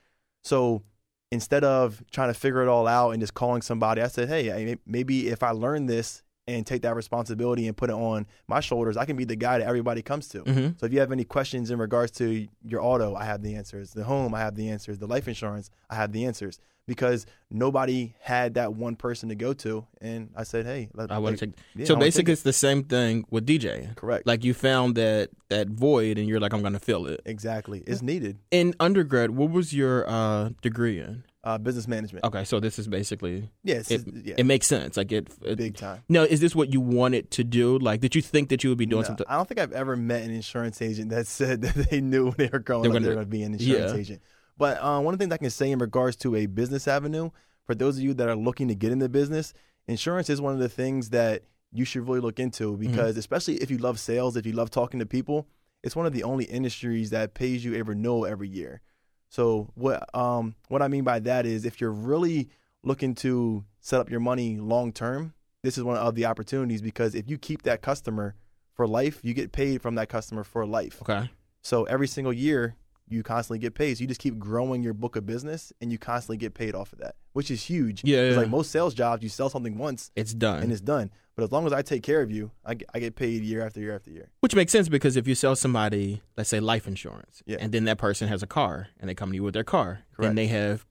So 0.49 0.83
instead 1.31 1.63
of 1.63 2.03
trying 2.11 2.31
to 2.31 2.35
figure 2.35 2.63
it 2.63 2.69
all 2.69 2.87
out 2.87 3.11
and 3.11 3.21
just 3.21 3.35
calling 3.35 3.61
somebody, 3.61 4.01
I 4.01 4.09
said, 4.09 4.29
hey, 4.29 4.77
maybe 4.87 5.29
if 5.29 5.43
I 5.43 5.51
learn 5.51 5.85
this 5.85 6.23
and 6.47 6.67
take 6.67 6.81
that 6.83 6.97
responsibility 6.97 7.67
and 7.69 7.77
put 7.77 7.91
it 7.91 7.93
on 7.93 8.27
my 8.47 8.61
shoulders, 8.61 8.97
I 8.97 9.05
can 9.05 9.15
be 9.15 9.27
the 9.27 9.37
guy 9.37 9.59
that 9.59 9.69
everybody 9.69 10.01
comes 10.01 10.27
to. 10.29 10.43
Mm-hmm. 10.45 10.69
So 10.79 10.87
if 10.87 10.93
you 10.95 11.01
have 11.01 11.13
any 11.13 11.25
questions 11.25 11.71
in 11.71 11.79
regards 11.79 12.13
to 12.13 12.49
your 12.65 12.81
auto, 12.81 13.15
I 13.15 13.25
have 13.25 13.43
the 13.43 13.57
answers. 13.57 13.91
The 13.91 14.05
home, 14.05 14.35
I 14.35 14.39
have 14.39 14.55
the 14.55 14.71
answers. 14.71 14.99
The 14.99 15.07
life 15.07 15.29
insurance, 15.29 15.69
I 15.91 15.97
have 15.97 16.13
the 16.13 16.25
answers. 16.25 16.59
Because 16.89 17.27
nobody 17.51 18.15
had 18.19 18.55
that 18.55 18.75
one 18.75 18.97
person 18.97 19.29
to 19.29 19.35
go 19.37 19.53
to, 19.53 19.87
and 20.01 20.31
I 20.35 20.43
said, 20.43 20.67
"Hey, 20.67 20.89
let, 20.95 21.13
i 21.13 21.19
want 21.19 21.35
like, 21.35 21.39
to 21.41 21.47
take 21.49 21.55
yeah, 21.77 21.85
so 21.85 21.95
basically 21.97 22.33
it. 22.33 22.35
it's 22.35 22.43
the 22.43 22.53
same 22.53 22.83
thing 22.83 23.25
with 23.31 23.47
DJ. 23.47 23.95
correct, 23.95 24.27
like 24.27 24.43
you 24.43 24.55
found 24.55 24.97
that 24.97 25.29
that 25.51 25.69
void 25.69 26.19
and 26.19 26.29
you're 26.29 26.41
like 26.41 26.53
i'm 26.53 26.63
gonna 26.63 26.79
fill 26.81 27.07
it 27.07 27.21
exactly, 27.25 27.85
it's 27.87 28.03
needed. 28.03 28.39
in 28.51 28.75
undergrad 28.81 29.31
what 29.31 29.51
was 29.51 29.73
your 29.73 30.09
uh 30.09 30.49
degree 30.63 30.99
in 30.99 31.23
uh, 31.45 31.57
business 31.57 31.87
management. 31.89 32.25
Okay, 32.25 32.45
so 32.45 32.59
this 32.61 32.79
is 32.79 32.89
basically 32.89 33.49
Yes, 33.63 33.91
it. 33.91 34.03
yeah, 34.25 34.35
It 34.37 34.45
makes 34.45 34.67
sense. 34.67 34.97
Like 34.99 35.13
it. 35.13 35.29
it 35.43 35.57
big 35.57 35.77
time. 35.77 36.03
no, 36.09 36.25
is 36.25 36.41
this 36.41 36.55
what 36.55 36.73
you 36.75 36.81
wanted 36.81 37.31
to 37.31 37.45
do? 37.45 37.79
Like, 37.79 38.01
did 38.01 38.15
you 38.15 38.21
think 38.21 38.51
that 38.51 38.63
you 38.65 38.71
would 38.71 38.77
be 38.77 38.85
doing 38.87 39.03
No, 39.03 39.07
something? 39.07 39.25
I 39.29 39.37
don't 39.37 39.49
think 39.49 39.61
I've 39.61 39.73
ever 39.73 39.97
met 39.97 40.23
an 40.25 40.31
insurance 40.33 40.83
agent 40.83 41.11
that 41.11 41.27
said 41.27 41.63
that 41.67 41.75
they 41.91 42.01
knew 42.03 42.25
when 42.27 42.35
they 42.37 42.51
were 42.53 42.59
growing 42.59 42.83
They 42.83 42.89
were 42.89 42.97
up 42.97 43.03
they 43.03 43.09
were 43.09 43.15
gonna- 43.15 43.27
going 43.27 43.27
to 43.27 43.31
be 43.31 43.43
an 43.45 43.53
insurance 43.55 43.93
yeah. 43.93 43.99
agent. 43.99 44.23
But 44.59 44.83
uh, 44.83 45.01
one 45.01 45.15
of 45.15 45.19
the 45.19 45.23
things 45.23 45.33
I 45.33 45.39
can 45.39 45.51
say 45.51 45.71
in 45.71 45.79
regards 45.79 46.17
to 46.17 46.37
a 46.37 46.47
business 46.47 46.89
avenue, 46.89 47.31
for 47.65 47.75
those 47.75 47.97
of 47.97 48.03
you 48.03 48.13
that 48.15 48.29
are 48.29 48.37
looking 48.37 48.69
to 48.69 48.75
get 48.75 48.93
into 48.93 49.09
business, 49.09 49.55
insurance 49.87 50.29
is 50.29 50.41
one 50.41 50.53
of 50.53 50.59
the 50.59 50.69
things 50.69 51.11
that 51.11 51.45
you 51.73 51.85
should 51.85 52.07
really 52.09 52.21
look 52.21 52.39
into 52.41 52.73
Mm-hmm. 52.73 52.91
because, 52.91 53.17
especially 53.17 53.55
if 53.57 53.71
you 53.71 53.79
love 53.79 54.01
sales, 54.01 54.37
if 54.37 54.45
you 54.45 54.53
love 54.53 54.71
talking 54.71 55.01
to 55.01 55.07
people, 55.07 55.47
it's 55.83 55.95
one 55.95 56.07
of 56.07 56.13
the 56.13 56.25
only 56.25 56.45
industries 56.47 57.11
that 57.11 57.35
pays 57.35 57.65
you 57.65 57.77
a 57.77 57.83
renewal 57.83 58.27
every 58.27 58.49
year. 58.49 58.81
So 59.29 59.71
what 59.75 60.13
um 60.15 60.55
what 60.69 60.83
I 60.83 60.89
mean 60.89 61.05
by 61.05 61.21
that 61.21 61.47
is 61.47 61.65
if 61.65 61.81
you're 61.81 61.93
really 61.93 62.49
looking 62.83 63.15
to 63.17 63.65
set 63.81 64.01
up 64.01 64.11
your 64.11 64.21
money 64.21 64.57
long 64.57 64.93
term, 64.93 65.35
this 65.63 65.77
is 65.77 65.85
one 65.85 65.97
of 65.97 66.15
the 66.15 66.25
opportunities 66.25 66.83
because 66.83 67.15
if 67.15 67.29
you 67.29 67.39
keep 67.39 67.63
that 67.63 67.83
customer 67.83 68.35
for 68.73 68.87
life, 68.87 69.21
you 69.23 69.35
get 69.35 69.53
paid 69.53 69.83
from 69.83 69.97
that 69.97 70.09
customer 70.09 70.43
for 70.45 70.65
life. 70.65 71.03
Okay. 71.03 71.31
So 71.61 71.85
every 71.85 72.09
single 72.09 72.33
year, 72.33 72.77
you 73.11 73.23
constantly 73.23 73.59
get 73.59 73.75
paid. 73.75 73.97
So 73.97 74.03
you 74.03 74.07
just 74.09 74.21
keep 74.21 74.39
growing 74.39 74.83
your 74.83 74.95
book 74.95 75.17
of 75.17 75.27
business, 75.27 75.73
and 75.81 75.91
you 75.93 75.99
constantly 75.99 76.37
get 76.37 76.55
paid 76.55 76.75
off 76.75 76.93
of 76.93 76.99
that, 77.01 77.17
which 77.33 77.51
is 77.51 77.65
huge. 77.65 78.03
Yeah, 78.05 78.27
'Cause 78.29 78.35
yeah. 78.35 78.41
Like 78.43 78.51
most 78.51 78.71
sales 78.71 78.95
jobs, 78.95 79.23
you 79.23 79.29
sell 79.29 79.49
something 79.49 79.77
once 79.79 80.11
It's 80.17 80.35
done. 80.35 80.63
and 80.63 80.73
it's 80.73 80.81
done. 80.81 81.11
But 81.37 81.45
as 81.45 81.53
long 81.53 81.67
as 81.67 81.73
I 81.73 81.83
take 81.83 82.03
care 82.03 82.21
of 82.21 82.31
you, 82.33 82.51
I 82.65 82.75
get, 82.75 82.89
I 82.95 82.99
get 82.99 83.15
paid 83.15 83.43
year 83.45 83.65
after 83.65 83.79
year 83.81 83.95
after 83.95 84.11
year. 84.11 84.31
Which 84.41 84.57
makes 84.57 84.73
sense 84.73 84.89
because 84.89 85.17
if 85.17 85.29
you 85.29 85.37
sell 85.37 85.55
somebody, 85.55 86.21
let's 86.37 86.51
say 86.51 86.59
life 86.59 86.89
insurance, 86.89 87.43
Yeah. 87.47 87.59
and 87.61 87.71
then 87.73 87.85
that 87.85 87.97
person 87.99 88.27
has 88.29 88.43
a 88.43 88.47
car 88.49 88.89
and 88.99 89.09
they 89.09 89.15
come 89.15 89.31
to 89.31 89.35
you 89.37 89.45
with 89.45 89.55
their 89.55 89.63
car, 89.65 90.01
Correct. 90.17 90.29
and 90.31 90.37
they 90.39 90.49
have 90.49 90.85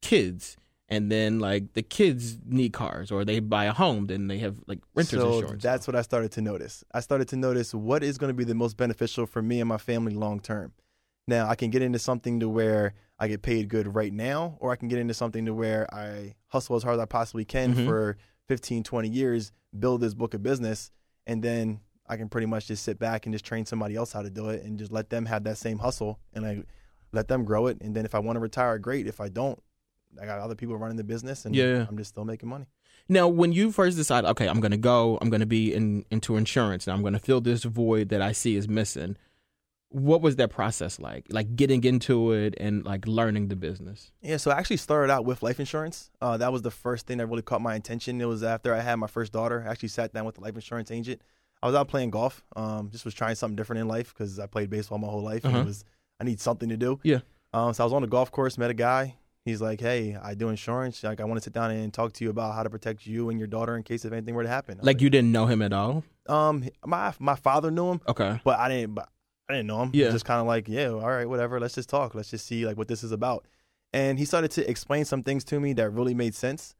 kids, 0.00 0.56
and 0.88 1.10
then 1.10 1.38
like 1.38 1.72
the 1.74 1.82
kids 1.82 2.38
need 2.46 2.72
cars 2.72 3.10
or 3.10 3.24
they 3.24 3.40
buy 3.40 3.64
a 3.64 3.72
home, 3.72 4.06
then 4.06 4.26
they 4.28 4.38
have 4.38 4.56
like 4.66 4.80
renter's 4.94 5.20
so 5.20 5.34
insurance. 5.40 5.62
that's 5.62 5.86
what 5.86 5.96
I 5.96 6.02
started 6.02 6.30
to 6.32 6.40
notice. 6.40 6.84
I 6.92 7.00
started 7.00 7.28
to 7.28 7.36
notice 7.36 7.74
what 7.74 8.02
is 8.02 8.16
going 8.18 8.28
to 8.30 8.34
be 8.34 8.44
the 8.44 8.54
most 8.54 8.76
beneficial 8.76 9.26
for 9.26 9.42
me 9.42 9.60
and 9.60 9.68
my 9.68 9.78
family 9.78 10.14
long 10.14 10.40
term. 10.40 10.72
Now 11.26 11.48
I 11.48 11.54
can 11.54 11.70
get 11.70 11.82
into 11.82 11.98
something 11.98 12.40
to 12.40 12.48
where 12.48 12.94
I 13.18 13.28
get 13.28 13.42
paid 13.42 13.68
good 13.68 13.94
right 13.94 14.12
now, 14.12 14.56
or 14.60 14.72
I 14.72 14.76
can 14.76 14.88
get 14.88 14.98
into 14.98 15.14
something 15.14 15.46
to 15.46 15.54
where 15.54 15.92
I 15.94 16.34
hustle 16.48 16.76
as 16.76 16.82
hard 16.82 16.94
as 16.96 17.00
I 17.02 17.06
possibly 17.06 17.44
can 17.44 17.74
Mhm. 17.74 17.86
for 17.86 18.16
15, 18.48 18.82
20 18.82 19.08
years, 19.08 19.52
build 19.78 20.00
this 20.00 20.14
book 20.14 20.34
of 20.34 20.42
business, 20.42 20.90
and 21.26 21.42
then 21.42 21.80
I 22.06 22.16
can 22.16 22.28
pretty 22.28 22.46
much 22.46 22.66
just 22.66 22.82
sit 22.82 22.98
back 22.98 23.24
and 23.24 23.32
just 23.34 23.44
train 23.44 23.64
somebody 23.64 23.94
else 23.96 24.12
how 24.12 24.20
to 24.22 24.28
do 24.30 24.50
it 24.50 24.62
and 24.64 24.78
just 24.78 24.92
let 24.92 25.08
them 25.08 25.24
have 25.26 25.44
that 25.44 25.56
same 25.56 25.78
hustle 25.78 26.18
and 26.34 26.44
I 26.44 26.62
let 27.12 27.28
them 27.28 27.44
grow 27.44 27.68
it. 27.68 27.78
And 27.80 27.96
then 27.96 28.04
if 28.04 28.14
I 28.14 28.18
want 28.18 28.36
to 28.36 28.40
retire, 28.40 28.78
great. 28.78 29.06
If 29.06 29.20
I 29.20 29.28
don't, 29.30 29.62
I 30.20 30.26
got 30.26 30.38
other 30.40 30.54
people 30.54 30.76
running 30.76 30.98
the 30.98 31.04
business 31.04 31.46
and 31.46 31.54
Yeah. 31.54 31.86
I'm 31.88 31.96
just 31.96 32.10
still 32.10 32.24
making 32.26 32.48
money. 32.50 32.66
Now, 33.08 33.28
when 33.28 33.52
you 33.52 33.70
first 33.72 33.96
decide, 33.96 34.24
okay, 34.26 34.46
I'm 34.48 34.60
going 34.60 34.70
to 34.72 34.76
go, 34.76 35.18
I'm 35.22 35.30
going 35.30 35.40
to 35.40 35.46
be 35.46 35.72
in 35.72 36.04
into 36.10 36.36
insurance, 36.36 36.86
and 36.86 36.94
I'm 36.94 37.02
going 37.02 37.12
to 37.14 37.18
fill 37.18 37.40
this 37.40 37.64
void 37.64 38.08
that 38.10 38.20
I 38.22 38.32
see 38.32 38.56
is 38.56 38.66
missing. 38.68 39.16
What 39.94 40.22
was 40.22 40.34
that 40.36 40.50
process 40.50 40.98
like? 40.98 41.26
Like 41.30 41.54
getting 41.54 41.84
into 41.84 42.32
it 42.32 42.54
and 42.58 42.84
like 42.84 43.06
learning 43.06 43.46
the 43.48 43.54
business. 43.54 44.10
Yeah, 44.22 44.38
so 44.38 44.50
I 44.50 44.58
actually 44.58 44.78
started 44.78 45.12
out 45.12 45.24
with 45.24 45.40
life 45.42 45.60
insurance. 45.60 46.10
Uh, 46.20 46.36
that 46.38 46.52
was 46.52 46.62
the 46.62 46.70
first 46.72 47.06
thing 47.06 47.18
that 47.18 47.26
really 47.28 47.42
caught 47.42 47.60
my 47.62 47.76
attention. 47.76 48.20
It 48.20 48.24
was 48.24 48.42
after 48.42 48.74
I 48.74 48.80
had 48.80 48.96
my 48.96 49.06
first 49.06 49.32
daughter. 49.32 49.64
I 49.66 49.70
actually 49.70 49.90
sat 49.90 50.12
down 50.12 50.24
with 50.24 50.34
the 50.34 50.40
life 50.40 50.56
insurance 50.56 50.90
agent. 50.90 51.22
I 51.62 51.66
was 51.68 51.76
out 51.76 51.86
playing 51.86 52.10
golf. 52.10 52.42
Um, 52.56 52.90
just 52.90 53.04
was 53.04 53.14
trying 53.14 53.36
something 53.36 53.54
different 53.56 53.80
in 53.82 53.88
life 53.88 54.12
because 54.12 54.40
I 54.40 54.46
played 54.46 54.68
baseball 54.68 54.98
my 54.98 55.06
whole 55.08 55.22
life. 55.22 55.46
Uh-huh. 55.46 55.58
it 55.60 55.64
was 55.64 55.84
I 56.20 56.24
need 56.24 56.40
something 56.40 56.68
to 56.70 56.76
do. 56.76 56.98
Yeah. 57.04 57.20
Um, 57.52 57.72
so 57.72 57.84
I 57.84 57.86
was 57.86 57.92
on 57.92 58.02
the 58.02 58.08
golf 58.08 58.32
course, 58.32 58.58
met 58.58 58.70
a 58.70 58.74
guy. 58.74 59.14
He's 59.44 59.60
like, 59.60 59.80
"Hey, 59.80 60.16
I 60.20 60.34
do 60.34 60.48
insurance. 60.48 61.04
Like, 61.04 61.20
I 61.20 61.24
want 61.24 61.36
to 61.38 61.44
sit 61.44 61.52
down 61.52 61.70
and 61.70 61.92
talk 61.94 62.14
to 62.14 62.24
you 62.24 62.30
about 62.30 62.54
how 62.54 62.62
to 62.64 62.70
protect 62.70 63.06
you 63.06 63.28
and 63.28 63.38
your 63.38 63.46
daughter 63.46 63.76
in 63.76 63.82
case 63.82 64.04
if 64.04 64.12
anything 64.12 64.34
were 64.34 64.42
to 64.42 64.48
happen." 64.48 64.78
Was 64.78 64.86
Like 64.86 65.00
you 65.02 65.08
didn't 65.10 65.30
know 65.32 65.46
him 65.46 65.62
at 65.62 65.72
all. 65.72 66.02
um, 66.28 66.64
my 66.84 67.12
my 67.20 67.36
father 67.36 67.70
knew 67.70 67.90
him, 67.92 68.00
Okay. 68.08 68.40
but 68.42 68.58
I 68.58 68.68
didn't. 68.68 68.94
But 68.94 69.08
I 69.48 69.54
didn't 69.54 69.66
know 69.66 69.82
him. 69.82 69.90
Yeah. 69.92 70.10
just 70.10 70.24
kind 70.24 70.40
of 70.40 70.46
like, 70.46 70.68
yeah, 70.68 70.88
all 70.88 71.00
right, 71.08 71.28
whatever. 71.28 71.60
Let's 71.60 71.74
just 71.74 71.88
talk. 71.88 72.14
Let's 72.14 72.30
just 72.30 72.46
see 72.46 72.64
like 72.66 72.76
what 72.78 72.88
this 72.88 73.04
is 73.04 73.12
about. 73.12 73.46
And 73.92 74.18
he 74.18 74.24
started 74.24 74.50
to 74.52 74.68
explain 74.68 75.04
some 75.04 75.22
things 75.22 75.44
to 75.44 75.60
me 75.60 75.72
that 75.74 75.90
really 75.90 76.14
made 76.14 76.34
sense. 76.34 76.74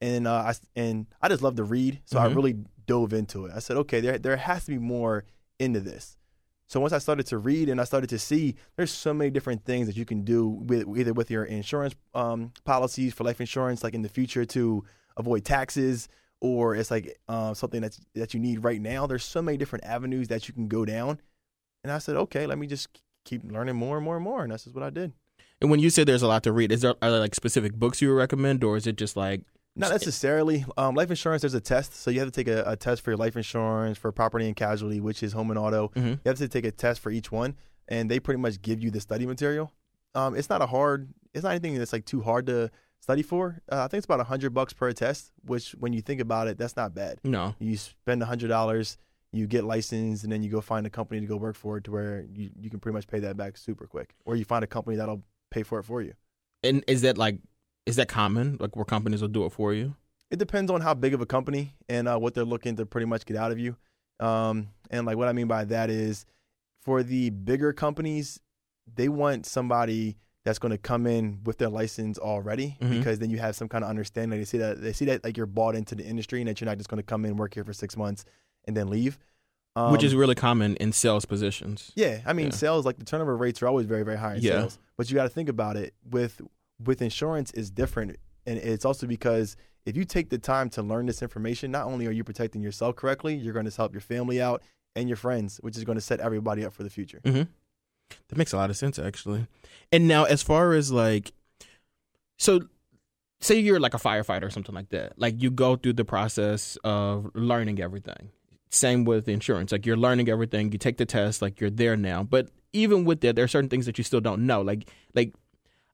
And 0.00 0.26
uh, 0.26 0.32
I 0.34 0.54
and 0.74 1.06
I 1.22 1.28
just 1.28 1.42
love 1.42 1.56
to 1.56 1.64
read, 1.64 2.00
so 2.06 2.18
I 2.18 2.28
Mhm. 2.28 2.34
really 2.36 2.56
dove 2.86 3.12
into 3.12 3.46
it. 3.46 3.52
I 3.54 3.58
said, 3.60 3.76
okay, 3.76 4.00
there 4.00 4.18
there 4.18 4.36
has 4.36 4.64
to 4.64 4.70
be 4.72 4.78
more 4.78 5.24
into 5.58 5.80
this. 5.80 6.16
So 6.66 6.80
once 6.80 6.92
I 6.92 6.98
started 6.98 7.26
to 7.26 7.38
read 7.38 7.68
and 7.68 7.80
I 7.80 7.84
started 7.84 8.08
to 8.10 8.18
see, 8.18 8.54
there's 8.76 8.92
so 8.92 9.12
many 9.12 9.30
different 9.30 9.64
things 9.64 9.86
that 9.88 9.96
you 9.96 10.04
can 10.04 10.22
do 10.22 10.46
with 10.48 10.86
either 10.96 11.12
with 11.12 11.30
your 11.30 11.44
insurance 11.44 11.94
um, 12.14 12.52
policies 12.64 13.12
for 13.12 13.24
life 13.24 13.40
insurance, 13.40 13.82
like 13.84 13.94
in 13.94 14.02
the 14.02 14.08
future 14.08 14.44
to 14.46 14.84
avoid 15.16 15.44
taxes, 15.44 16.08
or 16.40 16.74
it's 16.76 16.90
like 16.90 17.18
uh, 17.28 17.52
something 17.54 17.80
that's 17.80 18.00
that 18.14 18.32
you 18.34 18.40
need 18.40 18.64
right 18.64 18.80
now. 18.80 19.06
There's 19.06 19.24
so 19.24 19.42
many 19.42 19.58
different 19.58 19.84
avenues 19.84 20.28
that 20.28 20.48
you 20.48 20.54
can 20.54 20.66
go 20.68 20.84
down. 20.84 21.20
And 21.82 21.92
I 21.92 21.98
said, 21.98 22.16
okay, 22.16 22.46
let 22.46 22.58
me 22.58 22.66
just 22.66 22.88
keep 23.24 23.42
learning 23.50 23.76
more 23.76 23.96
and 23.96 24.04
more 24.04 24.16
and 24.16 24.24
more, 24.24 24.42
and 24.42 24.52
that's 24.52 24.64
just 24.64 24.74
what 24.76 24.84
I 24.84 24.90
did. 24.90 25.12
And 25.60 25.70
when 25.70 25.80
you 25.80 25.90
say 25.90 26.04
there's 26.04 26.22
a 26.22 26.26
lot 26.28 26.42
to 26.44 26.52
read, 26.52 26.72
is 26.72 26.80
there 26.82 26.94
are 27.02 27.10
there 27.10 27.20
like 27.20 27.34
specific 27.34 27.74
books 27.74 28.00
you 28.00 28.08
would 28.08 28.14
recommend, 28.14 28.64
or 28.64 28.76
is 28.76 28.86
it 28.86 28.96
just 28.96 29.16
like 29.16 29.42
Not 29.76 29.90
necessarily. 29.90 30.64
Um, 30.76 30.94
life 30.94 31.10
insurance, 31.10 31.42
there's 31.42 31.54
a 31.54 31.60
test. 31.60 31.94
So 31.94 32.10
you 32.10 32.18
have 32.20 32.28
to 32.28 32.32
take 32.32 32.48
a, 32.48 32.62
a 32.66 32.76
test 32.76 33.02
for 33.02 33.10
your 33.10 33.18
life 33.18 33.36
insurance, 33.36 33.98
for 33.98 34.10
property 34.12 34.46
and 34.46 34.56
casualty, 34.56 35.00
which 35.00 35.22
is 35.22 35.32
home 35.32 35.50
and 35.50 35.58
auto. 35.58 35.88
Mhm. 35.94 36.12
You 36.12 36.18
have 36.26 36.38
to 36.38 36.48
take 36.48 36.64
a 36.64 36.70
test 36.70 37.00
for 37.00 37.10
each 37.10 37.30
one, 37.30 37.56
and 37.88 38.10
they 38.10 38.20
pretty 38.20 38.40
much 38.40 38.60
give 38.62 38.82
you 38.82 38.90
the 38.90 39.00
study 39.00 39.26
material. 39.26 39.72
Um, 40.14 40.34
it's 40.34 40.48
not 40.48 40.60
a 40.62 40.66
hard, 40.66 41.08
it's 41.34 41.44
not 41.44 41.50
anything 41.50 41.76
that's 41.78 41.92
like 41.92 42.04
too 42.04 42.20
hard 42.22 42.46
to 42.46 42.70
study 43.00 43.22
for. 43.22 43.60
Uh, 43.70 43.84
I 43.84 43.88
think 43.88 43.98
it's 43.98 44.06
about 44.06 44.20
a 44.20 44.24
hundred 44.24 44.52
bucks 44.54 44.72
per 44.72 44.90
test, 44.92 45.30
which 45.44 45.72
when 45.78 45.92
you 45.92 46.00
think 46.00 46.20
about 46.20 46.48
it, 46.48 46.56
that's 46.58 46.76
not 46.76 46.94
bad. 46.94 47.18
no? 47.22 47.54
You 47.58 47.76
spend 47.76 48.22
a 48.22 48.26
hundred 48.26 48.48
dollars, 48.48 48.96
you 49.32 49.46
get 49.46 49.64
licensed, 49.64 50.24
and 50.24 50.32
then 50.32 50.42
you 50.42 50.50
go 50.50 50.60
find 50.60 50.86
a 50.86 50.90
company 50.90 51.20
to 51.20 51.26
go 51.26 51.36
work 51.36 51.56
for 51.56 51.76
it 51.78 51.84
to 51.84 51.90
where 51.92 52.24
you, 52.32 52.50
you 52.60 52.68
can 52.70 52.80
pretty 52.80 52.94
much 52.94 53.06
pay 53.06 53.20
that 53.20 53.36
back 53.36 53.56
super 53.56 53.86
quick. 53.86 54.14
Or 54.24 54.34
you 54.36 54.44
find 54.44 54.64
a 54.64 54.66
company 54.66 54.96
that'll 54.96 55.22
pay 55.50 55.62
for 55.62 55.78
it 55.78 55.84
for 55.84 56.02
you. 56.02 56.14
And 56.62 56.84
is 56.86 57.02
that 57.02 57.16
like 57.16 57.38
is 57.86 57.96
that 57.96 58.08
common? 58.08 58.56
Like 58.60 58.76
where 58.76 58.84
companies 58.84 59.22
will 59.22 59.28
do 59.28 59.44
it 59.46 59.52
for 59.52 59.72
you? 59.72 59.94
It 60.30 60.38
depends 60.38 60.70
on 60.70 60.80
how 60.80 60.94
big 60.94 61.14
of 61.14 61.20
a 61.20 61.26
company 61.26 61.74
and 61.88 62.06
uh, 62.06 62.18
what 62.18 62.34
they're 62.34 62.44
looking 62.44 62.76
to 62.76 62.86
pretty 62.86 63.06
much 63.06 63.24
get 63.24 63.36
out 63.36 63.50
of 63.52 63.58
you. 63.58 63.76
Um, 64.20 64.68
and 64.90 65.06
like 65.06 65.16
what 65.16 65.28
I 65.28 65.32
mean 65.32 65.48
by 65.48 65.64
that 65.64 65.90
is, 65.90 66.26
for 66.82 67.02
the 67.02 67.30
bigger 67.30 67.72
companies, 67.72 68.38
they 68.94 69.08
want 69.08 69.46
somebody 69.46 70.16
that's 70.44 70.58
going 70.58 70.72
to 70.72 70.78
come 70.78 71.06
in 71.06 71.40
with 71.44 71.58
their 71.58 71.68
license 71.68 72.18
already 72.18 72.76
Mhm. 72.80 72.98
because 72.98 73.18
then 73.18 73.30
you 73.30 73.38
have 73.38 73.54
some 73.56 73.68
kind 73.68 73.84
of 73.84 73.90
understanding. 73.90 74.38
They 74.38 74.44
see 74.44 74.58
that 74.58 74.80
they 74.80 74.92
see 74.92 75.04
that 75.06 75.22
like 75.24 75.36
you're 75.36 75.46
bought 75.46 75.74
into 75.74 75.94
the 75.94 76.04
industry 76.04 76.40
and 76.40 76.48
that 76.48 76.60
you're 76.60 76.66
not 76.66 76.78
just 76.78 76.88
going 76.90 76.98
to 76.98 77.02
come 77.06 77.24
in 77.24 77.36
work 77.36 77.54
here 77.54 77.64
for 77.64 77.72
six 77.72 77.96
months 77.96 78.24
and 78.66 78.76
then 78.76 78.88
leave. 78.88 79.18
Um, 79.76 79.92
Which 79.92 80.02
is 80.02 80.14
really 80.16 80.34
common 80.34 80.76
in 80.76 80.92
sales 80.92 81.24
positions. 81.24 81.92
yeah, 81.94 82.20
I 82.26 82.32
mean, 82.32 82.46
Yeah. 82.46 82.52
sales 82.52 82.84
like 82.84 82.98
the 82.98 83.04
turnover 83.04 83.36
rates 83.36 83.62
are 83.62 83.68
always 83.68 83.86
very, 83.86 84.02
very 84.02 84.18
high 84.18 84.34
in 84.34 84.42
Yeah. 84.42 84.50
sales. 84.62 84.78
But 84.96 85.08
you 85.10 85.14
got 85.14 85.22
to 85.24 85.28
think 85.28 85.48
about 85.48 85.76
it 85.76 85.94
with 86.10 86.40
with 86.84 87.02
insurance 87.02 87.50
is 87.52 87.70
different, 87.70 88.16
and 88.46 88.58
it's 88.58 88.84
also 88.86 89.06
because 89.06 89.54
if 89.86 89.96
you 89.96 90.04
take 90.04 90.30
the 90.30 90.38
time 90.38 90.70
to 90.70 90.82
learn 90.82 91.06
this 91.06 91.22
information, 91.22 91.70
not 91.70 91.86
only 91.86 92.06
are 92.06 92.10
you 92.10 92.24
protecting 92.24 92.62
yourself 92.62 92.96
correctly, 92.96 93.34
you're 93.36 93.52
going 93.54 93.68
to 93.68 93.76
help 93.76 93.92
your 93.92 94.00
family 94.00 94.40
out 94.40 94.62
and 94.96 95.08
your 95.08 95.16
friends, 95.16 95.58
which 95.62 95.76
is 95.76 95.84
going 95.84 95.96
to 95.96 96.02
set 96.02 96.20
everybody 96.20 96.64
up 96.64 96.72
for 96.72 96.82
the 96.82 96.90
future. 96.90 97.20
Mm-hmm. 97.24 97.42
That 98.28 98.36
makes 98.38 98.52
a 98.52 98.56
lot 98.56 98.70
of 98.70 98.76
sense, 98.76 98.98
actually. 98.98 99.46
And 99.92 100.08
now, 100.08 100.24
as 100.24 100.42
far 100.42 100.72
as 100.72 100.90
like, 100.90 101.32
so 102.38 102.60
say 103.40 103.58
you're 103.58 103.80
like 103.80 103.94
a 103.94 103.98
firefighter 103.98 104.44
or 104.44 104.50
something 104.50 104.74
like 104.74 104.88
that. 104.90 105.18
Like 105.18 105.40
you 105.40 105.50
go 105.50 105.76
through 105.76 105.94
the 105.94 106.04
process 106.04 106.76
of 106.82 107.30
learning 107.34 107.80
everything. 107.80 108.30
Same 108.70 109.04
with 109.04 109.28
insurance. 109.28 109.72
Like 109.72 109.84
you're 109.84 109.96
learning 109.96 110.28
everything. 110.28 110.72
You 110.72 110.78
take 110.78 110.96
the 110.96 111.06
test. 111.06 111.42
Like 111.42 111.60
you're 111.60 111.70
there 111.70 111.96
now. 111.96 112.22
But 112.22 112.50
even 112.72 113.04
with 113.04 113.20
that, 113.22 113.36
there 113.36 113.44
are 113.44 113.48
certain 113.48 113.68
things 113.68 113.86
that 113.86 113.98
you 113.98 114.04
still 114.04 114.20
don't 114.20 114.46
know. 114.46 114.62
Like 114.62 114.88
like 115.14 115.34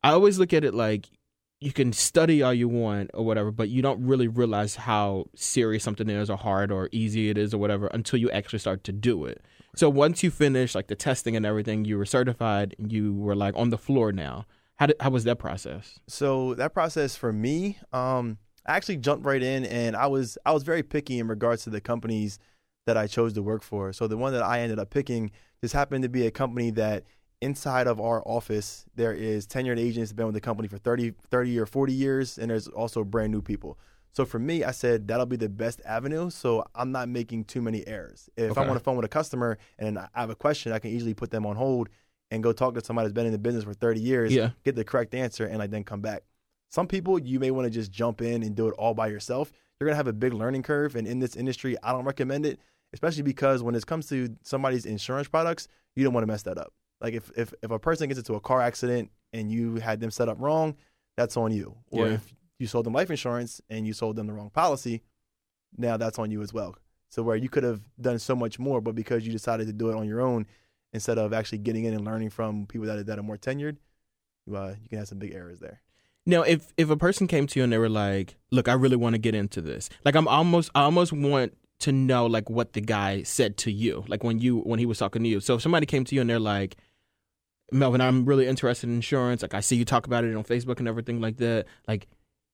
I 0.04 0.10
always 0.10 0.38
look 0.38 0.52
at 0.52 0.64
it 0.64 0.74
like 0.74 1.10
you 1.60 1.72
can 1.72 1.92
study 1.92 2.42
all 2.42 2.52
you 2.52 2.68
want 2.68 3.10
or 3.14 3.24
whatever, 3.24 3.50
but 3.50 3.70
you 3.70 3.80
don't 3.80 4.04
really 4.04 4.28
realize 4.28 4.76
how 4.76 5.24
serious 5.34 5.82
something 5.82 6.08
is 6.08 6.28
or 6.28 6.36
hard 6.36 6.70
or 6.70 6.90
easy 6.92 7.30
it 7.30 7.38
is 7.38 7.54
or 7.54 7.58
whatever 7.58 7.86
until 7.88 8.18
you 8.18 8.30
actually 8.30 8.58
start 8.58 8.84
to 8.84 8.92
do 8.92 9.24
it. 9.24 9.42
So 9.74 9.88
once 9.88 10.22
you 10.22 10.30
finish 10.30 10.74
like 10.74 10.88
the 10.88 10.94
testing 10.94 11.34
and 11.34 11.46
everything, 11.46 11.84
you 11.84 11.96
were 11.96 12.04
certified 12.04 12.74
you 12.78 13.14
were 13.14 13.34
like 13.34 13.54
on 13.56 13.70
the 13.70 13.78
floor 13.78 14.12
now. 14.12 14.46
How 14.76 14.86
did 14.86 14.96
how 15.00 15.10
was 15.10 15.24
that 15.24 15.38
process? 15.38 15.98
So 16.06 16.54
that 16.54 16.74
process 16.74 17.16
for 17.16 17.32
me, 17.32 17.78
um, 17.92 18.36
I 18.66 18.76
actually 18.76 18.98
jumped 18.98 19.24
right 19.24 19.42
in, 19.42 19.64
and 19.64 19.96
I 19.96 20.06
was 20.08 20.36
I 20.44 20.52
was 20.52 20.62
very 20.62 20.82
picky 20.82 21.18
in 21.18 21.28
regards 21.28 21.64
to 21.64 21.70
the 21.70 21.80
companies 21.80 22.38
that 22.86 22.96
I 22.96 23.06
chose 23.06 23.32
to 23.34 23.42
work 23.42 23.62
for. 23.62 23.92
So 23.92 24.06
the 24.06 24.16
one 24.16 24.32
that 24.32 24.42
I 24.42 24.60
ended 24.60 24.78
up 24.78 24.90
picking 24.90 25.30
just 25.60 25.74
happened 25.74 26.02
to 26.04 26.08
be 26.08 26.26
a 26.26 26.30
company 26.30 26.70
that 26.70 27.04
inside 27.42 27.86
of 27.86 28.00
our 28.00 28.22
office 28.26 28.86
there 28.94 29.12
is 29.12 29.46
tenured 29.46 29.78
agents 29.78 30.12
been 30.12 30.24
with 30.24 30.34
the 30.34 30.40
company 30.40 30.68
for 30.68 30.78
30, 30.78 31.12
30 31.30 31.58
or 31.58 31.66
40 31.66 31.92
years 31.92 32.38
and 32.38 32.50
there's 32.50 32.66
also 32.68 33.04
brand 33.04 33.30
new 33.30 33.42
people 33.42 33.78
so 34.10 34.24
for 34.24 34.38
me 34.38 34.64
i 34.64 34.70
said 34.70 35.06
that'll 35.06 35.26
be 35.26 35.36
the 35.36 35.48
best 35.48 35.82
avenue 35.84 36.30
so 36.30 36.64
i'm 36.74 36.90
not 36.92 37.10
making 37.10 37.44
too 37.44 37.60
many 37.60 37.86
errors 37.86 38.30
if 38.38 38.52
Okay. 38.52 38.60
i'm 38.62 38.68
on 38.70 38.74
the 38.74 38.80
phone 38.80 38.96
with 38.96 39.04
a 39.04 39.08
customer 39.08 39.58
and 39.78 39.98
i 39.98 40.08
have 40.14 40.30
a 40.30 40.34
question 40.34 40.72
i 40.72 40.78
can 40.78 40.90
easily 40.92 41.12
put 41.12 41.30
them 41.30 41.44
on 41.44 41.56
hold 41.56 41.90
and 42.30 42.42
go 42.42 42.52
talk 42.54 42.72
to 42.72 42.82
somebody 42.82 43.06
that's 43.06 43.12
been 43.12 43.26
in 43.26 43.32
the 43.32 43.38
business 43.38 43.64
for 43.64 43.74
30 43.74 44.00
years 44.00 44.32
Yeah. 44.32 44.52
get 44.64 44.74
the 44.74 44.82
correct 44.82 45.14
answer 45.14 45.44
and 45.44 45.58
like 45.58 45.70
then 45.70 45.84
come 45.84 46.00
back 46.00 46.22
Some 46.70 46.86
people 46.86 47.18
you 47.18 47.38
may 47.38 47.50
want 47.50 47.66
to 47.66 47.70
just 47.70 47.92
jump 47.92 48.22
in 48.22 48.42
and 48.42 48.56
do 48.56 48.66
it 48.68 48.74
all 48.78 48.94
by 48.94 49.08
yourself. 49.08 49.52
You're 49.78 49.88
gonna 49.88 49.96
have 49.96 50.06
a 50.08 50.12
big 50.14 50.32
learning 50.32 50.62
curve, 50.62 50.96
and 50.96 51.06
in 51.06 51.18
this 51.18 51.36
industry, 51.36 51.76
I 51.82 51.92
don't 51.92 52.06
recommend 52.06 52.46
it, 52.46 52.58
especially 52.92 53.22
because 53.22 53.62
when 53.62 53.74
it 53.74 53.86
comes 53.86 54.06
to 54.08 54.36
somebody's 54.42 54.86
insurance 54.86 55.28
products, 55.28 55.68
you 55.94 56.04
don't 56.04 56.12
want 56.14 56.22
to 56.22 56.28
mess 56.32 56.42
that 56.42 56.58
up. 56.58 56.72
Like 57.00 57.14
if 57.14 57.30
if 57.36 57.52
if 57.62 57.70
a 57.70 57.78
person 57.78 58.08
gets 58.08 58.18
into 58.18 58.34
a 58.34 58.40
car 58.40 58.60
accident 58.60 59.10
and 59.32 59.50
you 59.50 59.76
had 59.76 60.00
them 60.00 60.10
set 60.10 60.28
up 60.28 60.36
wrong, 60.40 60.76
that's 61.16 61.36
on 61.36 61.52
you. 61.52 61.76
Or 61.90 62.06
Yeah. 62.08 62.14
if 62.14 62.34
you 62.58 62.66
sold 62.66 62.86
them 62.86 62.92
life 62.94 63.10
insurance 63.10 63.60
and 63.68 63.86
you 63.86 63.92
sold 63.92 64.16
them 64.16 64.26
the 64.26 64.32
wrong 64.32 64.50
policy, 64.50 65.02
now 65.76 65.96
that's 65.96 66.18
on 66.18 66.30
you 66.30 66.42
as 66.42 66.52
well. 66.52 66.74
So 67.08 67.22
where 67.22 67.36
you 67.36 67.48
could 67.48 67.62
have 67.62 67.80
done 68.00 68.18
so 68.18 68.34
much 68.34 68.58
more, 68.58 68.80
but 68.80 68.94
because 68.94 69.26
you 69.26 69.32
decided 69.32 69.66
to 69.66 69.72
do 69.72 69.90
it 69.90 69.94
on 69.96 70.08
your 70.08 70.20
own 70.20 70.46
instead 70.92 71.18
of 71.18 71.32
actually 71.32 71.58
getting 71.58 71.84
in 71.84 71.94
and 71.94 72.04
learning 72.04 72.30
from 72.30 72.66
people 72.66 72.86
that 72.86 72.98
are, 72.98 73.02
that 73.04 73.18
are 73.18 73.22
more 73.22 73.36
tenured, 73.36 73.76
you, 74.46 74.56
uh, 74.56 74.74
you 74.82 74.88
can 74.88 74.98
have 74.98 75.08
some 75.08 75.18
big 75.18 75.32
errors 75.34 75.60
there. 75.60 75.82
Now, 76.24 76.42
if 76.42 76.72
if 76.76 76.90
a 76.90 76.96
person 76.96 77.26
came 77.28 77.46
to 77.46 77.60
you 77.60 77.64
and 77.64 77.72
they 77.72 77.78
were 77.78 77.88
like, 77.88 78.36
"Look, 78.50 78.68
I 78.68 78.72
really 78.72 78.96
want 78.96 79.14
to 79.14 79.18
get 79.18 79.34
into 79.34 79.60
this," 79.60 79.88
like 80.04 80.16
I'm 80.16 80.26
almost, 80.26 80.70
I 80.74 80.82
almost 80.82 81.12
want 81.12 81.56
to 81.80 81.92
know 81.92 82.26
like 82.26 82.48
what 82.48 82.72
the 82.72 82.80
guy 82.80 83.22
said 83.22 83.56
to 83.58 83.70
you, 83.70 84.04
like 84.08 84.24
when 84.24 84.38
you 84.38 84.58
when 84.60 84.78
he 84.78 84.86
was 84.86 84.98
talking 84.98 85.22
to 85.22 85.28
you. 85.28 85.40
So 85.40 85.56
if 85.56 85.62
somebody 85.62 85.86
came 85.86 86.04
to 86.04 86.14
you 86.14 86.20
and 86.20 86.30
they're 86.30 86.38
like, 86.38 86.76
"Melvin, 87.70 88.00
I'm 88.00 88.24
really 88.24 88.46
interested 88.46 88.88
in 88.88 88.96
insurance. 88.96 89.42
Like 89.42 89.54
I 89.54 89.60
see 89.60 89.76
you 89.76 89.84
talk 89.84 90.06
about 90.06 90.24
it 90.24 90.34
on 90.34 90.44
Facebook 90.44 90.78
and 90.78 90.88
everything 90.88 91.20
like 91.20 91.36
that. 91.38 91.66
Like, 91.86 92.06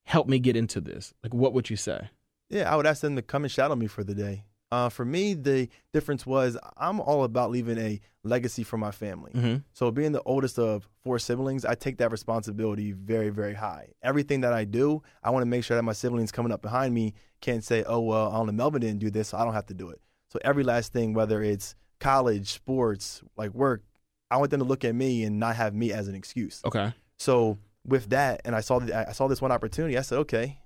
help 0.05 0.27
me 0.27 0.39
get 0.39 0.55
into 0.55 0.81
this." 0.81 1.13
Like, 1.23 1.33
what 1.33 1.53
would 1.53 1.69
you 1.69 1.77
say? 1.77 2.09
Yeah, 2.49 2.71
I 2.71 2.75
would 2.75 2.85
ask 2.85 3.01
them 3.01 3.15
to 3.15 3.21
come 3.21 3.43
and 3.43 3.51
shadow 3.51 3.75
me 3.75 3.87
for 3.87 4.03
the 4.03 4.13
day. 4.13 4.43
Uh, 4.73 4.89
for 4.89 5.05
me, 5.05 5.35
the 5.35 5.69
difference 5.91 6.25
was 6.25 6.57
I'm 6.77 6.99
all 6.99 7.25
about 7.25 7.51
leaving 7.51 7.77
a 7.77 8.01
legacy 8.23 8.63
for 8.63 8.75
my 8.75 8.89
family. 8.89 9.31
Mm-hmm. 9.31 9.57
So, 9.73 9.91
being 9.91 10.13
the 10.13 10.23
oldest 10.23 10.57
of 10.57 10.89
four 11.03 11.19
siblings, 11.19 11.63
I 11.63 11.75
take 11.75 11.99
that 11.99 12.11
responsibility 12.11 12.91
very, 12.91 13.29
very 13.29 13.53
high. 13.53 13.89
Everything 14.01 14.41
that 14.41 14.51
I 14.51 14.65
do, 14.65 15.03
I 15.21 15.29
want 15.29 15.43
to 15.43 15.45
make 15.45 15.63
sure 15.63 15.77
that 15.77 15.83
my 15.83 15.93
siblings 15.93 16.31
coming 16.31 16.51
up 16.51 16.63
behind 16.63 16.91
me 16.91 17.13
can't 17.39 17.63
say, 17.63 17.83
oh, 17.83 17.99
well, 17.99 18.31
only 18.33 18.51
Melvin 18.51 18.81
didn't 18.81 18.97
do 18.97 19.11
this, 19.11 19.27
so 19.27 19.37
I 19.37 19.45
don't 19.45 19.53
have 19.53 19.67
to 19.67 19.75
do 19.75 19.89
it. 19.89 20.01
So, 20.29 20.39
every 20.43 20.63
last 20.63 20.91
thing, 20.91 21.13
whether 21.13 21.43
it's 21.43 21.75
college, 21.99 22.51
sports, 22.51 23.21
like 23.37 23.53
work, 23.53 23.83
I 24.31 24.37
want 24.37 24.49
them 24.49 24.59
to 24.59 24.65
look 24.65 24.83
at 24.83 24.95
me 24.95 25.23
and 25.23 25.39
not 25.39 25.55
have 25.55 25.75
me 25.75 25.93
as 25.93 26.07
an 26.07 26.15
excuse. 26.15 26.61
Okay. 26.65 26.91
So 27.17 27.59
with 27.85 28.09
that, 28.09 28.41
and 28.43 28.55
I 28.55 28.61
saw 28.61 28.79
the, 28.79 29.07
I 29.07 29.11
saw 29.11 29.27
this 29.27 29.39
one 29.39 29.51
opportunity. 29.51 29.99
I 29.99 30.01
said, 30.01 30.17
okay, 30.19 30.59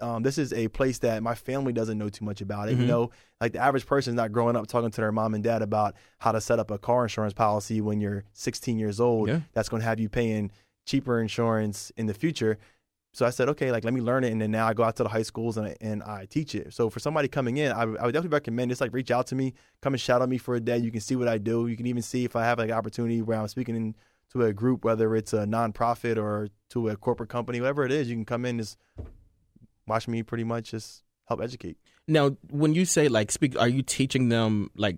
um, 0.00 0.22
this 0.22 0.38
is 0.38 0.52
a 0.52 0.68
place 0.68 0.98
that 0.98 1.22
my 1.22 1.34
family 1.34 1.72
doesn't 1.72 1.98
know 1.98 2.08
too 2.08 2.24
much 2.24 2.40
about 2.40 2.68
it. 2.68 2.72
You 2.78 2.84
Mhm. 2.84 2.88
know, 2.88 3.10
like 3.40 3.52
the 3.52 3.58
average 3.58 3.86
person 3.86 4.12
is 4.12 4.16
not 4.16 4.32
growing 4.32 4.56
up 4.56 4.66
talking 4.66 4.90
to 4.90 5.00
their 5.00 5.12
mom 5.12 5.34
and 5.34 5.42
dad 5.44 5.62
about 5.62 5.94
how 6.18 6.32
to 6.32 6.40
set 6.40 6.58
up 6.58 6.70
a 6.70 6.78
car 6.78 7.02
insurance 7.04 7.32
policy 7.34 7.80
when 7.80 8.00
you're 8.00 8.24
16 8.32 8.78
years 8.78 9.00
old. 9.00 9.28
Yeah. 9.28 9.40
That's 9.52 9.68
going 9.68 9.80
to 9.82 9.86
have 9.88 10.00
you 10.00 10.08
paying 10.08 10.50
cheaper 10.86 11.20
insurance 11.20 11.92
in 11.96 12.06
the 12.06 12.14
future. 12.14 12.58
So 13.12 13.26
I 13.26 13.30
said, 13.30 13.48
okay, 13.48 13.72
like 13.72 13.82
let 13.84 13.92
me 13.92 14.00
learn 14.00 14.22
it, 14.22 14.30
and 14.30 14.40
then 14.40 14.52
now 14.52 14.68
I 14.68 14.72
go 14.74 14.84
out 14.84 14.94
to 14.96 15.02
the 15.02 15.08
high 15.08 15.22
schools 15.22 15.56
and 15.56 15.66
I, 15.66 15.76
and 15.80 16.00
I 16.04 16.26
teach 16.26 16.54
it. 16.54 16.72
So 16.72 16.88
for 16.88 17.00
somebody 17.00 17.26
coming 17.26 17.56
in, 17.56 17.72
I, 17.72 17.84
would- 17.84 17.98
I 17.98 18.04
would 18.06 18.12
definitely 18.12 18.34
recommend 18.36 18.70
just 18.70 18.80
like 18.80 18.92
reach 18.94 19.10
out 19.10 19.26
to 19.28 19.34
me, 19.34 19.52
come 19.82 19.94
and 19.94 20.00
shout 20.00 20.22
out 20.22 20.28
me 20.28 20.38
for 20.38 20.54
a 20.54 20.60
day. 20.60 20.78
You 20.78 20.92
can 20.92 21.00
see 21.00 21.16
what 21.16 21.26
I 21.26 21.36
do. 21.38 21.66
You 21.66 21.76
can 21.76 21.86
even 21.86 22.02
see 22.02 22.24
if 22.24 22.36
I 22.36 22.44
have 22.44 22.58
like 22.58 22.68
an 22.70 22.76
opportunity 22.76 23.20
where 23.20 23.38
I'm 23.38 23.48
speaking 23.48 23.74
in, 23.74 23.96
to 24.32 24.42
a 24.44 24.52
group, 24.52 24.84
whether 24.84 25.16
it's 25.16 25.32
a 25.32 25.44
nonprofit 25.44 26.16
or 26.16 26.50
to 26.68 26.88
a 26.88 26.94
corporate 26.96 27.28
company, 27.30 27.60
whatever 27.60 27.84
it 27.84 27.90
is. 27.90 28.08
You 28.08 28.14
can 28.14 28.24
come 28.24 28.44
in, 28.44 28.58
just 28.58 28.78
watch 29.86 30.08
me, 30.08 30.22
pretty 30.22 30.44
much 30.44 30.70
just 30.70 31.02
help 31.28 31.40
educate. 31.40 31.76
Now, 32.08 32.36
when 32.50 32.74
you 32.74 32.84
say 32.84 33.08
like 33.08 33.30
speak, 33.30 33.58
are 33.58 33.68
you 33.68 33.82
teaching 33.82 34.28
them 34.28 34.70
like 34.74 34.96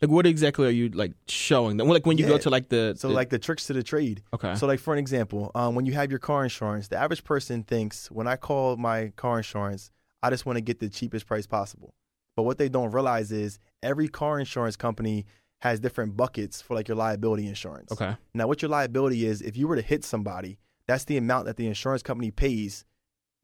like 0.00 0.10
what 0.10 0.26
exactly 0.26 0.66
are 0.66 0.70
you 0.70 0.88
like 0.88 1.12
showing 1.28 1.76
them? 1.76 1.88
Like 1.88 2.06
when 2.06 2.18
you 2.18 2.26
go 2.26 2.36
to 2.38 2.50
like 2.50 2.68
the 2.68 2.94
So 2.96 3.08
the- 3.08 3.14
like 3.14 3.30
the 3.30 3.38
tricks 3.38 3.66
to 3.68 3.72
the 3.72 3.82
trade. 3.82 4.22
okay 4.34 4.54
So, 4.56 4.66
like 4.66 4.80
for 4.80 4.92
an 4.92 4.98
example, 4.98 5.50
um, 5.54 5.74
when 5.76 5.86
you 5.86 5.92
have 5.92 6.10
your 6.10 6.18
car 6.18 6.42
insurance, 6.42 6.88
the 6.88 6.96
average 6.96 7.22
person 7.24 7.62
thinks 7.62 8.10
when 8.10 8.26
I 8.26 8.36
call 8.36 8.76
my 8.76 9.12
car 9.16 9.36
insurance, 9.38 9.90
I 10.22 10.30
just 10.30 10.44
want 10.46 10.56
to 10.56 10.60
get 10.60 10.80
the 10.80 10.88
cheapest 10.88 11.26
price 11.26 11.46
possible. 11.46 11.94
But 12.36 12.44
what 12.44 12.58
they 12.58 12.68
don't 12.68 12.90
realize 12.92 13.30
is 13.30 13.58
every 13.82 14.08
car 14.08 14.38
insurance 14.40 14.74
company 14.76 15.26
has 15.60 15.78
different 15.78 16.16
buckets 16.16 16.60
for 16.60 16.74
like 16.74 16.88
your 16.88 16.96
liability 16.96 17.46
insurance. 17.46 17.92
okay 17.92 18.16
Now, 18.34 18.48
what 18.48 18.62
your 18.62 18.70
liability 18.70 19.24
is, 19.26 19.40
if 19.42 19.56
you 19.56 19.68
were 19.68 19.76
to 19.76 19.82
hit 19.82 20.04
somebody, 20.04 20.58
that's 20.88 21.04
the 21.04 21.16
amount 21.16 21.46
that 21.46 21.56
the 21.56 21.66
insurance 21.68 22.02
company 22.02 22.30
pays 22.32 22.84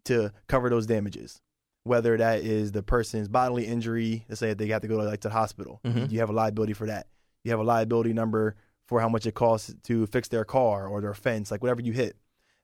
to 0.05 0.33
cover 0.47 0.69
those 0.71 0.87
damages. 0.87 1.41
Whether 1.85 2.17
that 2.19 2.41
is 2.41 2.73
the 2.73 2.83
person's 2.83 3.29
bodily 3.29 3.67
injury, 3.67 4.25
let's 4.29 4.41
say 4.41 4.53
they 4.55 4.67
have 4.69 4.83
to 4.83 4.89
go 4.89 4.99
to 4.99 5.05
like 5.05 5.21
to 5.21 5.29
the 5.29 5.35
hospital, 5.35 5.81
Mhm. 5.85 6.11
you 6.11 6.19
have 6.21 6.29
a 6.31 6.33
liability 6.35 6.73
for 6.75 6.87
that. 6.87 7.07
You 7.45 7.51
have 7.51 7.61
a 7.61 7.65
liability 7.65 8.13
number 8.13 8.57
for 8.87 9.01
how 9.01 9.09
much 9.09 9.27
it 9.27 9.35
costs 9.35 9.75
to 9.85 10.07
fix 10.07 10.29
their 10.29 10.45
car 10.45 10.87
or 10.87 11.01
their 11.01 11.15
fence, 11.15 11.51
like 11.51 11.63
whatever 11.63 11.81
you 11.81 11.93
hit. 11.93 12.17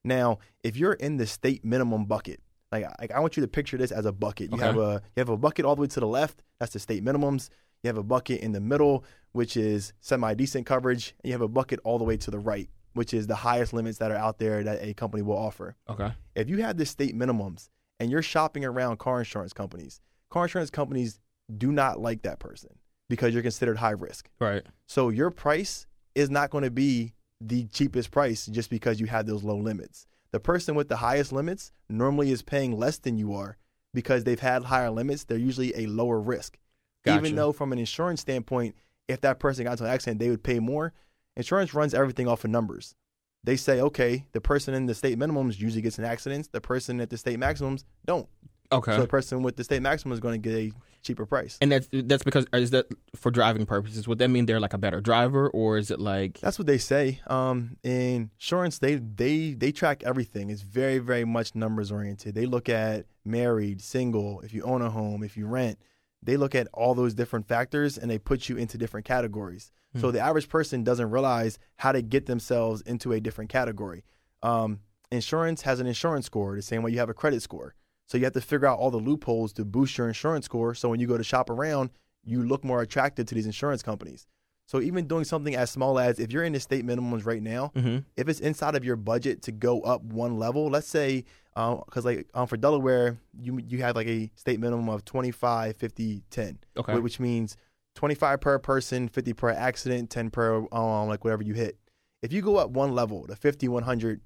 Now, 0.03 0.39
if 0.63 0.77
you're 0.77 0.93
in 0.93 1.17
the 1.17 1.25
state 1.25 1.65
minimum 1.65 2.05
bucket, 2.05 2.39
like, 2.71 2.85
like 2.99 3.11
I 3.11 3.19
want 3.19 3.37
you 3.37 3.41
to 3.41 3.47
picture 3.47 3.77
this 3.77 3.91
as 3.91 4.05
a 4.05 4.11
bucket. 4.11 4.51
You 4.51 4.57
Okay. 4.57 4.65
have 4.65 4.77
a 4.77 5.01
you 5.15 5.19
have 5.21 5.29
a 5.29 5.37
bucket 5.37 5.65
all 5.65 5.75
the 5.75 5.81
way 5.83 5.87
to 5.87 5.99
the 5.99 6.07
left, 6.07 6.43
that's 6.59 6.73
the 6.73 6.79
state 6.79 7.03
minimums. 7.03 7.49
You 7.83 7.87
have 7.89 7.97
a 7.97 8.03
bucket 8.03 8.41
in 8.41 8.51
the 8.51 8.59
middle, 8.59 9.03
which 9.31 9.55
is 9.57 9.93
semi 10.01 10.33
decent 10.35 10.65
coverage, 10.65 11.15
and 11.23 11.29
you 11.29 11.31
have 11.33 11.41
a 11.41 11.47
bucket 11.47 11.79
all 11.83 11.97
the 11.97 12.03
way 12.03 12.17
to 12.17 12.31
the 12.31 12.39
right, 12.39 12.69
which 12.95 13.13
is 13.13 13.27
the 13.27 13.35
highest 13.35 13.73
limits 13.73 13.97
that 13.99 14.09
are 14.11 14.15
out 14.17 14.39
there 14.39 14.63
that 14.63 14.81
a 14.81 14.93
company 14.93 15.21
will 15.21 15.37
offer. 15.37 15.75
okay 15.89 16.11
If 16.35 16.49
you 16.49 16.61
have 16.63 16.77
the 16.77 16.85
state 16.85 17.15
minimums 17.15 17.69
and 17.99 18.09
you're 18.09 18.21
shopping 18.21 18.65
around 18.65 18.97
car 18.97 19.19
insurance 19.19 19.53
companies, 19.53 20.01
car 20.29 20.43
insurance 20.45 20.69
companies 20.71 21.19
do 21.55 21.71
not 21.71 21.99
like 21.99 22.23
that 22.23 22.39
person 22.39 22.71
because 23.09 23.33
you're 23.33 23.43
considered 23.43 23.77
high 23.77 23.91
risk. 23.91 24.29
right 24.39 24.63
So 24.87 25.09
your 25.09 25.29
price 25.29 25.85
is 26.15 26.29
not 26.29 26.49
going 26.49 26.63
to 26.63 26.71
be 26.71 27.13
the 27.41 27.65
cheapest 27.65 28.11
price 28.11 28.45
just 28.47 28.69
because 28.69 28.99
you 28.99 29.05
have 29.07 29.25
those 29.27 29.43
low 29.43 29.57
limits. 29.57 30.07
The 30.31 30.39
person 30.39 30.73
with 30.75 30.87
the 30.89 30.97
highest 30.97 31.31
limits 31.31 31.71
normally 31.89 32.31
is 32.31 32.41
paying 32.41 32.77
less 32.77 32.97
than 32.97 33.17
you 33.17 33.33
are 33.33 33.57
because 33.93 34.23
they've 34.23 34.39
had 34.39 34.63
higher 34.63 34.89
limits. 34.89 35.25
They're 35.25 35.37
usually 35.37 35.73
a 35.75 35.85
lower 35.85 36.19
risk. 36.19 36.57
Gotcha. 37.03 37.19
Even 37.19 37.35
though, 37.35 37.51
from 37.51 37.71
an 37.71 37.77
insurance 37.79 38.21
standpoint, 38.21 38.75
if 39.07 39.21
that 39.21 39.39
person 39.39 39.65
got 39.65 39.73
into 39.73 39.83
an 39.85 39.91
accident, 39.91 40.19
they 40.19 40.29
would 40.29 40.43
pay 40.43 40.59
more. 40.59 40.91
Insurance 41.37 41.73
runs 41.73 41.93
everything 41.93 42.27
off 42.27 42.43
of 42.43 42.49
numbers. 42.51 42.95
They 43.43 43.57
say, 43.57 43.79
okay, 43.81 44.25
the 44.31 44.41
person 44.41 44.73
in 44.73 44.85
the 44.87 44.95
state 44.95 45.19
minimums 45.19 45.59
usually 45.59 45.81
gets 45.81 45.99
in 45.99 46.05
accidents. 46.05 46.47
The 46.47 46.61
person 46.61 46.99
at 47.01 47.09
the 47.09 47.17
state 47.17 47.37
maximums 47.37 47.85
don't. 48.05 48.27
okay 48.71 48.93
So 48.95 49.01
the 49.01 49.07
person 49.07 49.43
with 49.43 49.55
the 49.55 49.63
state 49.63 49.81
maximum 49.81 50.13
is 50.13 50.19
going 50.19 50.41
to 50.41 50.49
get 50.49 50.57
a 50.57 50.71
cheaper 51.03 51.27
price. 51.27 51.55
and 51.61 51.71
that's 51.71 51.87
that's 51.91 52.23
because 52.23 52.47
is 52.53 52.71
that 52.71 52.87
for 53.15 53.29
driving 53.29 53.67
purposes 53.67 54.07
would 54.07 54.17
that 54.17 54.29
mean 54.29 54.47
they're 54.47 54.59
like 54.59 54.73
a 54.73 54.77
better 54.79 54.99
driver 55.01 55.47
or 55.51 55.77
is 55.77 55.91
it 55.91 55.99
like 55.99 56.39
That's 56.39 56.57
what 56.57 56.65
they 56.65 56.79
say. 56.79 57.21
Um, 57.27 57.77
in 57.83 58.31
insurance, 58.39 58.79
they 58.79 58.95
they 58.95 59.53
they 59.53 59.71
track 59.71 60.01
everything. 60.03 60.49
It's 60.49 60.61
very 60.63 60.97
very 60.97 61.25
much 61.25 61.53
numbers 61.53 61.91
oriented. 61.91 62.33
They 62.33 62.47
look 62.47 62.67
at 62.69 63.05
married, 63.23 63.81
single, 63.81 64.41
if 64.41 64.51
you 64.55 64.63
own 64.63 64.81
a 64.81 64.89
home, 64.89 65.21
if 65.23 65.37
you 65.37 65.45
rent. 65.45 65.77
They 66.25 66.37
look 66.37 66.55
at 66.55 66.67
all 66.73 66.93
those 66.95 67.13
different 67.13 67.47
factors 67.47 67.97
and 67.97 68.09
they 68.11 68.17
put 68.17 68.49
you 68.49 68.57
into 68.57 68.77
different 68.77 69.05
categories. 69.05 69.71
So 70.01 70.11
the 70.11 70.19
average 70.19 70.49
person 70.49 70.83
doesn't 70.83 71.09
realize 71.09 71.57
how 71.77 71.93
to 71.93 72.01
get 72.01 72.25
themselves 72.25 72.81
into 72.81 73.13
a 73.13 73.21
different 73.21 73.49
category. 73.49 74.03
Um, 74.43 74.81
insurance 75.09 75.61
has 75.61 75.79
an 75.79 75.87
insurance 75.87 76.25
score 76.25 76.55
the 76.57 76.61
same 76.61 76.83
way 76.83 76.91
you 76.91 76.99
have 76.99 77.07
a 77.07 77.13
credit 77.13 77.41
score. 77.41 77.75
So 78.07 78.17
you 78.17 78.25
have 78.25 78.33
to 78.33 78.41
figure 78.41 78.67
out 78.67 78.77
all 78.77 78.91
the 78.91 78.97
loopholes 78.97 79.53
to 79.53 79.63
boost 79.63 79.97
your 79.97 80.09
insurance 80.09 80.45
score. 80.45 80.75
So 80.75 80.89
when 80.89 80.99
you 80.99 81.07
go 81.07 81.17
to 81.17 81.23
shop 81.23 81.49
around, 81.49 81.91
you 82.25 82.43
look 82.43 82.65
more 82.65 82.81
attractive 82.81 83.25
to 83.27 83.35
these 83.35 83.45
insurance 83.45 83.81
companies. 83.81 84.27
So 84.67 84.81
even 84.81 85.07
doing 85.07 85.23
something 85.23 85.55
as 85.55 85.71
small 85.71 85.97
as 85.99 86.19
if 86.19 86.31
you're 86.33 86.43
in 86.43 86.53
the 86.53 86.59
state 86.59 86.85
minimums 86.85 87.25
right 87.25 87.41
now, 87.41 87.71
mm-hmm. 87.75 87.99
if 88.17 88.27
it's 88.27 88.39
inside 88.39 88.75
of 88.75 88.83
your 88.83 88.95
budget 88.95 89.43
to 89.43 89.51
go 89.51 89.81
up 89.81 90.03
one 90.03 90.37
level, 90.39 90.67
let's 90.67 90.87
say, 90.87 91.23
because 91.55 92.03
like 92.05 92.27
um, 92.33 92.47
for 92.47 92.57
Delaware, 92.57 93.17
you 93.39 93.57
you 93.67 93.79
have 93.81 93.95
like 93.95 94.07
a 94.07 94.29
state 94.35 94.59
minimum 94.59 94.89
of 94.89 95.05
25, 95.05 95.77
50, 95.77 96.23
10, 96.29 96.59
Okay. 96.77 96.99
which 96.99 97.19
means 97.19 97.55
25 97.95 98.41
per 98.41 98.59
person, 98.59 99.07
50 99.07 99.33
per 99.33 99.49
accident, 99.51 100.09
10 100.09 100.29
per 100.31 100.57
um 100.73 101.07
like 101.07 101.23
whatever 101.23 101.43
you 101.43 101.53
hit. 101.53 101.77
If 102.21 102.33
you 102.33 102.41
go 102.41 102.57
up 102.57 102.71
one 102.71 102.93
level 102.93 103.25
to 103.27 103.35
50, 103.35 103.67
100, 103.69 104.21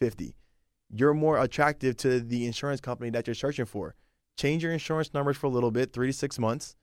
50, 0.00 0.34
you're 0.90 1.14
more 1.14 1.38
attractive 1.38 1.96
to 1.98 2.20
the 2.20 2.46
insurance 2.46 2.80
company 2.80 3.10
that 3.10 3.26
you're 3.26 3.34
searching 3.34 3.64
for. 3.66 3.94
Change 4.38 4.62
your 4.64 4.72
insurance 4.72 5.14
numbers 5.14 5.36
for 5.36 5.46
a 5.46 5.50
little 5.50 5.70
bit, 5.70 5.92
three 5.92 6.08
to 6.08 6.12
six 6.12 6.38
months. 6.38 6.74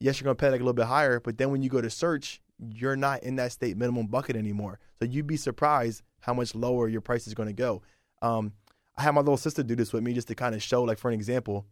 Yes, 0.00 0.18
you're 0.20 0.24
gonna 0.24 0.34
pay 0.34 0.46
like 0.50 0.60
a 0.60 0.64
little 0.64 0.72
bit 0.72 0.86
higher, 0.86 1.20
but 1.20 1.38
then 1.38 1.50
when 1.50 1.62
you 1.62 1.68
go 1.68 1.80
to 1.80 1.90
search, 1.90 2.40
you're 2.58 2.96
not 2.96 3.22
in 3.22 3.36
that 3.36 3.52
state 3.52 3.76
minimum 3.76 4.06
bucket 4.06 4.34
anymore. 4.34 4.80
So 4.98 5.04
you'd 5.04 5.26
be 5.26 5.36
surprised 5.36 6.02
how 6.20 6.34
much 6.34 6.54
lower 6.54 6.88
your 6.88 7.00
price 7.00 7.26
is 7.28 7.34
gonna 7.34 7.52
go. 7.52 7.82
Um, 8.22 8.52
I 9.00 9.04
had 9.04 9.12
my 9.14 9.22
little 9.22 9.38
sister 9.38 9.62
do 9.62 9.74
this 9.74 9.92
with 9.94 10.02
me 10.02 10.12
just 10.12 10.28
to 10.28 10.34
kind 10.34 10.54
of 10.54 10.62
show, 10.62 10.82
like 10.82 10.98
for 10.98 11.08
an 11.08 11.14
example, 11.14 11.64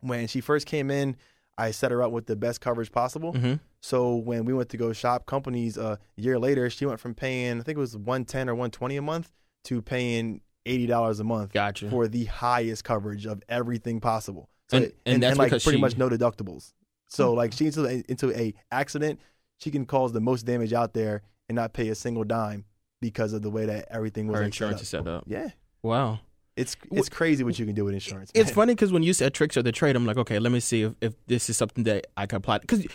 when 0.00 0.26
she 0.26 0.40
first 0.40 0.66
came 0.66 0.90
in, 0.90 1.16
I 1.56 1.70
set 1.70 1.90
her 1.92 2.02
up 2.02 2.10
with 2.12 2.26
the 2.26 2.34
best 2.36 2.60
coverage 2.60 2.90
possible. 2.90 3.32
Mm-hmm. 3.32 3.54
So 3.80 4.16
when 4.16 4.44
we 4.44 4.52
went 4.52 4.68
to 4.70 4.76
go 4.76 4.92
shop 4.92 5.26
companies 5.26 5.78
uh, 5.78 5.96
a 6.16 6.20
year 6.20 6.38
later, 6.38 6.68
she 6.70 6.84
went 6.84 6.98
from 7.00 7.14
paying 7.14 7.60
I 7.60 7.62
think 7.62 7.76
it 7.78 7.80
was 7.80 7.96
one 7.96 8.24
ten 8.24 8.48
or 8.48 8.54
one 8.54 8.70
twenty 8.72 8.96
a 8.96 9.02
month 9.02 9.30
to 9.64 9.80
paying 9.82 10.40
eighty 10.66 10.86
dollars 10.86 11.20
a 11.20 11.24
month 11.24 11.52
Gotcha. 11.52 11.88
for 11.90 12.08
the 12.08 12.24
highest 12.24 12.82
coverage 12.84 13.24
of 13.26 13.40
everything 13.48 14.00
possible. 14.00 14.48
So 14.68 14.78
And- 14.78 14.86
it- 14.86 14.96
and 15.06 15.22
that's 15.22 15.38
like 15.38 15.50
pretty 15.50 15.72
she- 15.72 15.80
much 15.80 15.96
no 15.96 16.08
deductibles. 16.08 16.72
So 17.08 17.32
like 17.32 17.52
she 17.52 17.66
into 17.66 17.86
a, 17.86 18.02
into 18.08 18.32
a 18.38 18.52
accident, 18.72 19.20
she 19.58 19.70
can 19.70 19.86
cause 19.86 20.12
the 20.12 20.20
most 20.20 20.42
damage 20.44 20.72
out 20.72 20.92
there 20.92 21.22
and 21.48 21.56
not 21.56 21.72
pay 21.72 21.88
a 21.88 21.94
single 21.94 22.24
dime 22.24 22.64
because 23.00 23.32
of 23.32 23.42
the 23.42 23.50
way 23.50 23.64
that 23.66 23.86
everything 23.90 24.26
was 24.26 24.36
Her 24.38 24.44
like, 24.44 24.52
set 24.52 24.64
insurance 24.66 24.76
up. 24.78 24.82
is 24.82 24.88
set 24.88 25.08
up. 25.08 25.24
Yeah, 25.26 25.48
Wow. 25.82 26.20
It's 26.58 26.76
it's 26.90 27.08
crazy 27.08 27.44
what 27.44 27.58
you 27.58 27.66
can 27.66 27.74
do 27.74 27.84
with 27.84 27.94
insurance. 27.94 28.30
It's 28.34 28.50
man. 28.50 28.54
funny 28.54 28.74
because 28.74 28.92
when 28.92 29.02
you 29.02 29.12
said 29.12 29.32
tricks 29.32 29.56
or 29.56 29.62
the 29.62 29.72
trade, 29.72 29.96
I'm 29.96 30.04
like, 30.04 30.16
okay, 30.18 30.38
let 30.38 30.52
me 30.52 30.60
see 30.60 30.82
if, 30.82 30.94
if 31.00 31.14
this 31.26 31.48
is 31.48 31.56
something 31.56 31.84
that 31.84 32.08
I 32.16 32.26
can 32.26 32.36
apply. 32.36 32.58
Because 32.58 32.86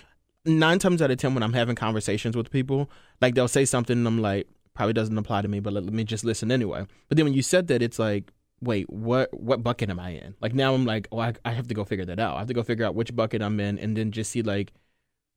nine 0.45 0.79
times 0.79 1.01
out 1.01 1.11
of 1.11 1.17
ten, 1.17 1.33
when 1.33 1.43
I'm 1.43 1.53
having 1.53 1.75
conversations 1.75 2.35
with 2.35 2.51
people, 2.51 2.89
like 3.21 3.35
they'll 3.35 3.47
say 3.47 3.65
something, 3.65 3.97
and 3.97 4.07
I'm 4.07 4.21
like, 4.21 4.47
probably 4.73 4.93
doesn't 4.93 5.17
apply 5.17 5.41
to 5.43 5.47
me, 5.47 5.59
but 5.59 5.73
let, 5.73 5.83
let 5.85 5.93
me 5.93 6.03
just 6.03 6.23
listen 6.23 6.51
anyway. 6.51 6.85
But 7.07 7.17
then 7.17 7.25
when 7.25 7.33
you 7.33 7.41
said 7.41 7.67
that, 7.67 7.81
it's 7.81 7.99
like, 7.99 8.31
wait, 8.61 8.89
what 8.89 9.33
what 9.33 9.63
bucket 9.63 9.89
am 9.89 9.99
I 9.99 10.09
in? 10.09 10.35
Like 10.41 10.53
now 10.53 10.73
I'm 10.73 10.85
like, 10.85 11.07
oh, 11.11 11.19
I, 11.19 11.33
I 11.45 11.51
have 11.51 11.67
to 11.67 11.73
go 11.73 11.85
figure 11.85 12.05
that 12.05 12.19
out. 12.19 12.35
I 12.35 12.39
have 12.39 12.47
to 12.47 12.53
go 12.53 12.63
figure 12.63 12.85
out 12.85 12.95
which 12.95 13.15
bucket 13.15 13.41
I'm 13.41 13.59
in, 13.59 13.79
and 13.79 13.95
then 13.95 14.11
just 14.11 14.31
see 14.31 14.41
like, 14.41 14.73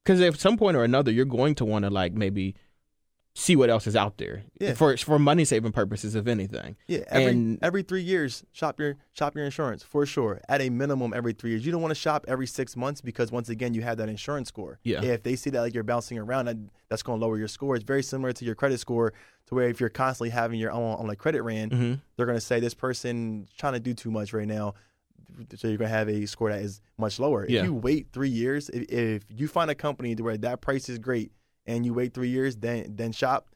because 0.05 0.21
at 0.21 0.39
some 0.39 0.57
point 0.57 0.77
or 0.77 0.85
another, 0.85 1.13
you're 1.13 1.25
going 1.25 1.55
to 1.57 1.65
want 1.65 1.85
to 1.85 1.91
like 1.91 2.13
maybe 2.13 2.57
see 3.39 3.55
what 3.55 3.69
else 3.69 3.87
is 3.87 3.95
out 3.95 4.17
there 4.17 4.43
Yeah. 4.59 4.73
for 4.73 4.97
for 4.97 5.19
money 5.19 5.45
saving 5.45 5.73
purposes, 5.73 6.15
if 6.15 6.27
anything. 6.27 6.75
Yeah, 6.87 7.01
every 7.09 7.27
And- 7.33 7.59
every 7.63 7.83
three 7.83 8.01
years, 8.03 8.43
shop 8.53 8.81
your 8.81 8.97
shop 9.13 9.37
your 9.37 9.45
insurance 9.45 9.83
for 9.83 10.07
sure. 10.07 10.41
At 10.49 10.63
a 10.63 10.71
minimum, 10.71 11.13
every 11.15 11.35
three 11.35 11.51
years. 11.51 11.67
You 11.67 11.71
don't 11.71 11.83
want 11.83 11.91
to 11.91 12.01
shop 12.01 12.25
every 12.29 12.47
six 12.47 12.77
months 12.77 13.03
because 13.03 13.31
once 13.31 13.51
again, 13.51 13.75
you 13.75 13.83
have 13.83 13.99
that 13.99 14.09
insurance 14.09 14.49
score. 14.49 14.79
Yeah. 14.85 15.03
If 15.03 15.23
they 15.23 15.37
see 15.37 15.51
that 15.51 15.61
like 15.61 15.75
you're 15.75 15.83
bouncing 15.85 16.19
around, 16.19 16.47
that, 16.47 16.57
that's 16.89 17.03
going 17.03 17.21
to 17.21 17.27
lower 17.27 17.37
your 17.37 17.49
score. 17.49 17.77
It's 17.77 17.85
very 17.85 18.03
similar 18.03 18.33
to 18.33 18.45
your 18.47 18.55
credit 18.55 18.81
score, 18.81 19.13
to 19.49 19.55
where 19.55 19.69
if 19.69 19.81
you're 19.81 19.91
constantly 19.91 20.31
having 20.31 20.59
your 20.59 20.73
own 20.73 20.97
on 20.99 21.07
like 21.07 21.19
credit 21.19 21.43
ran, 21.43 21.69
Mm-hmm. 21.69 21.95
they're 22.17 22.27
going 22.27 22.39
to 22.39 22.45
say 22.45 22.59
this 22.59 22.73
person 22.75 23.47
trying 23.59 23.75
to 23.75 23.81
do 23.81 23.93
too 23.93 24.11
much 24.11 24.33
right 24.33 24.49
now. 24.49 24.73
So 25.57 25.69
you're 25.69 25.77
going 25.77 25.91
to 25.91 25.95
have 25.97 26.09
a 26.09 26.25
score 26.27 26.51
that 26.51 26.63
is 26.63 26.81
much 26.97 27.19
lower. 27.21 27.45
Yeah. 27.47 27.61
If 27.61 27.65
you 27.67 27.75
wait 27.75 28.07
three 28.13 28.31
years, 28.31 28.71
if, 28.71 28.85
if 28.91 29.23
you 29.29 29.47
find 29.49 29.71
a 29.71 29.75
company 29.75 30.15
to 30.15 30.23
where 30.23 30.39
that 30.39 30.63
price 30.63 30.89
is 30.89 30.99
great 30.99 31.33
and 31.67 31.85
you 31.85 31.95
wait 31.95 32.15
three 32.15 32.29
years, 32.29 32.57
then 32.57 32.95
then 32.97 33.13
shop 33.13 33.49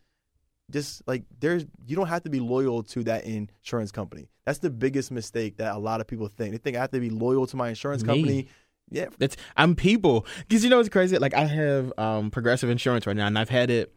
just 0.70 1.06
like 1.06 1.24
there's 1.40 1.66
you 1.86 1.96
don't 1.96 2.06
have 2.06 2.22
to 2.22 2.30
be 2.30 2.40
loyal 2.40 2.82
to 2.84 3.04
that 3.04 3.24
insurance 3.24 3.90
company. 3.92 4.28
That's 4.46 4.58
the 4.58 4.70
biggest 4.70 5.10
mistake 5.10 5.56
that 5.58 5.74
a 5.74 5.78
lot 5.78 6.00
of 6.00 6.06
people 6.06 6.28
think. 6.28 6.52
They 6.52 6.58
think 6.58 6.76
I 6.76 6.80
have 6.80 6.90
to 6.92 7.00
be 7.00 7.10
loyal 7.10 7.46
to 7.48 7.56
my 7.56 7.68
insurance 7.68 8.02
Me. 8.02 8.06
company. 8.06 8.48
Yeah, 8.92 9.06
That's 9.18 9.36
I'm 9.56 9.76
people 9.76 10.26
because 10.48 10.64
you 10.64 10.70
know 10.70 10.78
what's 10.78 10.88
crazy. 10.88 11.16
Like 11.18 11.34
I 11.34 11.44
have 11.44 11.92
um 11.98 12.30
progressive 12.30 12.70
insurance 12.70 13.06
right 13.06 13.16
now, 13.16 13.26
and 13.26 13.38
I've 13.38 13.48
had 13.48 13.70
it 13.70 13.94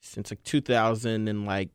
since 0.00 0.30
like 0.30 0.42
2000 0.44 1.28
and 1.28 1.44
like 1.44 1.68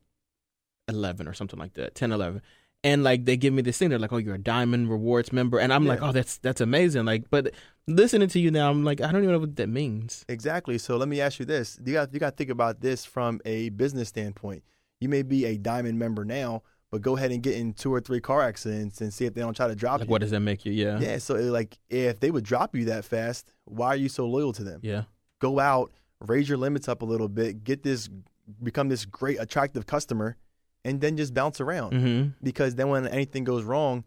11 0.87 1.27
or 1.27 1.33
something 1.33 1.59
like 1.59 1.73
that, 1.73 1.93
10, 1.95 2.11
11. 2.11 2.41
And 2.85 3.03
like 3.03 3.25
they 3.25 3.35
give 3.35 3.51
me 3.53 3.61
this 3.63 3.77
thing, 3.79 3.89
they're 3.89 3.99
like, 3.99 4.13
"Oh, 4.13 4.17
you're 4.17 4.35
a 4.35 4.37
diamond 4.37 4.89
rewards 4.91 5.33
member," 5.33 5.59
and 5.59 5.73
I'm 5.73 5.85
like, 5.85 6.01
"Oh, 6.01 6.11
that's 6.11 6.37
that's 6.37 6.61
amazing!" 6.61 7.03
Like, 7.05 7.23
but 7.31 7.51
listening 7.87 8.27
to 8.29 8.39
you 8.39 8.51
now, 8.51 8.69
I'm 8.69 8.83
like, 8.85 9.01
I 9.01 9.11
don't 9.11 9.23
even 9.23 9.33
know 9.33 9.39
what 9.39 9.55
that 9.57 9.69
means. 9.69 10.23
exactly. 10.29 10.77
So 10.77 10.95
let 10.95 11.09
me 11.09 11.19
ask 11.19 11.39
you 11.39 11.45
this: 11.45 11.79
you 11.83 11.93
got 11.93 12.13
you 12.13 12.19
got 12.19 12.29
to 12.31 12.35
think 12.35 12.51
about 12.51 12.81
this 12.81 13.03
from 13.03 13.41
a 13.43 13.69
business 13.69 14.07
standpoint. 14.09 14.63
You 15.01 15.09
may 15.09 15.23
be 15.23 15.45
a 15.45 15.57
diamond 15.57 15.97
member 15.97 16.23
now, 16.23 16.61
but 16.91 17.01
go 17.01 17.17
ahead 17.17 17.31
and 17.31 17.41
get 17.41 17.55
in 17.55 17.73
two 17.73 17.91
or 17.91 17.99
three 18.01 18.21
car 18.21 18.43
accidents 18.43 19.01
and 19.01 19.11
see 19.11 19.25
if 19.25 19.33
they 19.33 19.41
don't 19.41 19.55
try 19.55 19.67
to 19.67 19.75
drop 19.75 19.99
Like, 19.99 20.07
you. 20.07 20.11
what 20.11 20.21
does 20.21 20.31
that 20.31 20.39
make 20.41 20.63
you? 20.63 20.71
Yeah, 20.71 20.99
yeah, 20.99 21.17
so 21.17 21.33
like 21.35 21.77
if 21.89 22.19
they 22.19 22.29
would 22.29 22.45
drop 22.45 22.75
you 22.75 22.85
that 22.85 23.03
fast, 23.03 23.51
why 23.65 23.87
are 23.87 23.95
you 23.95 24.09
so 24.09 24.27
loyal 24.27 24.53
to 24.53 24.63
them? 24.63 24.79
yeah. 24.83 25.03
go 25.39 25.59
out, 25.59 25.91
raise 26.21 26.47
your 26.47 26.59
limits 26.59 26.87
up 26.87 27.01
a 27.01 27.05
little 27.05 27.27
bit, 27.29 27.63
get 27.63 27.81
this, 27.83 28.09
become 28.61 28.89
this 28.89 29.05
great, 29.05 29.37
attractive 29.39 29.87
customer, 29.87 30.37
and 30.85 31.01
then 31.01 31.17
just 31.17 31.33
bounce 31.33 31.59
around. 31.59 31.91
Mm-hmm. 31.93 32.29
Because 32.41 32.75
then 32.75 32.87
when 32.87 33.05
anything 33.07 33.43
goes 33.43 33.63
wrong, 33.65 34.05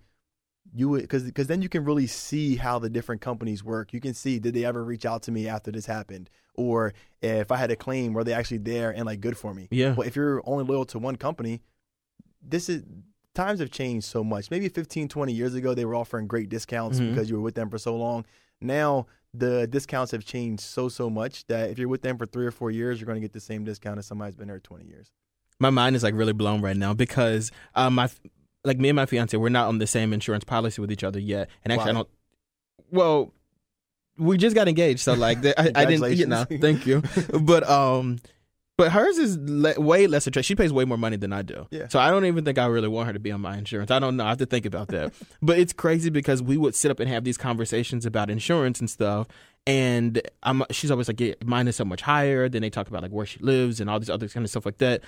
you 0.75 0.89
would 0.91 1.03
because 1.03 1.25
because 1.25 1.47
then 1.47 1.61
you 1.61 1.69
can 1.69 1.85
really 1.85 2.07
see 2.07 2.57
how 2.57 2.79
the 2.79 2.89
different 2.89 3.21
companies 3.21 3.63
work. 3.65 3.93
You 3.93 4.01
can 4.01 4.15
see 4.15 4.39
did 4.39 4.55
they 4.55 4.65
ever 4.65 4.83
reach 4.85 5.05
out 5.05 5.23
to 5.25 5.33
me 5.33 5.49
after 5.49 5.71
this 5.71 5.87
happened, 5.87 6.31
or 6.55 6.95
if 7.21 7.51
I 7.51 7.57
had 7.57 7.71
a 7.71 7.77
claim, 7.77 8.13
were 8.13 8.25
they 8.25 8.33
actually 8.33 8.59
there 8.59 8.91
and 8.91 9.05
like 9.05 9.21
good 9.21 9.37
for 9.37 9.53
me? 9.53 9.69
Yeah. 9.71 9.93
But 9.97 10.07
if 10.07 10.15
you're 10.17 10.41
only 10.47 10.65
loyal 10.65 10.85
to 10.87 10.99
one 10.99 11.17
company, 11.17 11.61
this 12.43 12.69
is 12.69 12.85
times 13.35 13.61
have 13.61 13.71
changed 13.71 14.07
so 14.07 14.23
much. 14.25 14.51
Maybe 14.51 14.69
15, 14.69 15.09
20 15.09 15.33
years 15.33 15.55
ago, 15.55 15.73
they 15.75 15.85
were 15.85 15.95
offering 15.95 16.27
great 16.27 16.49
discounts 16.49 16.99
Mhm. 16.99 17.11
because 17.11 17.31
you 17.31 17.37
were 17.37 17.43
with 17.43 17.55
them 17.55 17.71
for 17.71 17.79
so 17.79 17.97
long. 17.97 18.25
Now 18.61 19.07
the 19.33 19.67
discounts 19.67 20.11
have 20.13 20.25
changed 20.25 20.63
so 20.63 20.89
so 20.89 21.09
much 21.09 21.47
that 21.47 21.71
if 21.71 21.79
you're 21.79 21.89
with 21.89 22.03
them 22.03 22.19
for 22.19 22.27
three 22.27 22.47
or 22.47 22.51
four 22.51 22.71
years, 22.71 23.01
you're 23.01 23.07
going 23.07 23.21
to 23.21 23.21
get 23.25 23.33
the 23.33 23.41
same 23.41 23.65
discount 23.65 23.99
as 23.99 24.07
somebody's 24.07 24.35
been 24.37 24.49
there 24.49 24.59
20 24.59 24.85
years. 24.87 25.13
My 25.61 25.71
mind 25.71 25.97
is 25.97 26.03
like 26.03 26.15
really 26.15 26.33
blown 26.33 26.61
right 26.61 26.77
now 26.77 26.95
because 26.95 27.51
um 27.75 27.95
my 27.95 28.09
like 28.65 28.79
me 28.79 28.89
and 28.89 28.97
my 28.97 29.07
fiance 29.07 29.37
we're 29.37 29.49
not 29.49 29.69
on 29.69 29.79
the 29.79 29.87
same 29.87 30.13
insurance 30.13 30.45
policy 30.45 30.81
with 30.81 30.93
each 30.93 31.05
other 31.05 31.19
yet 31.19 31.49
and 31.65 31.73
actually 31.73 31.87
Why? 31.87 31.91
I 31.91 31.95
don't 31.95 32.09
well 32.91 33.33
we 34.19 34.37
just 34.37 34.55
got 34.55 34.69
engaged 34.69 35.01
so 35.01 35.15
like 35.15 35.43
the, 35.43 35.59
I, 35.61 35.83
I 35.83 35.85
didn't 35.85 36.17
you 36.17 36.27
know 36.27 36.45
thank 36.45 36.87
you 36.87 37.03
but 37.41 37.69
um 37.69 38.19
but 38.79 38.93
hers 38.93 39.19
is 39.19 39.37
le- 39.41 39.79
way 39.79 40.07
less 40.07 40.29
attractive. 40.29 40.47
She 40.47 40.55
pays 40.55 40.73
way 40.73 40.85
more 40.85 40.97
money 40.97 41.17
than 41.17 41.33
I 41.33 41.43
do. 41.43 41.67
Yeah. 41.73 41.89
So 41.89 41.99
I 41.99 42.11
don't 42.11 42.25
even 42.27 42.45
think 42.45 42.59
I 42.59 42.67
really 42.67 42.87
want 42.87 43.09
her 43.09 43.13
to 43.13 43.19
be 43.19 43.33
on 43.33 43.41
my 43.41 43.59
insurance. 43.59 43.91
I 43.91 43.99
don't 43.99 44.17
know. 44.17 44.25
I 44.25 44.29
have 44.29 44.39
to 44.39 44.47
think 44.47 44.65
about 44.65 44.87
that. 44.89 45.13
but 45.43 45.59
it's 45.59 45.73
crazy 45.73 46.11
because 46.11 46.41
we 46.41 46.57
would 46.57 46.77
sit 46.77 46.89
up 46.93 47.01
and 47.01 47.11
have 47.11 47.25
these 47.25 47.37
conversations 47.37 48.07
about 48.07 48.31
insurance 48.31 48.79
and 48.79 48.89
stuff. 48.89 49.27
And 49.67 50.23
I'm, 50.45 50.63
she's 50.71 50.93
always 50.93 51.09
like, 51.09 51.19
yeah, 51.19 51.35
mine 51.45 51.67
is 51.67 51.75
so 51.75 51.85
much 51.85 52.03
higher. 52.03 52.49
Then 52.49 52.63
they 52.63 52.71
talk 52.71 52.87
about 52.87 53.03
like 53.03 53.11
where 53.11 53.27
she 53.27 53.41
lives 53.41 53.81
and 53.81 53.91
all 53.91 53.99
these 53.99 54.09
other 54.09 54.29
kind 54.29 54.47
of 54.47 54.51
stuff 54.51 54.65
like 54.65 54.79
that. 54.79 55.03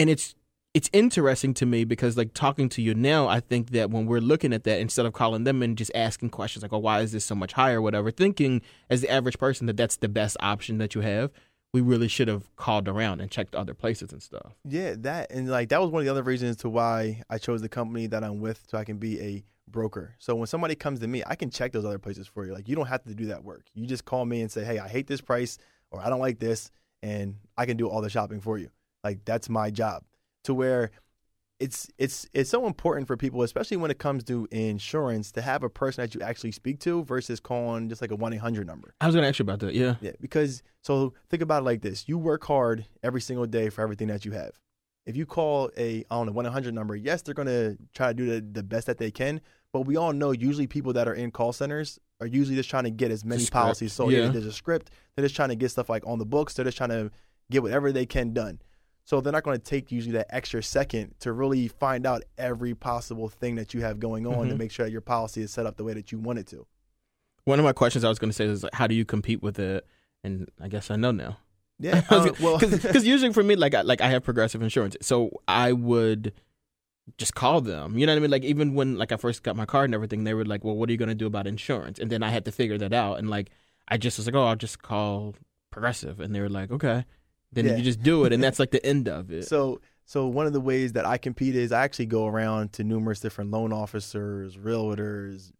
And 0.00 0.08
it's 0.08 0.34
it's 0.72 0.88
interesting 0.94 1.52
to 1.54 1.66
me 1.66 1.84
because 1.84 2.16
like 2.16 2.32
talking 2.32 2.70
to 2.70 2.80
you 2.80 2.94
now, 2.94 3.28
I 3.28 3.40
think 3.40 3.70
that 3.70 3.90
when 3.90 4.06
we're 4.06 4.20
looking 4.20 4.54
at 4.54 4.64
that, 4.64 4.80
instead 4.80 5.04
of 5.04 5.12
calling 5.12 5.44
them 5.44 5.62
and 5.62 5.76
just 5.76 5.90
asking 5.94 6.30
questions 6.30 6.62
like, 6.62 6.72
"Oh, 6.72 6.78
why 6.78 7.00
is 7.00 7.12
this 7.12 7.24
so 7.24 7.34
much 7.34 7.52
higher?" 7.52 7.82
whatever, 7.82 8.10
thinking 8.10 8.62
as 8.88 9.02
the 9.02 9.10
average 9.10 9.38
person 9.38 9.66
that 9.66 9.76
that's 9.76 9.96
the 9.96 10.08
best 10.08 10.38
option 10.40 10.78
that 10.78 10.94
you 10.94 11.02
have, 11.02 11.30
we 11.74 11.82
really 11.82 12.08
should 12.08 12.28
have 12.28 12.54
called 12.56 12.88
around 12.88 13.20
and 13.20 13.30
checked 13.30 13.54
other 13.54 13.74
places 13.74 14.10
and 14.10 14.22
stuff. 14.22 14.54
Yeah, 14.64 14.94
that 15.00 15.30
and 15.30 15.50
like 15.50 15.68
that 15.68 15.82
was 15.82 15.90
one 15.90 16.00
of 16.00 16.06
the 16.06 16.10
other 16.10 16.22
reasons 16.22 16.56
to 16.58 16.70
why 16.70 17.22
I 17.28 17.36
chose 17.36 17.60
the 17.60 17.68
company 17.68 18.06
that 18.06 18.24
I'm 18.24 18.40
with 18.40 18.64
so 18.70 18.78
I 18.78 18.84
can 18.84 18.96
be 18.96 19.20
a 19.20 19.44
broker. 19.68 20.14
So 20.18 20.34
when 20.34 20.46
somebody 20.46 20.76
comes 20.76 21.00
to 21.00 21.08
me, 21.08 21.22
I 21.26 21.34
can 21.34 21.50
check 21.50 21.72
those 21.72 21.84
other 21.84 21.98
places 21.98 22.26
for 22.26 22.46
you. 22.46 22.54
Like 22.54 22.68
you 22.68 22.74
don't 22.74 22.86
have 22.86 23.02
to 23.02 23.14
do 23.14 23.26
that 23.26 23.44
work. 23.44 23.66
You 23.74 23.86
just 23.86 24.06
call 24.06 24.24
me 24.24 24.40
and 24.40 24.50
say, 24.50 24.64
"Hey, 24.64 24.78
I 24.78 24.88
hate 24.88 25.08
this 25.08 25.20
price 25.20 25.58
or 25.90 26.00
I 26.00 26.08
don't 26.08 26.20
like 26.20 26.38
this," 26.38 26.70
and 27.02 27.36
I 27.58 27.66
can 27.66 27.76
do 27.76 27.88
all 27.88 28.00
the 28.00 28.08
shopping 28.08 28.40
for 28.40 28.56
you. 28.56 28.70
Like 29.04 29.24
that's 29.24 29.48
my 29.48 29.70
job. 29.70 30.04
To 30.44 30.54
where 30.54 30.90
it's 31.58 31.88
it's 31.98 32.26
it's 32.32 32.48
so 32.48 32.66
important 32.66 33.06
for 33.06 33.16
people, 33.16 33.42
especially 33.42 33.76
when 33.76 33.90
it 33.90 33.98
comes 33.98 34.24
to 34.24 34.48
insurance, 34.50 35.30
to 35.32 35.42
have 35.42 35.62
a 35.62 35.68
person 35.68 36.02
that 36.02 36.14
you 36.14 36.22
actually 36.22 36.52
speak 36.52 36.80
to 36.80 37.04
versus 37.04 37.38
calling 37.38 37.88
just 37.88 38.00
like 38.00 38.10
a 38.10 38.16
one 38.16 38.32
eight 38.32 38.38
hundred 38.40 38.66
number. 38.66 38.94
I 39.00 39.06
was 39.06 39.14
to 39.14 39.22
ask 39.22 39.38
you 39.38 39.42
about 39.42 39.60
that. 39.60 39.74
Yeah. 39.74 39.96
Yeah, 40.00 40.12
because 40.20 40.62
so 40.82 41.12
think 41.28 41.42
about 41.42 41.62
it 41.62 41.66
like 41.66 41.82
this: 41.82 42.08
you 42.08 42.18
work 42.18 42.44
hard 42.44 42.86
every 43.02 43.20
single 43.20 43.46
day 43.46 43.68
for 43.68 43.82
everything 43.82 44.08
that 44.08 44.24
you 44.24 44.32
have. 44.32 44.52
If 45.06 45.16
you 45.16 45.26
call 45.26 45.70
a 45.76 45.98
I 46.10 46.14
don't 46.16 46.26
know 46.26 46.32
one 46.32 46.46
hundred 46.46 46.74
number, 46.74 46.96
yes, 46.96 47.22
they're 47.22 47.34
gonna 47.34 47.76
try 47.94 48.08
to 48.08 48.14
do 48.14 48.26
the, 48.26 48.40
the 48.40 48.62
best 48.62 48.86
that 48.86 48.98
they 48.98 49.10
can. 49.10 49.40
But 49.72 49.82
we 49.82 49.96
all 49.96 50.12
know 50.12 50.32
usually 50.32 50.66
people 50.66 50.94
that 50.94 51.06
are 51.06 51.14
in 51.14 51.30
call 51.30 51.52
centers 51.52 51.98
are 52.20 52.26
usually 52.26 52.56
just 52.56 52.70
trying 52.70 52.84
to 52.84 52.90
get 52.90 53.10
as 53.10 53.24
many 53.24 53.42
policies. 53.52 53.92
So 53.92 54.08
yeah, 54.08 54.28
there's 54.28 54.46
a 54.46 54.52
script. 54.52 54.90
They're 55.14 55.24
just 55.24 55.36
trying 55.36 55.50
to 55.50 55.56
get 55.56 55.70
stuff 55.70 55.88
like 55.88 56.06
on 56.06 56.18
the 56.18 56.26
books. 56.26 56.54
They're 56.54 56.64
just 56.64 56.76
trying 56.78 56.90
to 56.90 57.10
get 57.50 57.62
whatever 57.62 57.92
they 57.92 58.06
can 58.06 58.32
done. 58.32 58.60
So 59.10 59.20
they're 59.20 59.32
not 59.32 59.42
going 59.42 59.58
to 59.58 59.64
take 59.64 59.90
usually 59.90 60.12
that 60.12 60.28
extra 60.30 60.62
second 60.62 61.16
to 61.18 61.32
really 61.32 61.66
find 61.66 62.06
out 62.06 62.22
every 62.38 62.76
possible 62.76 63.28
thing 63.28 63.56
that 63.56 63.74
you 63.74 63.80
have 63.80 63.98
going 63.98 64.24
on 64.24 64.46
to 64.46 64.54
Mhm. 64.54 64.58
make 64.58 64.70
sure 64.70 64.86
that 64.86 64.92
your 64.92 65.00
policy 65.00 65.42
is 65.42 65.50
set 65.50 65.66
up 65.66 65.76
the 65.76 65.82
way 65.82 65.94
that 65.94 66.12
you 66.12 66.20
want 66.20 66.38
it 66.38 66.46
to. 66.46 66.64
One 67.42 67.58
of 67.58 67.64
my 67.64 67.72
questions 67.72 68.04
I 68.04 68.08
was 68.08 68.20
going 68.20 68.30
to 68.30 68.32
say 68.32 68.44
is 68.44 68.62
like, 68.62 68.72
how 68.72 68.86
do 68.86 68.94
you 68.94 69.04
compete 69.04 69.42
with 69.42 69.58
it? 69.58 69.84
And 70.22 70.48
I 70.60 70.68
guess 70.68 70.92
I 70.92 70.94
know 70.94 71.10
now. 71.10 71.38
Yeah, 71.80 72.02
uh, 72.10 72.30
well, 72.40 72.58
because 72.60 73.04
usually 73.14 73.32
for 73.32 73.42
me, 73.42 73.56
like 73.56 73.74
I, 73.74 73.80
like 73.80 74.00
I 74.00 74.10
have 74.10 74.22
progressive 74.22 74.62
insurance, 74.62 74.96
so 75.02 75.30
I 75.48 75.72
would 75.72 76.32
just 77.18 77.34
call 77.34 77.60
them. 77.60 77.98
You 77.98 78.06
know 78.06 78.12
what 78.12 78.18
I 78.18 78.20
mean? 78.20 78.30
Like 78.30 78.44
even 78.44 78.74
when 78.74 78.96
like 78.96 79.10
I 79.10 79.16
first 79.16 79.42
got 79.42 79.56
my 79.56 79.66
card 79.66 79.86
and 79.86 79.94
everything, 79.96 80.22
they 80.22 80.34
were 80.34 80.44
like, 80.44 80.62
"Well, 80.62 80.76
what 80.76 80.88
are 80.88 80.92
you 80.92 80.98
going 80.98 81.08
to 81.08 81.16
do 81.16 81.26
about 81.26 81.48
insurance?" 81.48 81.98
And 81.98 82.12
then 82.12 82.22
I 82.22 82.28
had 82.28 82.44
to 82.44 82.52
figure 82.52 82.78
that 82.78 82.92
out. 82.92 83.18
And 83.18 83.28
like 83.28 83.50
I 83.88 83.96
just 83.96 84.18
was 84.18 84.26
like, 84.26 84.36
"Oh, 84.36 84.44
I'll 84.44 84.54
just 84.54 84.82
call 84.82 85.34
progressive," 85.72 86.20
and 86.20 86.32
they 86.32 86.40
were 86.40 86.48
like, 86.48 86.70
"Okay." 86.70 87.06
Then 87.52 87.66
Yeah. 87.66 87.76
you 87.76 87.82
just 87.82 88.02
do 88.02 88.24
it, 88.24 88.32
and 88.32 88.42
that's 88.42 88.58
like 88.58 88.70
the 88.70 88.84
end 88.84 89.08
of 89.08 89.30
it. 89.32 89.46
So 89.46 89.80
so 90.04 90.26
one 90.26 90.46
of 90.46 90.52
the 90.52 90.60
ways 90.60 90.92
that 90.94 91.06
I 91.06 91.18
compete 91.18 91.54
is 91.54 91.70
I 91.72 91.84
actually 91.84 92.06
go 92.06 92.26
around 92.26 92.72
to 92.74 92.84
numerous 92.84 93.20
different 93.20 93.50
loan 93.52 93.72
officers, 93.72 94.56
realtors, 94.56 95.52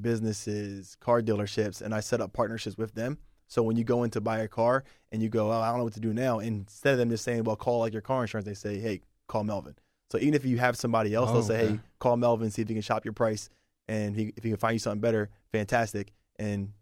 businesses, 0.00 0.96
car 1.00 1.20
dealerships, 1.22 1.82
and 1.82 1.94
I 1.94 2.00
set 2.00 2.20
up 2.20 2.32
partnerships 2.32 2.76
with 2.76 2.94
them. 2.94 3.18
So 3.48 3.62
when 3.62 3.76
you 3.76 3.84
go 3.84 4.02
in 4.04 4.10
to 4.10 4.20
buy 4.20 4.38
a 4.40 4.48
car 4.48 4.84
and 5.12 5.22
you 5.22 5.28
go, 5.28 5.50
oh, 5.52 5.60
I 5.60 5.68
don't 5.68 5.78
know 5.78 5.84
what 5.84 5.94
to 5.94 6.00
do 6.00 6.12
now, 6.12 6.38
instead 6.40 6.92
of 6.92 6.98
them 6.98 7.10
just 7.10 7.24
saying, 7.24 7.44
well, 7.44 7.56
call 7.56 7.80
like 7.80 7.92
your 7.92 8.02
car 8.02 8.22
insurance, 8.22 8.46
they 8.46 8.54
say, 8.54 8.78
hey, 8.78 9.00
call 9.28 9.44
Melvin. 9.44 9.74
So 10.10 10.18
even 10.18 10.34
if 10.34 10.44
you 10.44 10.58
have 10.58 10.76
somebody 10.76 11.14
else, 11.14 11.30
Oh, 11.30 11.34
they'll 11.34 11.42
say, 11.42 11.60
okay. 11.62 11.72
hey, 11.74 11.80
call 11.98 12.16
Melvin, 12.16 12.50
see 12.50 12.62
if 12.62 12.68
he 12.68 12.74
can 12.74 12.82
shop 12.82 13.04
your 13.04 13.12
price, 13.12 13.48
and 13.88 14.14
he, 14.16 14.32
if 14.36 14.42
he 14.44 14.50
can 14.50 14.58
find 14.58 14.74
you 14.74 14.78
something 14.78 15.00
better, 15.00 15.30
fantastic. 15.52 16.12
And 16.38 16.72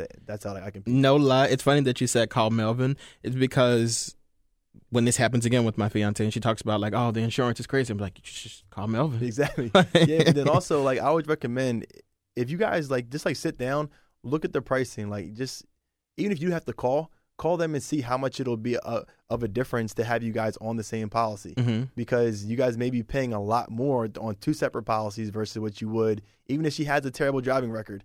that, 0.00 0.26
that's 0.26 0.44
how 0.44 0.54
I 0.54 0.70
compete. 0.70 0.92
No 0.92 1.16
lie, 1.16 1.46
it's 1.46 1.62
funny 1.62 1.80
that 1.82 2.00
you 2.00 2.06
said 2.06 2.30
call 2.30 2.50
Melvin. 2.50 2.96
It's 3.22 3.36
because 3.36 4.16
when 4.90 5.04
this 5.04 5.16
happens 5.16 5.46
again 5.46 5.64
with 5.64 5.78
my 5.78 5.88
fiance 5.88 6.22
and 6.22 6.32
she 6.32 6.40
talks 6.40 6.60
about 6.62 6.80
like, 6.80 6.92
oh, 6.94 7.10
the 7.10 7.20
insurance 7.20 7.60
is 7.60 7.66
crazy, 7.66 7.92
I'm 7.92 7.98
like, 7.98 8.20
just 8.22 8.68
call 8.70 8.88
Melvin. 8.88 9.22
Exactly. 9.24 9.70
yeah, 9.94 10.22
And 10.26 10.34
then 10.34 10.48
also 10.48 10.82
like 10.82 10.98
I 10.98 11.02
always 11.02 11.26
recommend 11.26 11.86
if 12.36 12.50
you 12.50 12.56
guys 12.58 12.90
like 12.90 13.08
just 13.10 13.24
like 13.24 13.36
sit 13.36 13.58
down, 13.58 13.90
look 14.22 14.44
at 14.44 14.52
the 14.52 14.62
pricing, 14.62 15.10
like 15.10 15.34
just 15.34 15.64
even 16.16 16.32
if 16.32 16.40
you 16.40 16.50
have 16.52 16.64
to 16.64 16.72
call, 16.72 17.10
call 17.38 17.56
them 17.56 17.74
and 17.74 17.82
see 17.82 18.00
how 18.02 18.18
much 18.18 18.38
it'll 18.40 18.56
be 18.56 18.74
a, 18.74 19.04
of 19.30 19.42
a 19.42 19.48
difference 19.48 19.94
to 19.94 20.04
have 20.04 20.22
you 20.22 20.32
guys 20.32 20.58
on 20.60 20.76
the 20.76 20.84
same 20.84 21.08
policy 21.08 21.54
hmm 21.56 21.84
because 21.96 22.44
you 22.44 22.56
guys 22.56 22.76
may 22.76 22.90
be 22.90 23.02
paying 23.02 23.32
a 23.32 23.40
lot 23.40 23.70
more 23.70 24.08
on 24.20 24.34
two 24.36 24.52
separate 24.52 24.82
policies 24.82 25.30
versus 25.30 25.58
what 25.58 25.80
you 25.80 25.88
would 25.88 26.20
even 26.48 26.66
if 26.66 26.74
she 26.74 26.84
has 26.84 27.04
a 27.06 27.10
terrible 27.10 27.40
driving 27.40 27.70
record. 27.70 28.04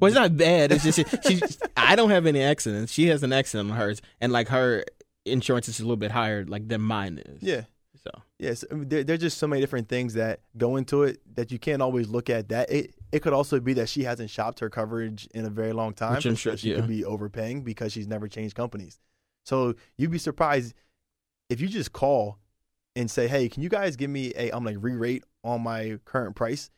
Well, 0.00 0.08
it's 0.08 0.16
not 0.16 0.36
bad. 0.36 0.72
It's 0.72 0.84
just 0.84 0.98
she. 1.26 1.40
I 1.76 1.96
don't 1.96 2.10
have 2.10 2.26
any 2.26 2.42
accidents. 2.42 2.92
She 2.92 3.06
has 3.08 3.22
an 3.22 3.32
accident 3.32 3.70
on 3.70 3.76
hers, 3.76 4.02
and 4.20 4.32
like 4.32 4.48
her 4.48 4.84
insurance 5.24 5.68
is 5.68 5.78
a 5.80 5.82
little 5.82 5.96
bit 5.96 6.10
higher, 6.10 6.44
like 6.44 6.68
than 6.68 6.80
mine 6.80 7.22
is. 7.24 7.42
Yeah. 7.42 7.62
So 8.02 8.10
Yes, 8.38 8.64
there, 8.70 9.02
there's 9.02 9.20
just 9.20 9.38
so 9.38 9.46
many 9.46 9.62
different 9.62 9.88
things 9.88 10.12
that 10.14 10.40
go 10.58 10.76
into 10.76 11.04
it 11.04 11.20
that 11.36 11.50
you 11.50 11.58
can't 11.58 11.80
always 11.80 12.08
look 12.08 12.28
at. 12.28 12.48
That 12.50 12.70
it 12.70 12.94
it 13.12 13.20
could 13.20 13.32
also 13.32 13.60
be 13.60 13.72
that 13.74 13.88
she 13.88 14.02
hasn't 14.04 14.28
shopped 14.28 14.60
her 14.60 14.68
coverage 14.68 15.26
in 15.34 15.46
a 15.46 15.50
very 15.50 15.72
long 15.72 15.94
time, 15.94 16.16
Which 16.22 16.38
sure- 16.38 16.56
she 16.56 16.70
yeah. 16.70 16.76
could 16.76 16.88
be 16.88 17.04
overpaying 17.04 17.62
because 17.62 17.92
she's 17.92 18.06
never 18.06 18.28
changed 18.28 18.56
companies. 18.56 18.98
So 19.46 19.74
you'd 19.96 20.10
be 20.10 20.18
surprised 20.18 20.74
if 21.48 21.60
you 21.60 21.68
just 21.68 21.92
call 21.92 22.38
and 22.96 23.10
say, 23.10 23.26
"Hey, 23.28 23.48
can 23.48 23.62
you 23.62 23.68
guys 23.70 23.96
give 23.96 24.10
me 24.10 24.32
a 24.36 24.50
I'm 24.50 24.64
like 24.64 24.76
re-rate 24.80 25.24
on 25.42 25.62
my 25.62 25.98
current 26.04 26.36
price?" 26.36 26.70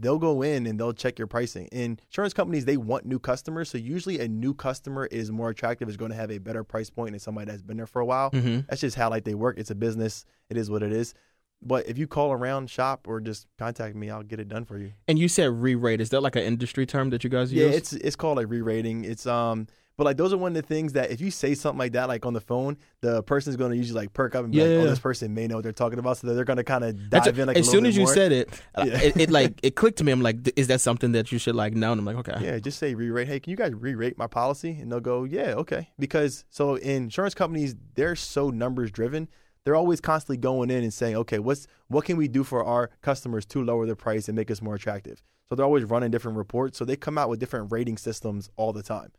They'll 0.00 0.18
go 0.18 0.42
in 0.42 0.66
and 0.66 0.78
they'll 0.78 0.92
check 0.92 1.18
your 1.18 1.26
pricing. 1.26 1.68
And 1.72 2.00
insurance 2.08 2.32
companies 2.32 2.64
they 2.64 2.76
want 2.76 3.04
new 3.04 3.18
customers, 3.18 3.68
so 3.70 3.78
usually 3.78 4.20
a 4.20 4.28
new 4.28 4.54
customer 4.54 5.06
is 5.06 5.30
more 5.32 5.50
attractive, 5.50 5.88
is 5.88 5.96
going 5.96 6.10
to 6.10 6.16
have 6.16 6.30
a 6.30 6.38
better 6.38 6.62
price 6.64 6.88
point 6.90 7.12
than 7.12 7.20
somebody 7.20 7.50
that's 7.50 7.62
been 7.62 7.76
there 7.76 7.86
for 7.86 8.00
a 8.00 8.06
while. 8.06 8.30
hmm 8.30 8.60
That's 8.68 8.80
just 8.80 8.96
how 8.96 9.10
like 9.10 9.24
they 9.24 9.34
work. 9.34 9.58
It's 9.58 9.70
a 9.70 9.74
business. 9.74 10.24
It 10.50 10.56
is 10.56 10.70
what 10.70 10.82
it 10.82 10.92
is. 10.92 11.14
But 11.60 11.88
if 11.88 11.98
you 11.98 12.06
call 12.06 12.30
around, 12.30 12.70
shop, 12.70 13.08
or 13.08 13.20
just 13.20 13.48
contact 13.58 13.96
me, 13.96 14.10
I'll 14.10 14.22
get 14.22 14.38
it 14.38 14.48
done 14.48 14.64
for 14.64 14.78
you. 14.78 14.92
and 15.08 15.18
you 15.18 15.26
said 15.26 15.50
re-rate. 15.50 16.00
Is 16.00 16.10
that 16.10 16.20
like 16.20 16.36
an 16.36 16.44
industry 16.44 16.86
term 16.86 17.10
that 17.10 17.24
you 17.24 17.30
guys 17.30 17.52
use? 17.52 17.60
Yeah, 17.60 17.76
it's 17.76 17.92
it's 17.94 18.14
called 18.14 18.38
a 18.38 18.46
re-rating. 18.46 19.04
It's 19.04 19.26
um, 19.26 19.66
but 19.98 20.04
like 20.04 20.16
those 20.16 20.32
are 20.32 20.38
one 20.38 20.52
of 20.56 20.62
the 20.62 20.66
things 20.66 20.94
that 20.94 21.10
if 21.10 21.20
you 21.20 21.30
say 21.30 21.54
something 21.54 21.78
like 21.78 21.92
that, 21.92 22.08
like 22.08 22.24
on 22.24 22.32
the 22.32 22.40
phone, 22.40 22.78
the 23.02 23.22
person's 23.24 23.56
going 23.56 23.72
to 23.72 23.76
usually 23.76 24.00
like 24.00 24.14
perk 24.14 24.34
up 24.34 24.44
and 24.44 24.52
be 24.52 24.60
like, 24.60 24.68
"Oh, 24.68 24.84
yeah. 24.84 24.90
this 24.90 24.98
person 25.00 25.34
may 25.34 25.46
know 25.46 25.56
what 25.56 25.64
they're 25.64 25.72
talking 25.72 25.98
about," 25.98 26.16
so 26.16 26.32
they're 26.32 26.44
going 26.46 26.56
to 26.56 26.64
kind 26.64 26.84
of 26.84 27.10
dive 27.10 27.36
a- 27.36 27.40
in 27.42 27.46
like 27.48 27.56
as 27.58 27.66
little 27.66 27.72
soon 27.72 27.82
bit 27.82 27.88
as 27.90 27.96
you 27.96 28.04
more. 28.04 28.14
said 28.14 28.32
it, 28.32 28.48
Yeah. 28.78 28.84
it, 29.02 29.16
it 29.16 29.30
like 29.30 29.58
it 29.62 29.74
clicked 29.76 29.98
to 29.98 30.04
me. 30.04 30.12
I'm 30.12 30.22
like, 30.22 30.36
is 30.56 30.68
that 30.68 30.80
something 30.80 31.12
that 31.12 31.30
you 31.32 31.38
should 31.38 31.56
like 31.56 31.74
know? 31.74 31.92
And 31.92 31.98
I'm 31.98 32.04
like, 32.06 32.16
okay. 32.28 32.42
Yeah, 32.42 32.58
just 32.60 32.78
say 32.78 32.94
re-rate. 32.94 33.28
Hey, 33.28 33.40
can 33.40 33.50
you 33.50 33.56
guys 33.56 33.74
re-rate 33.74 34.16
my 34.16 34.28
policy? 34.28 34.78
And 34.80 34.90
they'll 34.90 35.00
go, 35.00 35.24
yeah, 35.24 35.54
okay. 35.56 35.90
Because 35.98 36.44
so 36.48 36.76
in 36.76 37.02
insurance 37.04 37.34
companies, 37.34 37.74
they're 37.94 38.16
so 38.16 38.48
numbers 38.50 38.90
driven. 38.90 39.28
They're 39.64 39.76
always 39.76 40.00
constantly 40.00 40.36
going 40.38 40.70
in 40.70 40.82
and 40.84 40.94
saying, 40.94 41.16
okay, 41.16 41.40
what's 41.40 41.66
what 41.88 42.04
can 42.04 42.16
we 42.16 42.28
do 42.28 42.44
for 42.44 42.64
our 42.64 42.90
customers 43.02 43.44
to 43.46 43.62
lower 43.64 43.84
the 43.84 43.96
price 43.96 44.28
and 44.28 44.36
make 44.36 44.50
us 44.50 44.62
more 44.62 44.76
attractive? 44.76 45.22
So 45.48 45.56
they're 45.56 45.66
always 45.66 45.84
running 45.84 46.10
different 46.12 46.38
reports. 46.38 46.78
So 46.78 46.84
they 46.84 46.94
come 46.96 47.18
out 47.18 47.28
with 47.28 47.40
different 47.40 47.72
rating 47.72 47.96
systems 47.98 48.48
all 48.56 48.72
the 48.72 48.82
time. 48.82 49.10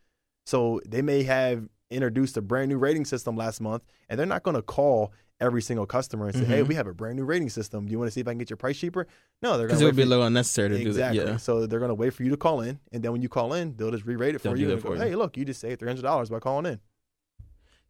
So 0.46 0.80
they 0.86 1.02
may 1.02 1.22
have 1.24 1.68
introduced 1.90 2.36
a 2.36 2.42
brand 2.42 2.68
new 2.68 2.78
rating 2.78 3.04
system 3.04 3.36
last 3.36 3.60
month, 3.60 3.82
and 4.08 4.18
they're 4.18 4.26
not 4.26 4.42
going 4.42 4.56
to 4.56 4.62
call 4.62 5.12
every 5.40 5.62
single 5.62 5.86
customer 5.86 6.26
and 6.26 6.34
say, 6.36 6.44
hey, 6.44 6.62
Mhm. 6.62 6.68
we 6.68 6.74
have 6.74 6.86
a 6.86 6.92
brand 6.92 7.16
new 7.16 7.24
rating 7.24 7.48
system. 7.48 7.86
Do 7.86 7.92
you 7.92 7.98
want 7.98 8.08
to 8.08 8.12
see 8.12 8.20
if 8.20 8.28
I 8.28 8.32
can 8.32 8.38
get 8.38 8.50
your 8.50 8.58
price 8.58 8.76
cheaper? 8.78 9.06
No, 9.42 9.52
they're 9.56 9.60
going 9.60 9.68
Because 9.68 9.78
to 9.80 9.84
it 9.84 9.88
would 9.88 9.96
be 9.96 10.02
a 10.02 10.06
little 10.06 10.26
unnecessary 10.26 10.68
to 10.68 10.74
exactly. 10.88 11.18
do 11.18 11.24
that. 11.24 11.30
Yeah. 11.32 11.36
So 11.38 11.66
they're 11.66 11.80
gonna 11.80 11.94
wait 11.94 12.12
for 12.12 12.24
you 12.24 12.30
to 12.30 12.36
call 12.36 12.60
in, 12.60 12.78
and 12.92 13.02
then 13.02 13.10
when 13.12 13.22
you 13.22 13.30
call 13.30 13.54
in, 13.54 13.74
they'll 13.76 13.90
just 13.90 14.04
re-rate 14.04 14.34
it 14.34 14.38
for 14.40 14.48
They'll 14.48 14.54
do 14.56 14.60
you. 14.62 14.72
and 14.72 14.82
go, 14.82 14.92
you. 14.94 15.00
Hey, 15.00 15.14
look, 15.14 15.36
you 15.38 15.46
just 15.46 15.60
saved 15.60 15.80
three 15.80 15.88
hundred 15.88 16.02
dollars 16.02 16.28
by 16.28 16.40
calling 16.40 16.66
in. 16.66 16.80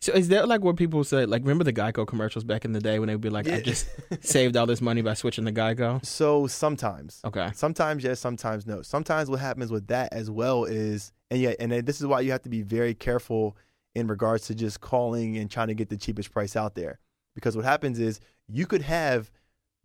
So 0.01 0.13
is 0.15 0.29
that 0.29 0.47
like 0.49 0.63
what 0.63 0.77
people 0.77 1.03
say? 1.05 1.27
Like, 1.27 1.43
remember 1.43 1.65
the 1.65 1.73
Geico 1.73 2.07
commercials 2.07 2.45
back 2.45 2.65
in 2.65 2.73
the 2.73 2.81
day 2.81 2.99
when 3.01 3.09
they 3.09 3.15
would 3.15 3.21
be 3.21 3.29
like, 3.31 3.49
"I 3.49 3.61
just 3.61 3.87
saved 4.25 4.57
all 4.57 4.67
this 4.67 4.81
money 4.81 5.03
by 5.03 5.15
switching 5.15 5.45
to 5.45 5.53
Geico." 5.53 6.05
so 6.07 6.47
sometimes, 6.47 7.21
Okay. 7.25 7.51
sometimes 7.55 8.05
yes, 8.05 8.21
sometimes 8.21 8.65
no. 8.67 8.81
Sometimes 8.83 9.29
what 9.29 9.41
happens 9.41 9.71
with 9.73 9.89
that 9.89 10.13
as 10.13 10.31
well 10.31 10.65
is, 10.65 11.13
and 11.31 11.41
yeah, 11.41 11.55
and 11.61 11.73
this 11.73 12.01
is 12.01 12.07
why 12.07 12.21
you 12.21 12.33
have 12.33 12.43
to 12.43 12.49
be 12.49 12.63
very 12.63 12.95
careful 12.95 13.57
in 13.95 14.07
regards 14.07 14.47
to 14.47 14.55
just 14.55 14.81
calling 14.81 15.37
and 15.37 15.51
trying 15.51 15.69
to 15.69 15.75
get 15.75 15.89
the 15.89 15.97
cheapest 15.97 16.31
price 16.33 16.57
out 16.57 16.75
there, 16.75 16.99
because 17.35 17.57
what 17.57 17.65
happens 17.65 17.99
is 17.99 18.21
you 18.49 18.67
could 18.67 18.83
have 18.83 19.31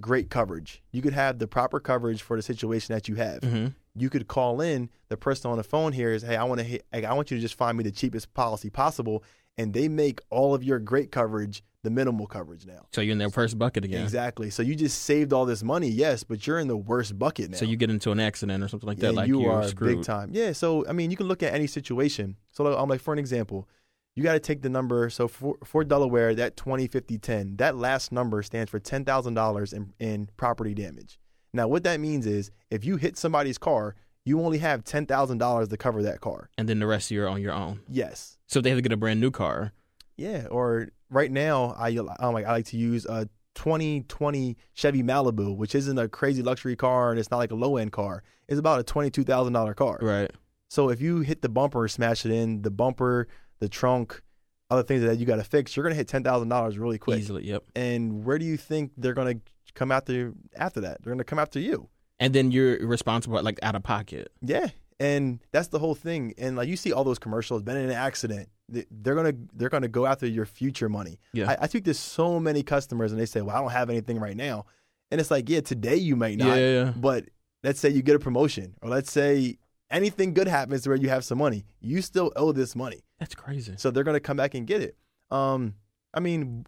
great 0.01 0.29
coverage, 0.29 0.83
you 0.91 1.01
could 1.01 1.13
have 1.13 1.39
the 1.39 1.47
proper 1.47 1.79
coverage 1.79 2.21
for 2.21 2.35
the 2.35 2.43
situation 2.43 2.93
that 2.93 3.07
you 3.07 3.15
have. 3.15 3.43
hmm 3.43 3.67
you 3.97 4.09
could 4.09 4.27
call 4.27 4.59
in 4.59 4.89
the 5.07 5.15
person 5.15 5.49
on 5.49 5.55
the 5.55 5.63
phone 5.63 5.93
here 5.93 6.11
is 6.11 6.21
hey 6.21 6.35
i 6.35 6.43
want 6.43 6.59
to 6.59 6.79
i 6.91 7.13
want 7.13 7.31
you 7.31 7.37
to 7.37 7.41
just 7.41 7.55
find 7.55 7.77
me 7.77 7.83
the 7.85 7.89
cheapest 7.91 8.33
policy 8.33 8.69
possible 8.69 9.23
and 9.57 9.73
they 9.73 9.87
make 9.87 10.19
all 10.29 10.53
of 10.53 10.65
your 10.65 10.79
great 10.79 11.13
coverage 11.13 11.63
the 11.85 11.89
minimal 11.89 12.27
coverage 12.27 12.65
now 12.65 12.81
So 12.91 12.99
you're 13.01 13.13
in 13.13 13.17
their 13.17 13.29
first 13.29 13.57
bucket 13.57 13.85
again. 13.85 14.03
exactly 14.03 14.49
so 14.49 14.61
you 14.61 14.75
just 14.75 15.03
saved 15.03 15.31
all 15.31 15.45
this 15.45 15.63
money 15.63 15.87
yes 15.89 16.23
but 16.23 16.45
you're 16.45 16.59
in 16.59 16.67
the 16.67 16.75
worst 16.91 17.17
bucket 17.17 17.51
now 17.51 17.57
So 17.57 17.65
you 17.65 17.77
get 17.77 17.89
into 17.89 18.11
an 18.11 18.19
accident 18.19 18.61
or 18.63 18.67
something 18.67 18.87
like 18.87 18.99
that, 18.99 19.07
and 19.09 19.15
like 19.17 19.27
you 19.29 19.41
you're 19.41 19.51
are 19.53 19.67
screwed. 19.67 19.97
big 19.97 20.03
time 20.05 20.29
yeah 20.33 20.51
so 20.51 20.85
i 20.87 20.91
mean 20.91 21.11
you 21.11 21.17
can 21.17 21.27
look 21.27 21.41
at 21.43 21.53
any 21.53 21.67
situation 21.67 22.35
so 22.51 22.63
like, 22.65 22.77
i'm 22.77 22.89
like 22.89 22.99
for 23.01 23.13
an 23.13 23.19
example 23.19 23.69
you 24.17 24.23
got 24.23 24.33
to 24.33 24.39
take 24.39 24.61
the 24.61 24.69
number 24.69 25.09
so 25.09 25.27
for, 25.27 25.57
for 25.65 25.83
delaware 25.83 26.33
that 26.35 26.55
20 26.57 26.87
50 26.87 27.17
10 27.17 27.55
that 27.57 27.75
last 27.77 28.11
number 28.11 28.41
stands 28.41 28.69
for 28.71 28.79
$10000 28.79 29.73
in, 29.73 29.93
in 29.99 30.29
property 30.37 30.73
damage 30.73 31.19
now 31.53 31.67
what 31.67 31.83
that 31.83 31.99
means 31.99 32.25
is 32.25 32.51
if 32.71 32.83
you 32.85 32.97
hit 32.97 33.17
somebody's 33.17 33.57
car 33.57 33.95
you 34.27 34.41
only 34.41 34.57
have 34.57 34.83
$10000 34.83 35.69
to 35.69 35.77
cover 35.77 36.01
that 36.03 36.19
car 36.21 36.49
and 36.57 36.67
then 36.67 36.79
the 36.79 36.87
rest 36.87 37.11
of 37.11 37.15
you're 37.15 37.27
on 37.29 37.41
your 37.41 37.53
own. 37.53 37.81
yes 37.89 38.37
So 38.47 38.61
they 38.61 38.69
have 38.69 38.77
to 38.77 38.81
get 38.81 38.91
a 38.91 38.97
brand 38.97 39.19
new 39.21 39.31
car. 39.31 39.71
yeah 40.17 40.47
or 40.49 40.89
right 41.09 41.31
now 41.31 41.75
i 41.77 41.95
um, 41.95 42.33
like 42.33 42.45
i 42.45 42.51
like 42.51 42.65
to 42.65 42.77
use 42.77 43.05
a 43.05 43.27
2020 43.55 44.57
chevy 44.73 45.01
malibu 45.01 45.55
which 45.55 45.75
isn't 45.75 45.97
a 45.97 46.09
crazy 46.09 46.41
luxury 46.41 46.75
car 46.75 47.11
and 47.11 47.19
it's 47.19 47.31
not 47.31 47.37
like 47.37 47.51
a 47.51 47.55
low 47.55 47.77
end 47.77 47.91
car 47.91 48.23
it's 48.47 48.59
about 48.59 48.79
a 48.79 48.83
$22000 48.83 49.75
car 49.75 49.97
Right. 50.01 50.31
So 50.67 50.89
if 50.89 50.99
you 50.99 51.19
hit 51.19 51.41
the 51.41 51.49
bumper, 51.49 51.87
smash 51.87 52.25
it 52.25 52.31
in, 52.31 52.61
the 52.61 52.71
bumper, 52.71 53.27
the 53.59 53.69
trunk, 53.69 54.21
other 54.69 54.83
things 54.83 55.03
that 55.03 55.17
you 55.17 55.25
got 55.25 55.37
to 55.37 55.43
fix, 55.43 55.75
you're 55.75 55.83
gonna 55.83 55.95
hit 55.95 56.07
ten 56.07 56.23
thousand 56.23 56.49
dollars 56.49 56.77
really 56.77 56.97
quick. 56.97 57.19
Easily. 57.19 57.45
Yep. 57.47 57.63
And 57.75 58.25
where 58.25 58.37
do 58.37 58.45
you 58.45 58.57
think 58.57 58.91
they're 58.97 59.13
gonna 59.13 59.35
come 59.73 59.91
after 59.91 60.33
after 60.55 60.81
that? 60.81 61.01
They're 61.03 61.13
gonna 61.13 61.23
come 61.23 61.39
after 61.39 61.59
you. 61.59 61.89
And 62.19 62.33
then 62.33 62.51
you're 62.51 62.85
responsible, 62.85 63.41
like 63.43 63.59
out 63.61 63.75
of 63.75 63.83
pocket. 63.83 64.31
Yeah, 64.41 64.67
and 64.99 65.39
that's 65.51 65.67
the 65.67 65.79
whole 65.79 65.95
thing. 65.95 66.33
And 66.37 66.55
like 66.55 66.67
you 66.67 66.77
see 66.77 66.91
all 66.91 67.03
those 67.03 67.19
commercials, 67.19 67.61
been 67.61 67.77
in 67.77 67.85
an 67.85 67.91
accident, 67.91 68.49
they're 68.69 69.15
gonna 69.15 69.33
they're 69.53 69.69
gonna 69.69 69.87
go 69.87 70.05
after 70.05 70.25
your 70.27 70.45
future 70.45 70.89
money. 70.89 71.19
Yeah. 71.33 71.51
I, 71.51 71.57
I 71.63 71.67
speak 71.67 71.85
to 71.85 71.93
so 71.93 72.39
many 72.39 72.63
customers, 72.63 73.11
and 73.11 73.19
they 73.21 73.25
say, 73.25 73.41
"Well, 73.41 73.55
I 73.55 73.59
don't 73.61 73.71
have 73.71 73.89
anything 73.89 74.19
right 74.19 74.35
now," 74.35 74.65
and 75.11 75.21
it's 75.21 75.29
like, 75.31 75.49
yeah, 75.49 75.61
today 75.61 75.95
you 75.97 76.15
might 76.15 76.37
not, 76.37 76.57
Yeah, 76.57 76.71
yeah. 76.85 76.93
but 76.95 77.25
let's 77.63 77.79
say 77.79 77.89
you 77.89 78.01
get 78.01 78.15
a 78.15 78.19
promotion, 78.19 78.75
or 78.81 78.89
let's 78.89 79.11
say 79.11 79.57
anything 79.91 80.33
good 80.33 80.47
happens 80.47 80.87
where 80.87 80.95
you 80.97 81.09
have 81.09 81.23
some 81.23 81.37
money, 81.37 81.63
you 81.79 82.01
still 82.01 82.31
owe 82.35 82.51
this 82.51 82.75
money. 82.75 83.03
That's 83.19 83.35
crazy. 83.35 83.75
So 83.77 83.91
they're 83.91 84.03
gonna 84.03 84.19
come 84.19 84.37
back 84.37 84.55
and 84.55 84.65
get 84.65 84.81
it. 84.81 84.97
Um, 85.31 85.75
I 86.13 86.19
mean, 86.19 86.65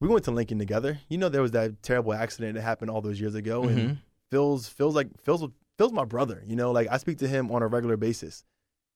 we 0.00 0.08
went 0.08 0.24
to 0.24 0.30
Lincoln 0.32 0.58
together. 0.58 0.98
You 1.08 1.18
know, 1.18 1.28
there 1.28 1.42
was 1.42 1.52
that 1.52 1.82
terrible 1.82 2.12
accident 2.12 2.54
that 2.56 2.62
happened 2.62 2.90
all 2.90 3.00
those 3.02 3.20
years 3.20 3.34
ago, 3.34 3.64
and 3.64 3.78
Mhm. 3.78 3.98
Phil's 4.30 4.68
Phil's 4.68 4.94
like 4.96 5.08
Phil's 5.22 5.44
Phil's 5.78 5.92
my 5.92 6.04
brother. 6.04 6.42
You 6.46 6.56
know, 6.56 6.72
like 6.72 6.88
I 6.90 6.96
speak 6.98 7.18
to 7.18 7.28
him 7.28 7.50
on 7.52 7.62
a 7.62 7.66
regular 7.68 7.96
basis. 7.96 8.44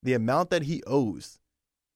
The 0.03 0.15
amount 0.15 0.51
that 0.51 0.63
he 0.65 0.83
owes 0.87 1.39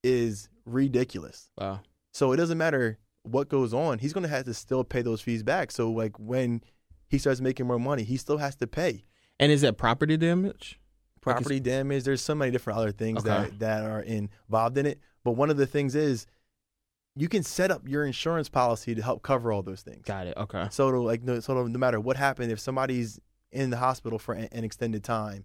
is 0.02 0.48
ridiculous. 0.64 1.50
Wow. 1.58 1.80
So 2.12 2.32
it 2.32 2.37
doesn't 2.37 2.58
matter 2.58 2.98
what 3.22 3.48
goes 3.48 3.74
on. 3.74 3.98
He's 3.98 4.12
gonna 4.12 4.28
have 4.28 4.44
to 4.46 4.54
still 4.54 4.84
pay 4.84 5.02
those 5.02 5.20
fees 5.20 5.42
back. 5.42 5.70
So 5.70 5.90
like 5.90 6.18
when 6.18 6.62
he 7.08 7.18
starts 7.18 7.40
making 7.40 7.66
more 7.66 7.78
money, 7.78 8.02
he 8.04 8.16
still 8.16 8.38
has 8.38 8.54
to 8.56 8.66
pay 8.66 9.04
And 9.40 9.50
is 9.52 9.61
that 9.62 9.76
property 9.76 10.16
damage? 10.16 10.78
Like, 11.16 11.37
property 11.37 11.61
damage. 11.61 12.04
There's 12.04 12.22
so 12.22 12.34
many 12.34 12.50
different 12.50 12.78
other 12.78 12.92
things 12.92 13.18
Okay. 13.20 13.28
that 13.28 13.58
that 13.58 13.84
are 13.84 14.00
involved 14.00 14.78
in 14.78 14.87
it. 14.87 15.00
But 15.24 15.32
one 15.32 15.50
of 15.50 15.56
the 15.56 15.66
things 15.66 15.94
is 15.94 16.26
you 17.14 17.28
can 17.28 17.42
set 17.42 17.70
up 17.70 17.87
your 17.88 18.04
insurance 18.04 18.48
policy 18.48 18.94
to 18.94 19.02
help 19.02 19.22
cover 19.22 19.52
all 19.52 19.62
those 19.62 19.82
things. 19.82 20.04
Got 20.04 20.28
it. 20.28 20.37
Okay. 20.37 20.68
So 20.70 20.90
to 20.90 21.00
like 21.00 21.22
no, 21.22 21.40
so 21.40 21.54
no 21.54 21.66
no 21.66 21.78
matter 21.78 22.00
what 22.00 22.16
happened, 22.16 22.50
if 22.52 22.61
somebody's 22.61 23.18
in 23.52 23.70
the 23.70 23.76
hospital 23.78 24.18
for 24.18 24.34
an 24.34 24.64
extended 24.64 25.02
time, 25.04 25.44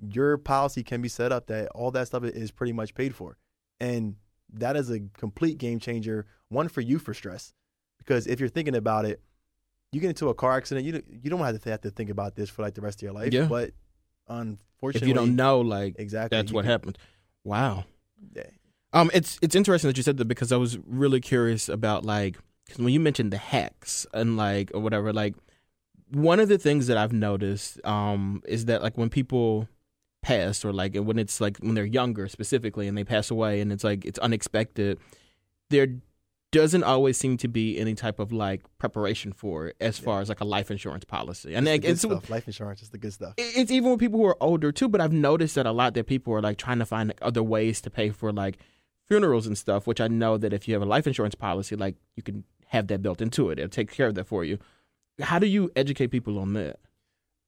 your 0.00 0.36
policy 0.36 0.82
can 0.82 1.00
be 1.00 1.08
set 1.08 1.30
up 1.32 1.46
that 1.46 1.68
all 1.68 1.90
that 1.92 2.06
stuff 2.08 2.24
is 2.24 2.50
pretty 2.50 2.72
much 2.72 2.94
paid 2.94 3.14
for, 3.14 3.38
and 3.84 4.16
that 4.52 4.76
is 4.76 4.90
a 4.90 5.00
complete 5.18 5.58
game 5.58 5.78
changer. 5.78 6.26
One 6.48 6.68
for 6.68 6.80
you 6.80 6.98
for 6.98 7.14
stress, 7.14 7.52
because 7.98 8.26
if 8.26 8.38
you're 8.40 8.48
thinking 8.48 8.76
about 8.76 9.04
it, 9.04 9.20
you 9.92 10.00
get 10.00 10.08
into 10.08 10.28
a 10.28 10.34
car 10.34 10.56
accident, 10.56 10.86
you 10.86 10.92
don't, 10.92 11.04
you 11.22 11.30
don't 11.30 11.40
have 11.40 11.60
to 11.60 11.70
have 11.70 11.80
to 11.82 11.90
think 11.90 12.10
about 12.10 12.34
this 12.36 12.50
for 12.50 12.62
like 12.62 12.74
the 12.74 12.80
rest 12.80 12.98
of 12.98 13.02
your 13.02 13.12
life. 13.12 13.32
Yeah. 13.32 13.46
But 13.46 13.68
If 13.68 13.74
unfortunately, 14.28 15.08
you 15.08 15.14
don't 15.14 15.36
know, 15.36 15.60
like 15.60 15.96
exactly, 15.98 16.36
that's 16.38 16.52
what 16.52 16.64
happened. 16.64 16.98
Wow. 17.44 17.84
Yeah. 18.34 18.44
Um, 18.92 19.10
it's 19.12 19.38
it's 19.42 19.54
interesting 19.54 19.88
that 19.88 19.96
you 19.96 20.02
said 20.02 20.16
that 20.18 20.26
because 20.26 20.52
I 20.52 20.56
was 20.56 20.78
really 20.86 21.20
curious 21.20 21.68
about 21.68 22.04
like 22.04 22.36
'cause 22.68 22.78
when 22.78 22.92
you 22.92 23.00
mentioned 23.00 23.32
the 23.32 23.38
hacks 23.38 24.06
and 24.14 24.36
like 24.36 24.70
or 24.74 24.80
whatever, 24.80 25.12
like 25.12 25.34
one 26.12 26.38
of 26.40 26.48
the 26.48 26.58
things 26.58 26.86
that 26.86 26.96
I've 26.96 27.12
noticed 27.12 27.84
um 27.84 28.42
is 28.46 28.66
that 28.66 28.82
like 28.82 28.96
when 28.96 29.10
people 29.10 29.68
pass 30.24 30.64
or 30.64 30.72
like 30.72 30.96
when 30.96 31.18
it's 31.18 31.40
like 31.40 31.58
when 31.58 31.74
they're 31.74 31.84
younger 31.84 32.28
specifically 32.28 32.88
and 32.88 32.96
they 32.96 33.04
pass 33.04 33.30
away 33.30 33.60
and 33.60 33.72
it's 33.72 33.84
like 33.84 34.04
it's 34.04 34.18
unexpected, 34.18 34.98
there 35.70 35.88
doesn't 36.50 36.84
always 36.84 37.16
seem 37.16 37.36
to 37.36 37.48
be 37.48 37.78
any 37.78 37.94
type 37.94 38.18
of 38.20 38.32
like 38.32 38.62
preparation 38.78 39.32
for 39.32 39.68
it 39.68 39.76
as 39.80 39.98
far 39.98 40.20
as 40.20 40.28
like 40.28 40.40
a 40.40 40.44
life 40.44 40.70
insurance 40.70 41.04
policy. 41.04 41.54
And 41.54 41.66
It's 41.66 41.74
the 41.74 41.78
good 41.78 41.90
it's 41.90 42.00
stuff. 42.02 42.30
Life 42.30 42.46
insurance 42.46 42.82
is 42.82 42.90
the 42.90 42.98
good 42.98 43.12
stuff. 43.12 43.34
it's 43.36 43.70
even 43.70 43.90
with 43.90 44.00
people 44.00 44.20
who 44.20 44.26
are 44.26 44.36
older 44.40 44.70
too 44.70 44.88
but 44.88 45.00
i've 45.00 45.12
noticed 45.12 45.56
that 45.56 45.66
a 45.66 45.72
lot 45.72 45.94
that 45.94 46.06
people 46.06 46.32
are 46.32 46.40
like 46.40 46.56
trying 46.56 46.78
to 46.78 46.86
find 46.86 47.08
like, 47.08 47.18
other 47.22 47.42
ways 47.42 47.80
to 47.80 47.90
pay 47.90 48.10
for 48.10 48.32
like 48.32 48.58
funerals 49.06 49.46
and 49.46 49.56
stuff, 49.56 49.86
which 49.86 50.00
I 50.00 50.08
know 50.08 50.38
that 50.38 50.52
if 50.52 50.66
you 50.66 50.74
have 50.74 50.82
a 50.82 50.86
life 50.86 51.06
insurance 51.06 51.34
policy, 51.34 51.76
like 51.76 51.96
you 52.16 52.22
can 52.22 52.44
have 52.68 52.86
that 52.88 53.02
built 53.02 53.20
into 53.20 53.50
it. 53.50 53.58
It'll 53.58 53.68
take 53.68 53.90
care 53.90 54.06
of 54.06 54.14
that 54.14 54.26
for 54.26 54.44
you. 54.44 54.58
How 55.20 55.38
do 55.38 55.46
you 55.46 55.70
educate 55.76 56.08
people 56.08 56.38
on 56.38 56.54
that? 56.54 56.78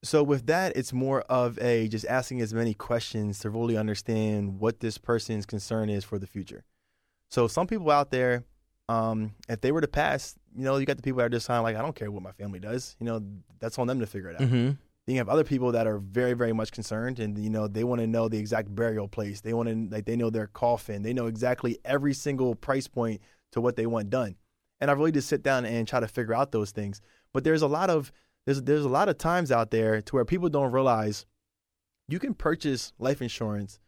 So 0.06 0.22
with 0.22 0.46
that, 0.46 0.76
it's 0.76 0.92
more 0.92 1.22
of 1.22 1.58
a 1.58 1.88
just 1.88 2.06
asking 2.06 2.40
as 2.40 2.54
many 2.54 2.74
questions 2.74 3.40
to 3.40 3.50
really 3.50 3.76
understand 3.76 4.60
what 4.60 4.80
this 4.80 4.98
person's 4.98 5.46
concern 5.46 5.90
is 5.90 6.04
for 6.04 6.18
the 6.18 6.26
future. 6.26 6.64
So 7.28 7.48
some 7.48 7.66
people 7.66 7.90
out 7.90 8.10
there, 8.10 8.44
um, 8.88 9.34
if 9.48 9.60
they 9.60 9.72
were 9.72 9.80
to 9.80 9.88
pass, 9.88 10.36
you 10.54 10.64
know, 10.64 10.76
you 10.76 10.86
got 10.86 10.96
the 10.96 11.02
people 11.02 11.18
that 11.18 11.24
are 11.24 11.28
just 11.28 11.48
kind 11.48 11.58
of 11.58 11.64
like, 11.64 11.76
I 11.76 11.82
don't 11.82 11.94
care 11.94 12.10
what 12.10 12.22
my 12.22 12.32
family 12.32 12.60
does. 12.60 12.96
You 13.00 13.06
know, 13.06 13.20
that's 13.58 13.78
on 13.78 13.88
them 13.88 13.98
to 14.00 14.06
figure 14.06 14.30
it 14.30 14.36
out. 14.36 14.42
Mm-hmm. 14.42 14.70
Then 15.06 15.14
you 15.14 15.18
have 15.18 15.28
other 15.28 15.44
people 15.44 15.72
that 15.72 15.86
are 15.86 15.98
very, 15.98 16.34
very 16.34 16.52
much 16.52 16.72
concerned, 16.72 17.20
and 17.20 17.38
you 17.38 17.50
know, 17.50 17.68
they 17.68 17.84
want 17.84 18.00
to 18.00 18.06
know 18.06 18.28
the 18.28 18.38
exact 18.38 18.74
burial 18.74 19.06
place. 19.06 19.40
They 19.40 19.52
want 19.54 19.68
to 19.68 19.94
like 19.94 20.04
they 20.04 20.16
know 20.16 20.30
their 20.30 20.48
coffin. 20.48 21.02
They 21.02 21.12
know 21.12 21.26
exactly 21.26 21.78
every 21.84 22.14
single 22.14 22.54
price 22.54 22.88
point 22.88 23.20
to 23.52 23.60
what 23.60 23.76
they 23.76 23.86
want 23.86 24.10
done. 24.10 24.36
And 24.80 24.90
I 24.90 24.94
really 24.94 25.12
just 25.12 25.28
sit 25.28 25.42
down 25.42 25.64
and 25.64 25.86
try 25.86 26.00
to 26.00 26.08
figure 26.08 26.34
out 26.34 26.52
those 26.52 26.70
things. 26.70 27.00
But 27.32 27.44
there's 27.44 27.62
a 27.62 27.68
lot 27.68 27.88
of 27.88 28.12
there's 28.46 28.62
there's 28.62 28.84
a 28.84 28.88
lot 28.88 29.08
of 29.08 29.18
times 29.18 29.52
out 29.52 29.70
there 29.70 30.00
to 30.00 30.14
where 30.14 30.24
people 30.24 30.48
don't 30.48 30.72
realize 30.72 31.26
you 32.08 32.18
can 32.18 32.34
purchase 32.34 32.92
life 32.98 33.20
insurance 33.20 33.78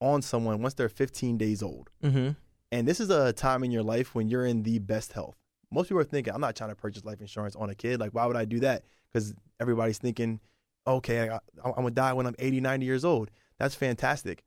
on 0.00 0.20
someone 0.22 0.60
once 0.62 0.74
they're 0.74 0.88
15 0.90 1.38
days 1.38 1.62
old. 1.62 1.88
Mm-hmm. 2.04 2.30
And 2.70 2.86
this 2.88 3.00
is 3.00 3.08
a 3.10 3.32
time 3.32 3.64
in 3.64 3.70
your 3.70 3.82
life 3.82 4.14
when 4.14 4.28
you're 4.28 4.44
in 4.44 4.62
the 4.62 4.78
best 4.78 5.14
health. 5.14 5.36
Most 5.70 5.88
people 5.88 6.00
are 6.00 6.04
thinking, 6.04 6.34
I'm 6.34 6.40
not 6.40 6.54
trying 6.54 6.70
to 6.70 6.76
purchase 6.76 7.04
life 7.04 7.20
insurance 7.20 7.56
on 7.56 7.70
a 7.70 7.74
kid. 7.74 7.98
Like, 7.98 8.12
why 8.12 8.26
would 8.26 8.36
I 8.36 8.44
do 8.44 8.60
that? 8.60 8.84
Because 9.10 9.34
everybody's 9.58 9.98
thinking, 9.98 10.40
okay, 10.86 11.30
I, 11.30 11.38
I'm 11.64 11.72
going 11.72 11.86
to 11.86 11.90
die 11.92 12.12
when 12.12 12.26
I'm 12.26 12.34
80, 12.38 12.60
90 12.60 12.84
years 12.84 13.04
old. 13.04 13.30
That's 13.58 13.74
fantastic. 13.74 14.44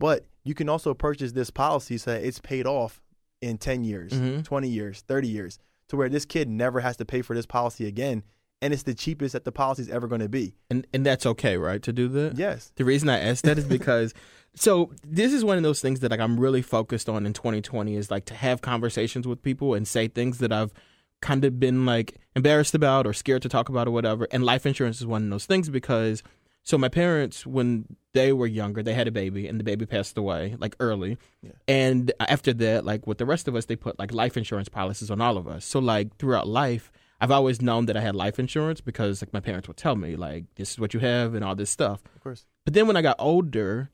But 0.00 0.24
you 0.44 0.54
can 0.54 0.68
also 0.68 0.94
purchase 0.94 1.32
this 1.32 1.50
policy 1.50 1.96
so 1.98 2.12
that 2.12 2.24
it's 2.24 2.40
paid 2.40 2.66
off 2.66 3.00
in 3.40 3.56
10 3.58 3.84
years, 3.84 4.12
Mhm. 4.12 4.44
20 4.44 4.68
years, 4.68 5.00
30 5.02 5.28
years, 5.28 5.58
to 5.88 5.96
where 5.96 6.08
this 6.08 6.24
kid 6.24 6.48
never 6.48 6.80
has 6.80 6.96
to 6.96 7.04
pay 7.04 7.22
for 7.22 7.34
this 7.36 7.46
policy 7.46 7.86
again. 7.86 8.24
And 8.60 8.74
it's 8.74 8.82
the 8.82 8.94
cheapest 8.94 9.34
that 9.34 9.44
the 9.44 9.52
policy 9.52 9.82
is 9.82 9.88
ever 9.88 10.08
going 10.08 10.20
to 10.20 10.28
be. 10.28 10.54
And 10.70 10.86
and 10.92 11.06
that's 11.06 11.26
okay, 11.26 11.56
right? 11.56 11.82
To 11.82 11.92
do 11.92 12.08
that. 12.08 12.36
Yes. 12.36 12.72
The 12.74 12.84
reason 12.84 13.08
I 13.08 13.18
asked 13.18 13.44
that 13.44 13.58
is 13.58 13.64
because 13.78 14.14
so 14.54 14.90
this 15.04 15.32
is 15.32 15.44
one 15.44 15.56
of 15.56 15.62
those 15.62 15.80
things 15.80 16.00
that 16.00 16.10
like 16.10 16.20
I'm 16.20 16.38
really 16.38 16.62
focused 16.62 17.08
on 17.08 17.26
in 17.26 17.32
2020 17.32 17.94
is 17.94 18.10
like 18.10 18.24
to 18.26 18.34
have 18.34 18.60
conversations 18.60 19.26
with 19.26 19.42
people 19.42 19.74
and 19.74 19.86
say 19.86 20.08
things 20.08 20.38
that 20.38 20.52
I've 20.52 20.72
kind 21.20 21.44
of 21.44 21.58
been 21.58 21.84
like 21.86 22.16
embarrassed 22.36 22.74
about 22.74 23.06
or 23.06 23.12
scared 23.12 23.42
to 23.42 23.48
talk 23.48 23.68
about 23.68 23.88
or 23.88 23.90
whatever. 23.90 24.26
And 24.30 24.44
life 24.44 24.66
insurance 24.66 25.00
is 25.00 25.06
one 25.06 25.24
of 25.24 25.30
those 25.30 25.46
things 25.46 25.68
because 25.68 26.22
so 26.62 26.76
my 26.76 26.88
parents 26.88 27.46
when 27.46 27.86
they 28.12 28.32
were 28.32 28.46
younger, 28.46 28.82
they 28.82 28.94
had 28.94 29.08
a 29.08 29.12
baby 29.12 29.46
and 29.46 29.58
the 29.58 29.64
baby 29.64 29.86
passed 29.86 30.18
away 30.18 30.56
like 30.58 30.76
early. 30.80 31.16
Yeah. 31.42 31.52
And 31.66 32.12
after 32.20 32.52
that, 32.54 32.84
like 32.84 33.06
with 33.06 33.18
the 33.18 33.26
rest 33.26 33.48
of 33.48 33.56
us, 33.56 33.66
they 33.66 33.76
put 33.76 33.98
like 33.98 34.12
life 34.12 34.36
insurance 34.36 34.68
policies 34.68 35.10
on 35.10 35.20
all 35.20 35.36
of 35.36 35.48
us. 35.48 35.64
So 35.64 35.78
like 35.78 36.16
throughout 36.18 36.46
life, 36.48 36.90
I've 37.20 37.30
always 37.30 37.60
known 37.60 37.86
that 37.86 37.96
I 37.96 38.00
had 38.00 38.14
life 38.14 38.38
insurance 38.38 38.80
because 38.80 39.22
like 39.22 39.32
my 39.32 39.40
parents 39.40 39.66
would 39.66 39.76
tell 39.76 39.96
me 39.96 40.16
like 40.16 40.44
this 40.54 40.70
is 40.70 40.78
what 40.78 40.94
you 40.94 41.00
have 41.00 41.34
and 41.34 41.44
all 41.44 41.56
this 41.56 41.70
stuff. 41.70 42.00
Of 42.14 42.22
course. 42.22 42.46
But 42.64 42.74
then 42.74 42.86
when 42.86 42.96
I 42.96 43.02
got 43.02 43.16
older, 43.18 43.90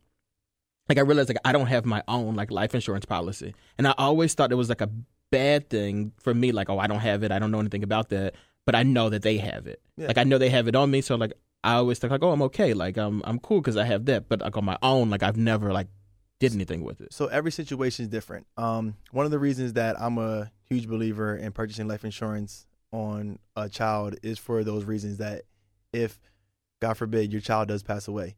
like 0.88 0.98
I 0.98 1.02
realized 1.02 1.30
like 1.30 1.38
I 1.44 1.52
don't 1.52 1.66
have 1.66 1.86
my 1.86 2.02
own 2.06 2.34
like 2.34 2.50
life 2.50 2.74
insurance 2.74 3.06
policy, 3.06 3.54
and 3.78 3.88
I 3.88 3.94
always 3.96 4.34
thought 4.34 4.52
it 4.52 4.56
was 4.56 4.68
like 4.68 4.82
a 4.82 4.90
bad 5.30 5.70
thing 5.70 6.12
for 6.18 6.34
me. 6.34 6.52
Like, 6.52 6.68
oh, 6.68 6.78
I 6.78 6.86
don't 6.86 7.00
have 7.00 7.22
it. 7.22 7.32
I 7.32 7.38
don't 7.38 7.50
know 7.50 7.60
anything 7.60 7.82
about 7.82 8.10
that, 8.10 8.34
but 8.66 8.74
I 8.74 8.82
know 8.82 9.08
that 9.08 9.22
they 9.22 9.38
have 9.38 9.66
it. 9.66 9.80
Yeah. 9.96 10.08
Like 10.08 10.18
I 10.18 10.24
know 10.24 10.38
they 10.38 10.50
have 10.50 10.68
it 10.68 10.76
on 10.76 10.90
me, 10.90 11.00
so 11.00 11.14
like 11.14 11.32
I 11.62 11.74
always 11.74 11.98
think 11.98 12.10
like, 12.10 12.22
oh, 12.22 12.30
I'm 12.30 12.42
okay. 12.42 12.74
Like 12.74 12.98
I'm 12.98 13.22
I'm 13.24 13.38
cool 13.38 13.60
because 13.60 13.78
I 13.78 13.84
have 13.84 14.04
that. 14.06 14.28
But 14.28 14.42
like 14.42 14.56
on 14.56 14.64
my 14.66 14.76
own, 14.82 15.08
like 15.08 15.22
I've 15.22 15.38
never 15.38 15.72
like 15.72 15.88
did 16.40 16.52
anything 16.52 16.84
with 16.84 17.00
it. 17.00 17.14
So 17.14 17.26
every 17.26 17.50
situation 17.50 18.04
is 18.04 18.08
different. 18.10 18.46
Um, 18.58 18.96
one 19.12 19.24
of 19.24 19.30
the 19.30 19.38
reasons 19.38 19.72
that 19.74 19.98
I'm 19.98 20.18
a 20.18 20.50
huge 20.68 20.88
believer 20.88 21.34
in 21.34 21.52
purchasing 21.52 21.88
life 21.88 22.04
insurance 22.04 22.66
on 22.94 23.38
a 23.56 23.68
child 23.68 24.14
is 24.22 24.38
for 24.38 24.62
those 24.62 24.84
reasons 24.84 25.18
that 25.18 25.42
if, 25.92 26.18
God 26.80 26.94
forbid, 26.94 27.32
your 27.32 27.40
child 27.40 27.66
does 27.68 27.82
pass 27.82 28.06
away, 28.06 28.36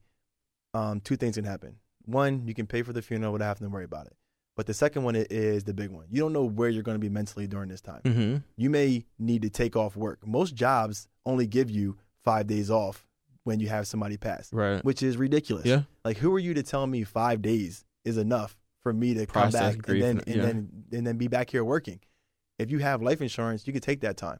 um, 0.72 1.00
two 1.00 1.16
things 1.16 1.36
can 1.36 1.44
happen. 1.44 1.76
One, 2.06 2.46
you 2.48 2.54
can 2.54 2.66
pay 2.66 2.82
for 2.82 2.92
the 2.92 3.02
funeral 3.02 3.32
without 3.32 3.48
having 3.48 3.66
to 3.68 3.70
worry 3.72 3.84
about 3.84 4.06
it. 4.06 4.14
But 4.56 4.64
the 4.66 4.72
second 4.72 5.02
one 5.04 5.14
is 5.16 5.64
the 5.64 5.74
big 5.74 5.90
one. 5.90 6.06
You 6.10 6.20
don't 6.22 6.32
know 6.32 6.44
where 6.44 6.70
you're 6.70 6.82
going 6.82 6.94
to 6.94 7.00
be 7.00 7.10
mentally 7.10 7.46
during 7.46 7.68
this 7.68 7.82
time. 7.82 8.00
Mm-hmm. 8.04 8.36
You 8.56 8.70
may 8.70 9.04
need 9.18 9.42
to 9.42 9.50
take 9.50 9.76
off 9.76 9.94
work. 9.96 10.26
Most 10.26 10.54
jobs 10.54 11.08
only 11.26 11.46
give 11.46 11.68
you 11.70 11.98
five 12.24 12.46
days 12.46 12.70
off 12.70 13.06
when 13.44 13.60
you 13.60 13.68
have 13.68 13.86
somebody 13.86 14.16
pass, 14.16 14.50
Right. 14.54 14.82
which 14.84 15.02
is 15.02 15.18
ridiculous. 15.18 15.66
Yeah. 15.66 15.82
Like, 16.04 16.16
who 16.16 16.34
are 16.34 16.38
you 16.38 16.54
to 16.54 16.62
tell 16.62 16.86
me 16.86 17.04
five 17.04 17.42
days 17.42 17.84
is 18.06 18.16
enough 18.16 18.56
for 18.82 18.92
me 18.94 19.12
to 19.14 19.26
Process 19.26 19.60
come 19.60 19.70
back 19.72 19.82
grief 19.86 20.02
and 20.04 20.20
then 20.20 20.24
and- 20.26 20.36
yeah. 20.36 20.42
then 20.46 20.70
and 20.92 21.06
then 21.06 21.16
be 21.18 21.28
back 21.28 21.50
here 21.50 21.62
working? 21.64 22.00
If 22.58 22.70
you 22.70 22.78
have 22.78 23.02
life 23.02 23.20
insurance, 23.20 23.66
you 23.66 23.74
can 23.74 23.82
take 23.82 24.00
that 24.00 24.16
time 24.16 24.38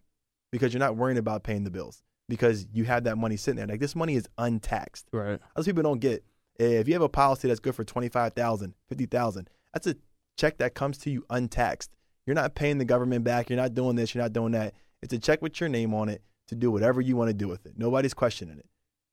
because 0.52 0.72
you're 0.72 0.80
not 0.80 0.96
worrying 0.96 1.18
about 1.18 1.42
paying 1.42 1.64
the 1.64 1.70
bills 1.70 2.02
because 2.28 2.66
you 2.72 2.84
have 2.84 3.04
that 3.04 3.16
money 3.16 3.36
sitting 3.36 3.56
there. 3.56 3.66
Like 3.66 3.80
this 3.80 3.94
money 3.96 4.14
is 4.14 4.28
untaxed. 4.38 5.06
Right. 5.12 5.38
Other 5.54 5.64
people 5.64 5.82
don't 5.82 6.00
get. 6.00 6.24
If 6.58 6.88
you 6.88 6.94
have 6.94 7.02
a 7.02 7.08
policy 7.08 7.48
that's 7.48 7.60
good 7.60 7.74
for 7.74 7.84
25,000, 7.84 8.74
50,000, 8.88 9.50
that's 9.72 9.86
a 9.86 9.96
check 10.38 10.56
that 10.58 10.74
comes 10.74 10.96
to 10.98 11.10
you 11.10 11.24
untaxed. 11.28 11.90
You're 12.26 12.34
not 12.34 12.54
paying 12.54 12.78
the 12.78 12.84
government 12.84 13.24
back. 13.24 13.50
You're 13.50 13.58
not 13.58 13.74
doing 13.74 13.96
this. 13.96 14.14
You're 14.14 14.24
not 14.24 14.32
doing 14.32 14.52
that. 14.52 14.74
It's 15.02 15.12
a 15.12 15.18
check 15.18 15.42
with 15.42 15.60
your 15.60 15.68
name 15.68 15.92
on 15.94 16.08
it 16.08 16.22
to 16.48 16.54
do 16.54 16.70
whatever 16.70 17.00
you 17.00 17.16
want 17.16 17.28
to 17.28 17.34
do 17.34 17.46
with 17.46 17.66
it. 17.66 17.74
Nobody's 17.76 18.14
questioning 18.14 18.58
it. 18.58 18.66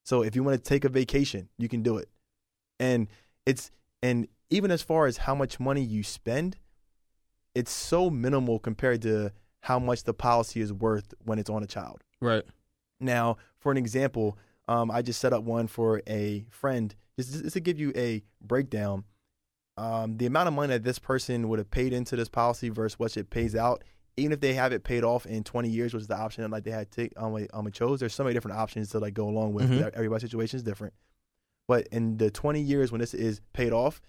So 0.06 0.24
if 0.24 0.36
you 0.36 0.44
want 0.44 0.62
to 0.62 0.70
take 0.70 0.86
a 0.86 0.90
vacation, 0.90 1.50
you 1.58 1.68
can 1.68 1.82
do 1.82 1.98
it. 1.98 2.10
And 2.80 3.08
it's 3.46 3.72
and 4.02 4.28
even 4.50 4.72
as 4.72 4.82
far 4.82 5.06
as 5.06 5.18
how 5.18 5.36
much 5.36 5.60
money 5.60 5.82
you 5.82 6.04
spend, 6.04 6.58
it's 7.56 7.72
so 7.72 8.10
minimal 8.10 8.60
compared 8.60 9.02
to 9.04 9.32
how 9.64 9.80
much 9.80 10.04
the 10.04 10.14
policy 10.14 10.60
is 10.60 10.74
worth 10.74 11.14
when 11.24 11.40
it's 11.40 11.50
on 11.50 11.64
a 11.64 11.66
child. 11.66 12.04
Right. 12.20 12.44
Now, 13.00 13.38
for 13.60 13.72
an 13.72 13.78
example, 13.78 14.38
um, 14.68 14.92
I 14.92 15.02
just 15.02 15.22
set 15.22 15.32
up 15.32 15.44
one 15.44 15.68
for 15.68 16.02
a 16.06 16.46
friend 16.50 16.94
just, 17.18 17.32
just 17.44 17.54
to 17.54 17.62
give 17.62 17.80
you 17.80 17.94
a 17.96 18.24
breakdown. 18.42 19.06
Um, 19.78 20.18
the 20.18 20.26
amount 20.26 20.50
of 20.50 20.54
money 20.54 20.68
that 20.74 20.84
this 20.84 21.00
person 21.00 21.48
would 21.48 21.60
have 21.60 21.72
paid 21.72 21.94
into 21.94 22.18
this 22.18 22.28
policy 22.28 22.68
versus 22.68 23.00
what 23.00 23.16
it 23.16 23.30
pays 23.30 23.56
out, 23.56 23.86
even 24.18 24.34
if 24.34 24.42
they 24.42 24.54
have 24.54 24.74
it 24.74 24.84
paid 24.84 25.06
off 25.06 25.26
in 25.26 25.46
20 25.46 25.70
years, 25.70 25.94
which 25.94 26.02
is 26.02 26.08
the 26.08 26.18
option 26.18 26.44
that 26.44 26.52
like 26.52 26.66
they 26.66 26.72
had 26.72 26.92
to, 26.92 27.10
um, 27.16 27.48
um, 27.54 27.72
chose. 27.72 28.02
There's 28.02 28.14
so 28.14 28.26
many 28.26 28.34
different 28.34 28.58
options 28.58 28.90
to 28.90 29.00
like 29.00 29.14
go 29.14 29.30
along 29.30 29.54
with. 29.54 29.70
Mhm. 29.70 29.92
Everybody's 29.94 30.24
situation 30.30 30.58
is 30.58 30.64
different. 30.64 30.94
But 31.70 31.88
in 31.88 32.18
the 32.18 32.30
20 32.30 32.60
years 32.60 32.92
when 32.92 33.00
this 33.00 33.14
is 33.14 33.40
paid 33.54 33.72
off, 33.72 34.02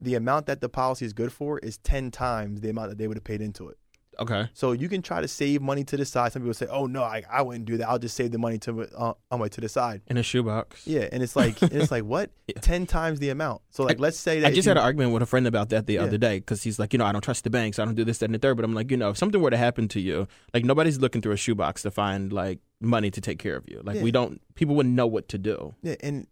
the 0.00 0.16
amount 0.16 0.46
that 0.46 0.60
the 0.60 0.68
policy 0.68 1.04
is 1.04 1.12
good 1.12 1.32
for 1.32 1.60
is 1.60 1.78
10 1.78 2.10
times 2.10 2.60
the 2.60 2.70
amount 2.70 2.88
that 2.90 2.98
they 2.98 3.06
would 3.06 3.16
have 3.16 3.24
paid 3.24 3.40
into 3.40 3.68
it. 3.68 3.78
Okay. 4.18 4.48
So 4.52 4.72
you 4.72 4.88
can 4.88 5.00
try 5.02 5.20
to 5.22 5.28
save 5.28 5.62
money 5.62 5.82
to 5.84 5.96
the 5.96 6.04
side. 6.04 6.32
Some 6.32 6.42
people 6.42 6.52
say, 6.54 6.66
"Oh 6.70 6.86
no, 6.86 7.02
I, 7.02 7.22
I 7.30 7.40
wouldn't 7.42 7.64
do 7.64 7.78
that. 7.78 7.88
I'll 7.88 7.98
just 7.98 8.16
save 8.16 8.32
the 8.32 8.38
money 8.38 8.58
to 8.58 8.82
uh, 8.96 9.14
on 9.30 9.40
my 9.40 9.48
to 9.48 9.60
the 9.60 9.68
side." 9.68 10.02
In 10.08 10.16
a 10.18 10.22
shoebox. 10.22 10.86
Yeah, 10.86 11.08
and 11.10 11.22
it's 11.22 11.36
like 11.36 11.62
and 11.62 11.72
it's 11.72 11.90
like 11.90 12.04
what 12.04 12.30
Yeah. 12.46 12.60
ten 12.60 12.86
times 12.86 13.18
the 13.20 13.30
amount. 13.30 13.62
So 13.70 13.84
like, 13.84 13.98
I- 13.98 14.02
let's 14.02 14.18
say 14.18 14.40
that 14.40 14.48
I 14.48 14.50
just 14.50 14.66
you- 14.66 14.70
had 14.70 14.76
an 14.76 14.82
argument 14.84 15.12
with 15.12 15.22
a 15.22 15.26
friend 15.26 15.46
about 15.46 15.70
that 15.70 15.86
the 15.86 15.94
Yeah. 15.94 16.02
other 16.02 16.18
day 16.18 16.38
because 16.40 16.62
he's 16.62 16.78
like, 16.78 16.92
you 16.92 16.98
know, 16.98 17.06
I 17.06 17.12
don't 17.12 17.22
trust 17.22 17.44
the 17.44 17.50
banks. 17.50 17.78
I 17.78 17.84
don't 17.84 17.94
do 17.94 18.04
this, 18.04 18.18
that, 18.18 18.26
and 18.26 18.34
the 18.34 18.38
third. 18.38 18.56
But 18.56 18.64
I'm 18.64 18.74
like, 18.74 18.90
you 18.90 18.96
know, 18.96 19.10
if 19.10 19.16
something 19.16 19.40
were 19.40 19.50
to 19.50 19.56
happen 19.56 19.88
to 19.88 20.00
you, 20.00 20.26
like 20.52 20.64
nobody's 20.64 20.98
looking 20.98 21.22
through 21.22 21.32
a 21.32 21.36
shoebox 21.38 21.82
to 21.82 21.90
find 21.90 22.32
like 22.32 22.58
money 22.80 23.10
to 23.12 23.20
take 23.20 23.38
care 23.38 23.56
of 23.56 23.64
you. 23.68 23.80
Like 23.84 23.96
Yeah. 23.96 24.02
we 24.02 24.10
don't, 24.10 24.40
people 24.54 24.74
wouldn't 24.74 24.94
know 24.94 25.06
what 25.06 25.28
to 25.28 25.38
do. 25.38 25.74
Yeah, 25.82 25.94
and 26.02 26.26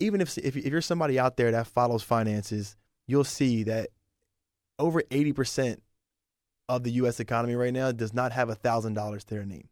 even 0.00 0.20
if 0.20 0.38
if 0.38 0.56
if 0.56 0.66
you're 0.66 0.80
somebody 0.80 1.18
out 1.18 1.36
there 1.36 1.50
that 1.50 1.66
follows 1.66 2.02
finances, 2.02 2.76
you'll 3.06 3.24
see 3.24 3.64
that 3.64 3.90
over 4.78 5.02
eighty 5.10 5.32
percent 5.32 5.82
of 6.68 6.82
the 6.82 6.92
U.S. 6.92 7.20
economy 7.20 7.54
right 7.54 7.72
now 7.72 7.92
does 7.92 8.14
not 8.14 8.32
have 8.32 8.48
a 8.48 8.54
thousand 8.54 8.94
dollars 8.94 9.24
to 9.24 9.34
their 9.34 9.44
name. 9.44 9.68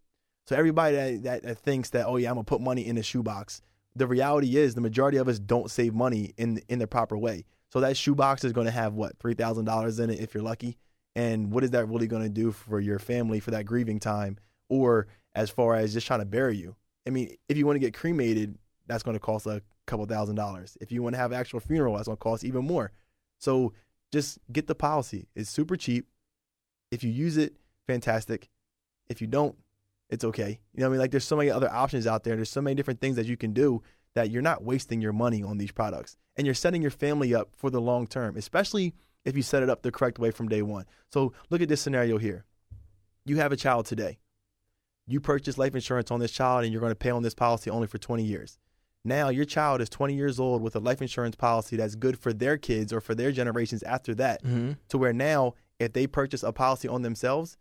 So 0.47 0.57
everybody 0.57 0.97
that, 0.97 1.23
that 1.23 1.43
that 1.45 1.59
thinks 1.59 1.91
that 1.91 2.07
oh 2.07 2.17
yeah 2.17 2.31
I'm 2.31 2.37
gonna 2.37 2.45
put 2.45 2.61
money 2.61 2.87
in 2.87 2.99
a 2.99 3.03
shoebox, 3.03 3.63
the 3.95 4.07
reality 4.07 4.57
is 4.57 4.75
the 4.75 4.81
majority 4.81 5.19
of 5.19 5.29
us 5.29 5.39
don't 5.39 5.71
save 5.71 5.95
money 5.95 6.33
in 6.37 6.61
in 6.69 6.79
the 6.79 6.87
proper 6.87 7.17
way. 7.17 7.45
So 7.73 7.81
that 7.81 7.97
shoebox 7.97 8.45
is 8.45 8.53
to 8.67 8.73
have 8.73 8.95
what 8.95 9.19
three 9.19 9.35
thousand 9.35 9.65
dollars 9.65 9.99
in 9.99 10.11
it 10.11 10.21
if 10.21 10.35
you're 10.35 10.43
lucky. 10.43 10.77
And 11.15 11.53
what 11.53 11.63
is 11.63 11.71
that 11.71 11.87
really 11.87 12.09
to 12.23 12.29
do 12.29 12.53
for 12.53 12.81
your 12.81 12.99
family 12.99 13.39
for 13.39 13.51
that 13.51 13.67
grieving 13.67 14.01
time, 14.01 14.39
or 14.69 15.07
as 15.35 15.51
far 15.51 15.75
as 15.75 15.93
just 15.93 16.07
trying 16.07 16.21
to 16.21 16.27
bury 16.27 16.57
you? 16.57 16.75
I 17.07 17.11
mean, 17.11 17.37
if 17.49 17.57
you 17.57 17.67
want 17.67 17.77
to 17.77 17.81
get 17.81 17.95
cremated, 17.95 18.57
that's 18.87 19.03
to 19.15 19.21
cost 19.21 19.47
a 19.47 19.63
couple 19.87 20.07
thousand 20.07 20.37
dollars. 20.37 20.77
If 20.81 20.91
you 20.91 21.03
want 21.03 21.15
to 21.15 21.19
have 21.19 21.33
actual 21.33 21.61
funeral, 21.61 21.97
that's 21.97 22.09
to 22.17 22.23
cost 22.23 22.45
even 22.45 22.65
more. 22.65 22.93
So 23.39 23.73
just 24.13 24.39
get 24.51 24.67
the 24.67 24.75
policy. 24.75 25.29
It's 25.35 25.51
super 25.51 25.77
cheap. 25.77 26.07
If 26.93 27.03
you 27.03 27.11
use 27.11 27.39
it, 27.39 27.55
fantastic. 27.89 28.51
If 29.09 29.21
you 29.21 29.27
don't, 29.27 29.57
it's 30.11 30.25
okay. 30.25 30.61
You 30.75 30.81
know 30.81 30.87
what 30.87 30.89
I 30.89 30.93
mean? 30.93 31.01
Like 31.01 31.11
there's 31.11 31.25
so 31.25 31.37
many 31.37 31.51
other 31.51 31.73
options 31.73 32.07
out 32.07 32.23
there. 32.23 32.37
There's 32.37 32.51
so 32.51 32.61
many 32.61 32.75
different 32.75 33.01
things 33.01 33.17
that 33.17 33.27
you 33.27 33.37
can 33.37 33.53
do 33.53 33.83
that 34.15 34.31
you're 34.31 34.43
not 34.43 34.63
wasting 34.63 35.01
your 35.01 35.15
money 35.15 35.43
on 35.43 35.57
these 35.57 35.73
products. 35.73 36.19
And 36.37 36.47
you're 36.47 36.55
setting 36.55 36.83
your 36.83 36.91
family 36.91 37.35
up 37.35 37.49
for 37.57 37.71
the 37.71 37.81
long 37.81 38.07
term, 38.07 38.37
especially 38.37 38.95
if 39.25 39.37
you 39.37 39.43
set 39.43 39.63
it 39.63 39.71
up 39.71 39.83
the 39.83 39.91
correct 39.91 40.19
way 40.19 40.31
from 40.31 40.49
day 40.49 40.61
one. 40.61 40.85
So 41.11 41.33
look 41.49 41.63
at 41.63 41.69
this 41.69 41.81
scenario 41.81 42.19
here. 42.19 42.45
You 43.25 43.37
have 43.39 43.53
a 43.53 43.57
child 43.57 43.87
today. 43.87 44.19
You 45.07 45.19
purchase 45.19 45.57
life 45.57 45.75
insurance 45.75 46.11
on 46.11 46.21
this 46.21 46.31
child 46.31 46.65
and 46.65 46.73
you're 46.73 46.81
going 46.81 46.93
to 46.93 46.97
pay 46.97 47.11
on 47.11 47.23
this 47.23 47.35
policy 47.35 47.71
only 47.71 47.87
for 47.87 47.99
20 47.99 48.23
years. 48.23 48.59
Now 49.05 49.31
your 49.31 49.45
child 49.45 49.81
is 49.81 49.89
20 49.89 50.15
years 50.15 50.39
old 50.39 50.63
with 50.63 50.77
a 50.77 50.79
life 50.79 51.01
insurance 51.01 51.37
policy 51.37 51.77
that's 51.77 51.95
good 51.95 52.19
for 52.19 52.33
their 52.33 52.57
kids 52.57 52.93
or 52.93 53.01
for 53.01 53.15
their 53.15 53.33
generations 53.33 53.83
after 53.83 54.15
that. 54.17 54.45
Mm-hmm. 54.45 54.73
To 54.91 54.99
where 54.99 55.13
now, 55.13 55.55
if 55.83 55.93
they 55.93 56.07
purchase 56.07 56.43
a 56.43 56.53
policy 56.53 56.89
on 56.89 57.03
themselves, 57.03 57.57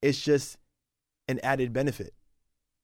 it's 0.00 0.20
just 0.20 0.58
an 1.28 1.40
added 1.42 1.72
benefit. 1.72 2.14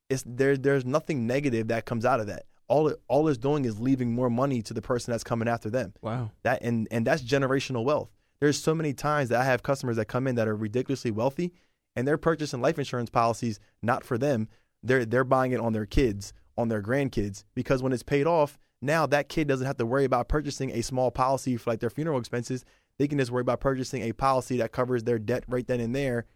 It's 0.09 0.24
there. 0.26 0.57
There's 0.57 0.84
nothing 0.84 1.26
negative 1.26 1.68
that 1.68 1.84
comes 1.84 2.05
out 2.05 2.20
of 2.20 2.26
that. 2.28 2.45
All 2.68 2.89
it, 2.89 3.01
all 3.09 3.28
it's 3.28 3.39
doing 3.39 3.64
is 3.64 3.80
leaving 3.80 4.12
more 4.12 4.30
money 4.30 4.62
to 4.62 4.74
the 4.74 4.82
person 4.82 5.11
that's 5.11 5.24
coming 5.24 5.49
after 5.49 5.70
them. 5.70 5.95
Wow. 6.01 6.30
That 6.43 6.62
and 6.62 6.89
and 6.91 7.07
that's 7.07 7.22
generational 7.22 7.84
wealth. 7.84 8.11
There's 8.41 8.61
so 8.61 8.74
many 8.74 8.95
times 8.95 9.28
that 9.30 9.41
I 9.41 9.45
have 9.45 9.62
customers 9.62 9.97
that 9.97 10.07
come 10.07 10.26
in 10.26 10.36
that 10.36 10.49
are 10.49 10.57
ridiculously 10.57 11.11
wealthy, 11.11 11.53
and 11.97 12.07
they're 12.07 12.18
purchasing 12.18 12.61
life 12.61 12.78
insurance 12.78 13.11
policies 13.11 13.59
not 13.82 14.05
for 14.05 14.16
them. 14.16 14.49
They're 14.82 15.05
they're 15.05 15.24
buying 15.24 15.53
it 15.53 15.61
on 15.61 15.72
their 15.72 15.86
kids, 15.86 16.32
on 16.57 16.68
their 16.68 16.82
grandkids, 16.82 17.45
because 17.55 17.82
when 17.82 17.93
it's 17.93 18.03
paid 18.03 18.26
off, 18.26 18.59
now 18.80 19.07
that 19.07 19.28
kid 19.28 19.49
doesn't 19.49 19.66
have 19.66 19.76
to 19.78 19.86
worry 19.86 20.05
about 20.05 20.28
purchasing 20.28 20.70
a 20.70 20.82
small 20.82 21.11
policy 21.11 21.57
for 21.57 21.70
like 21.70 21.80
their 21.80 21.91
funeral 21.91 22.18
expenses. 22.18 22.64
They 22.99 23.09
can 23.09 23.18
just 23.18 23.30
worry 23.30 23.42
about 23.42 23.61
purchasing 23.61 24.03
a 24.03 24.12
policy 24.12 24.59
that 24.59 24.72
covers 24.72 25.05
their 25.05 25.18
debt 25.18 25.44
right 25.49 25.66
then 25.66 25.80
and 25.80 25.94
there, 25.94 26.26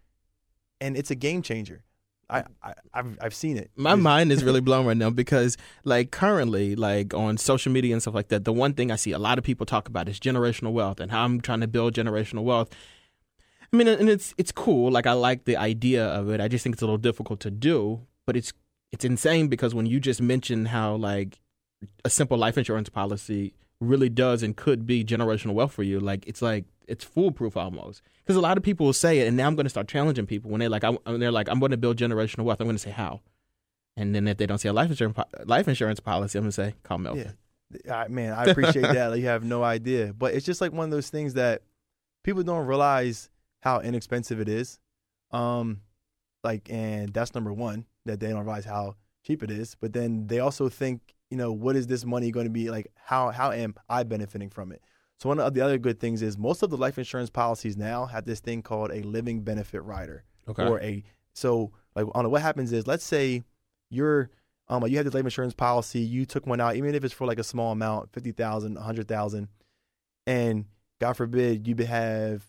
and 0.81 0.97
it's 0.97 1.11
a 1.11 1.15
game 1.15 1.43
changer. 1.43 1.85
I, 2.31 2.45
I 2.63 2.75
I've 2.95 3.19
I've 3.21 3.35
seen 3.35 3.57
it. 3.57 3.71
My 3.77 3.95
mind 3.95 4.33
is 4.33 4.43
really 4.43 4.61
blown 4.69 4.87
right 4.87 4.97
now 4.97 5.11
because, 5.11 5.57
like, 5.85 6.11
currently, 6.11 6.75
like 6.77 7.13
on 7.15 7.37
social 7.37 7.73
media 7.73 7.93
and 7.93 8.01
stuff 8.01 8.15
like 8.15 8.29
that, 8.29 8.45
the 8.45 8.53
one 8.53 8.75
thing 8.75 8.91
I 8.91 8.97
see 8.97 9.13
a 9.13 9.19
lot 9.19 9.39
of 9.39 9.45
people 9.45 9.67
talk 9.67 9.89
about 9.89 10.09
is 10.09 10.19
generational 10.19 10.73
wealth 10.73 11.01
and 11.01 11.11
how 11.11 11.25
I'm 11.25 11.41
trying 11.41 11.61
to 11.61 11.69
build 11.69 11.95
generational 11.95 12.45
wealth. 12.45 12.71
I 13.73 13.77
mean, 13.77 13.89
and 13.89 14.09
it's 14.09 14.35
it's 14.39 14.53
cool. 14.53 14.91
Like, 14.91 15.07
I 15.07 15.13
like 15.13 15.45
the 15.45 15.57
idea 15.57 16.07
of 16.07 16.31
it. 16.31 16.41
I 16.41 16.49
just 16.49 16.63
think 16.63 16.75
it's 16.75 16.83
a 16.83 16.87
little 16.87 16.99
difficult 16.99 17.41
to 17.41 17.51
do, 17.51 18.03
but 18.25 18.37
it's 18.37 18.53
it's 18.93 19.05
insane 19.05 19.49
because 19.49 19.75
when 19.75 19.87
you 19.87 20.01
just 20.01 20.23
mentioned 20.23 20.69
how 20.69 20.95
like 20.95 21.41
a 22.05 22.11
simple 22.11 22.39
life 22.39 22.57
insurance 22.57 22.89
policy 22.89 23.55
really 23.83 24.09
does 24.09 24.43
and 24.43 24.57
could 24.57 24.87
be 24.87 25.05
generational 25.05 25.55
wealth 25.55 25.73
for 25.73 25.83
you, 25.83 26.01
like 26.01 26.27
it's 26.27 26.43
like 26.43 26.65
it's 26.87 27.05
foolproof 27.05 27.57
almost. 27.57 28.03
Because 28.23 28.37
a 28.37 28.41
lot 28.41 28.57
of 28.57 28.63
people 28.63 28.87
will 28.87 28.93
say 28.93 29.21
it, 29.21 29.29
and 29.29 29.37
now 29.37 29.47
I'm 29.47 29.57
going 29.57 29.67
to 29.67 29.71
start 29.71 29.89
challenging 29.89 30.27
people 30.27 30.51
when 30.51 30.61
they're 30.61 30.69
like, 30.69 30.85
I, 30.85 30.91
when 30.91 31.21
they're 31.21 31.33
like, 31.33 31.49
I'm 31.49 31.59
going 31.59 31.71
to 31.71 31.77
build 31.77 31.97
generational 31.97 32.45
wealth. 32.45 32.61
I'm 32.61 32.67
going 32.67 32.77
to 32.77 32.83
say 32.83 32.91
how. 32.91 33.21
And 33.97 34.15
then 34.15 34.27
if 34.27 34.39
they 34.39 34.47
don't 34.47 34.59
see 34.59 34.69
a 34.69 34.73
life 34.73 34.91
insurance 34.91 35.19
life 35.45 35.69
insurance 35.69 36.01
policy, 36.01 36.39
I'm 36.39 36.45
gonna 36.45 36.53
say 36.53 36.75
call 36.83 36.99
Melvin. 36.99 37.35
Yeah, 37.85 37.97
I, 37.97 38.09
man, 38.09 38.33
I 38.33 38.45
appreciate 38.45 38.83
that. 38.83 39.09
Like, 39.09 39.21
you 39.21 39.27
have 39.27 39.45
no 39.45 39.63
idea, 39.63 40.13
but 40.13 40.35
it's 40.35 40.47
just 40.47 40.61
like 40.61 40.73
one 40.73 40.85
of 40.85 40.91
those 40.91 41.11
things 41.11 41.35
that 41.35 41.63
people 42.23 42.43
don't 42.43 42.67
realize 42.67 43.29
how 43.61 43.81
inexpensive 43.81 44.41
it 44.41 44.49
is. 44.49 44.79
Um, 45.31 45.81
like, 46.45 46.69
and 46.71 47.13
that's 47.13 47.35
number 47.35 47.53
one 47.53 47.87
that 48.05 48.21
they 48.21 48.29
don't 48.29 48.45
realize 48.45 48.65
how 48.65 48.97
cheap 49.25 49.43
it 49.43 49.51
is. 49.51 49.77
But 49.81 49.93
then 49.93 50.27
they 50.27 50.41
also 50.41 50.69
think, 50.69 51.15
you 51.33 51.39
know, 51.39 51.51
what 51.51 51.77
is 51.77 51.87
this 51.87 52.05
money 52.05 52.31
going 52.31 52.45
to 52.45 52.51
be 52.51 52.71
like? 52.71 52.89
How 52.95 53.31
how 53.31 53.51
am 53.53 53.75
I 53.89 54.03
benefiting 54.03 54.51
from 54.51 54.71
it? 54.71 54.83
So 55.19 55.31
one 55.31 55.41
of 55.41 55.55
the 55.55 55.63
other 55.63 55.79
good 55.79 55.99
things 55.99 56.21
is 56.21 56.37
most 56.37 56.63
of 56.63 56.69
the 56.69 56.77
life 56.77 56.99
insurance 56.99 57.31
policies 57.31 57.75
now 57.77 58.05
have 58.07 58.27
this 58.27 58.41
thing 58.41 58.61
called 58.61 58.91
a 58.93 59.01
living 59.03 59.41
benefit 59.43 59.81
rider 59.83 60.25
Okay. 60.47 60.63
or 60.63 60.79
a 60.83 61.03
so 61.33 61.73
like 61.97 62.07
on 62.15 62.31
what 62.31 62.43
happens 62.43 62.71
is 62.73 62.87
let's 62.87 63.05
say 63.05 63.43
you're 63.89 64.29
um 64.69 64.87
you 64.87 64.97
have 64.97 65.07
this 65.07 65.15
life 65.15 65.25
insurance 65.25 65.55
policy 65.55 66.01
you 66.01 66.27
took 66.27 66.47
one 66.47 66.61
out 66.61 66.77
even 66.77 66.95
if 66.95 67.03
it's 67.05 67.15
for 67.15 67.27
like 67.27 67.39
a 67.39 67.45
small 67.45 67.73
amount 67.73 68.13
50,000 68.13 68.75
100,000 68.75 69.49
and 70.27 70.65
god 71.01 71.15
forbid 71.15 71.67
you 71.67 71.75
have 71.87 72.45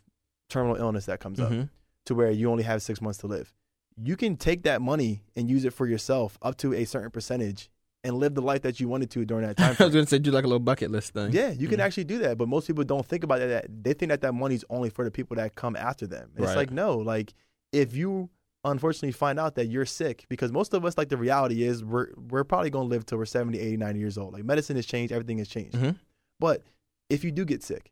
terminal 0.49 0.75
illness 0.75 1.05
that 1.05 1.19
comes 1.19 1.39
up 1.39 1.51
Mhm. 1.51 1.69
to 2.05 2.15
where 2.15 2.31
you 2.31 2.49
only 2.51 2.63
have 2.63 2.81
6 2.81 3.01
months 3.01 3.19
to 3.19 3.27
live 3.27 3.53
you 3.95 4.17
can 4.17 4.35
take 4.35 4.63
that 4.63 4.81
money 4.81 5.21
and 5.35 5.49
use 5.49 5.63
it 5.63 5.73
for 5.73 5.85
yourself 5.87 6.37
up 6.41 6.57
to 6.57 6.73
a 6.73 6.85
certain 6.85 7.11
percentage 7.11 7.69
and 8.03 8.17
live 8.17 8.33
the 8.35 8.41
life 8.41 8.61
that 8.63 8.79
you 8.79 8.87
wanted 8.87 9.09
to 9.11 9.25
during 9.25 9.45
that 9.45 9.57
time 9.57 9.75
I 9.79 9.85
was 9.85 9.93
gonna 9.93 10.05
say 10.07 10.19
do 10.19 10.31
like 10.31 10.43
a 10.43 10.47
little 10.47 10.59
bucket 10.59 10.91
list 10.91 11.13
thing. 11.13 11.31
Yeah, 11.31 11.51
you 11.51 11.67
can 11.67 11.79
actually 11.79 12.03
do 12.03 12.17
that, 12.19 12.37
but 12.37 12.47
most 12.47 12.67
people 12.67 12.83
don't 12.83 13.05
think 13.05 13.23
about 13.23 13.39
that. 13.39 13.65
they 13.83 13.93
think 13.93 14.09
that 14.09 14.21
that 14.21 14.33
money's 14.33 14.65
only 14.69 14.89
for 14.89 15.05
the 15.05 15.11
people 15.11 15.35
that 15.37 15.55
come 15.55 15.75
after 15.75 16.05
them. 16.07 16.29
And 16.35 16.45
It's 16.45 16.55
like 16.55 16.71
no, 16.71 16.97
like 16.97 17.33
if 17.71 17.95
you 17.95 18.29
unfortunately 18.65 19.11
find 19.11 19.39
out 19.39 19.55
that 19.55 19.65
you're 19.67 19.85
sick, 19.85 20.25
because 20.29 20.51
most 20.51 20.73
of 20.73 20.85
us, 20.85 20.97
like 20.97 21.09
the 21.09 21.17
reality 21.17 21.63
is, 21.63 21.83
we're 21.83 22.07
we're 22.29 22.43
probably 22.43 22.69
gonna 22.69 22.87
live 22.89 23.05
till 23.05 23.17
we're 23.17 23.25
70, 23.25 23.59
80, 23.59 23.77
90 23.77 23.99
years 23.99 24.17
old. 24.17 24.33
Like 24.33 24.43
medicine 24.43 24.75
has 24.75 24.85
changed, 24.85 25.11
everything 25.11 25.37
has 25.39 25.47
changed. 25.47 25.75
Mhm. 25.77 25.97
But 26.39 26.63
if 27.09 27.23
you 27.23 27.31
do 27.31 27.45
get 27.45 27.63
sick, 27.63 27.91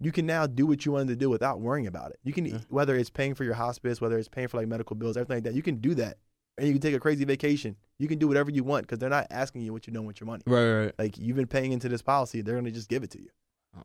you 0.00 0.12
can 0.12 0.26
now 0.26 0.46
do 0.46 0.66
what 0.66 0.84
you 0.84 0.92
wanted 0.92 1.08
to 1.08 1.16
do 1.16 1.30
without 1.30 1.60
worrying 1.60 1.86
about 1.86 2.10
it. 2.10 2.18
You 2.24 2.32
can 2.32 2.46
Yeah. 2.46 2.58
whether 2.68 2.96
it's 2.96 3.10
paying 3.10 3.34
for 3.34 3.44
your 3.44 3.54
hospice, 3.54 4.00
whether 4.00 4.18
it's 4.18 4.28
paying 4.28 4.48
for 4.48 4.56
like 4.56 4.68
medical 4.68 4.96
bills, 4.96 5.16
everything 5.16 5.36
like 5.36 5.44
that. 5.44 5.54
You 5.54 5.62
can 5.62 5.76
do 5.76 5.94
that, 5.96 6.18
and 6.58 6.66
you 6.66 6.72
can 6.74 6.80
take 6.80 6.94
a 6.94 7.00
crazy 7.00 7.24
vacation. 7.24 7.76
You 7.98 8.08
can 8.08 8.18
do 8.18 8.26
whatever 8.28 8.50
you 8.50 8.64
want 8.64 8.82
because 8.84 8.98
they're 8.98 9.10
not 9.10 9.26
asking 9.30 9.62
you 9.62 9.72
what 9.72 9.86
you're 9.86 9.94
doing 9.94 10.06
with 10.06 10.20
your 10.20 10.26
money. 10.26 10.42
Right, 10.46 10.84
right. 10.84 10.92
Like 10.98 11.18
you've 11.18 11.36
been 11.36 11.46
paying 11.46 11.72
into 11.72 11.88
this 11.88 12.02
policy, 12.02 12.42
they're 12.42 12.54
gonna 12.56 12.70
just 12.70 12.88
give 12.88 13.02
it 13.02 13.10
to 13.12 13.20
you. 13.20 13.28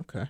Okay. 0.02 0.26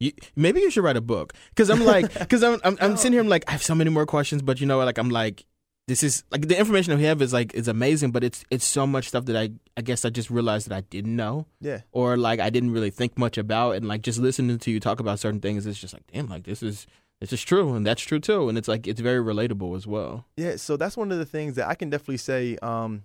You, 0.00 0.10
maybe 0.34 0.60
you 0.60 0.70
should 0.70 0.82
write 0.82 0.96
a 0.96 1.00
book 1.00 1.32
because 1.50 1.70
I'm 1.70 1.84
like 1.84 2.12
because 2.18 2.42
I'm 2.42 2.60
I'm, 2.64 2.76
I'm 2.80 2.96
sitting 2.96 3.12
here 3.12 3.20
I'm 3.20 3.28
like 3.28 3.44
I 3.48 3.52
have 3.52 3.62
so 3.62 3.74
many 3.74 3.88
more 3.90 4.04
questions 4.06 4.42
but 4.42 4.60
you 4.60 4.66
know 4.66 4.78
like 4.78 4.98
I'm 4.98 5.10
like 5.10 5.46
this 5.86 6.02
is 6.02 6.24
like 6.32 6.48
the 6.48 6.58
information 6.58 6.96
we 6.96 7.04
have 7.04 7.22
is 7.22 7.32
like 7.32 7.54
is 7.54 7.68
amazing 7.68 8.10
but 8.10 8.24
it's 8.24 8.44
it's 8.50 8.64
so 8.64 8.84
much 8.84 9.06
stuff 9.08 9.26
that 9.26 9.36
I 9.36 9.50
I 9.76 9.82
guess 9.82 10.04
I 10.04 10.10
just 10.10 10.28
realized 10.28 10.68
that 10.68 10.76
I 10.76 10.80
didn't 10.80 11.14
know 11.14 11.46
Yeah. 11.60 11.82
or 11.92 12.16
like 12.16 12.40
I 12.40 12.50
didn't 12.50 12.72
really 12.72 12.90
think 12.90 13.16
much 13.16 13.38
about 13.38 13.76
and 13.76 13.86
like 13.86 14.02
just 14.02 14.18
listening 14.18 14.58
to 14.58 14.70
you 14.72 14.80
talk 14.80 14.98
about 14.98 15.20
certain 15.20 15.40
things 15.40 15.66
it's 15.66 15.78
just 15.80 15.94
like 15.94 16.04
damn 16.12 16.28
like 16.28 16.44
this 16.44 16.64
is 16.64 16.86
this 17.22 17.30
just 17.30 17.48
true 17.48 17.74
and 17.74 17.86
that's 17.86 18.02
true 18.02 18.18
too 18.20 18.48
and 18.48 18.58
it's 18.58 18.68
like 18.68 18.86
it's 18.86 19.00
very 19.00 19.18
relatable 19.24 19.76
as 19.76 19.86
well. 19.86 20.26
Yeah, 20.36 20.56
so 20.56 20.76
that's 20.76 20.96
one 20.96 21.10
of 21.12 21.18
the 21.18 21.24
things 21.24 21.54
that 21.56 21.68
I 21.68 21.74
can 21.74 21.88
definitely 21.90 22.16
say 22.18 22.56
um, 22.62 23.02